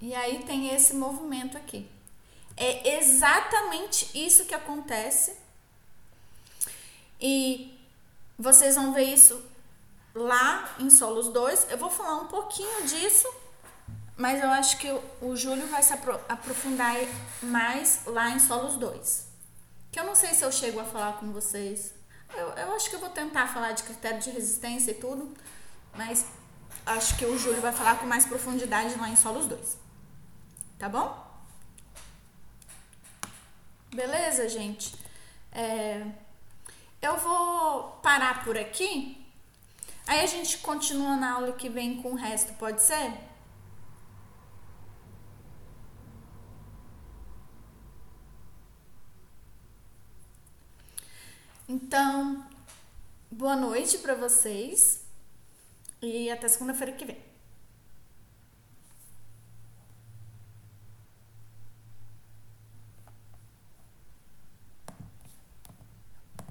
E 0.00 0.14
aí 0.14 0.44
tem 0.44 0.72
esse 0.74 0.94
movimento 0.94 1.56
aqui. 1.56 1.90
É 2.56 2.96
exatamente 2.98 4.10
isso 4.14 4.44
que 4.44 4.54
acontece. 4.54 5.36
E 7.20 7.77
vocês 8.38 8.76
vão 8.76 8.92
ver 8.92 9.04
isso 9.04 9.42
lá 10.14 10.76
em 10.78 10.88
Solos 10.88 11.28
2. 11.28 11.70
Eu 11.70 11.78
vou 11.78 11.90
falar 11.90 12.16
um 12.16 12.26
pouquinho 12.26 12.86
disso, 12.86 13.28
mas 14.16 14.42
eu 14.42 14.50
acho 14.50 14.78
que 14.78 14.88
o 15.20 15.34
Júlio 15.34 15.66
vai 15.66 15.82
se 15.82 15.92
aprofundar 16.28 16.94
mais 17.42 18.02
lá 18.06 18.30
em 18.30 18.38
Solos 18.38 18.76
2. 18.76 19.26
Que 19.90 19.98
eu 19.98 20.04
não 20.04 20.14
sei 20.14 20.34
se 20.34 20.44
eu 20.44 20.52
chego 20.52 20.78
a 20.78 20.84
falar 20.84 21.14
com 21.14 21.32
vocês. 21.32 21.94
Eu, 22.34 22.48
eu 22.50 22.74
acho 22.74 22.88
que 22.88 22.96
eu 22.96 23.00
vou 23.00 23.10
tentar 23.10 23.48
falar 23.48 23.72
de 23.72 23.82
critério 23.82 24.20
de 24.20 24.30
resistência 24.30 24.92
e 24.92 24.94
tudo, 24.94 25.34
mas 25.96 26.26
acho 26.86 27.16
que 27.16 27.24
o 27.24 27.38
Júlio 27.38 27.60
vai 27.60 27.72
falar 27.72 27.98
com 27.98 28.06
mais 28.06 28.26
profundidade 28.26 28.94
lá 28.96 29.08
em 29.08 29.16
Solos 29.16 29.46
2. 29.46 29.78
Tá 30.78 30.88
bom? 30.88 31.26
Beleza, 33.92 34.48
gente? 34.48 34.94
É, 35.50 36.06
eu 37.00 37.16
vou 37.16 37.92
parar 38.02 38.44
por 38.44 38.56
aqui. 38.56 39.16
Aí 40.06 40.20
a 40.20 40.26
gente 40.26 40.58
continua 40.58 41.16
na 41.16 41.34
aula 41.34 41.52
que 41.52 41.68
vem 41.68 42.02
com 42.02 42.12
o 42.12 42.16
resto, 42.16 42.52
pode 42.54 42.82
ser? 42.82 43.12
Então, 51.68 52.46
boa 53.30 53.54
noite 53.54 53.98
para 53.98 54.14
vocês 54.14 55.04
e 56.00 56.30
até 56.30 56.48
segunda-feira 56.48 56.92
que 56.92 57.04
vem. 57.04 57.27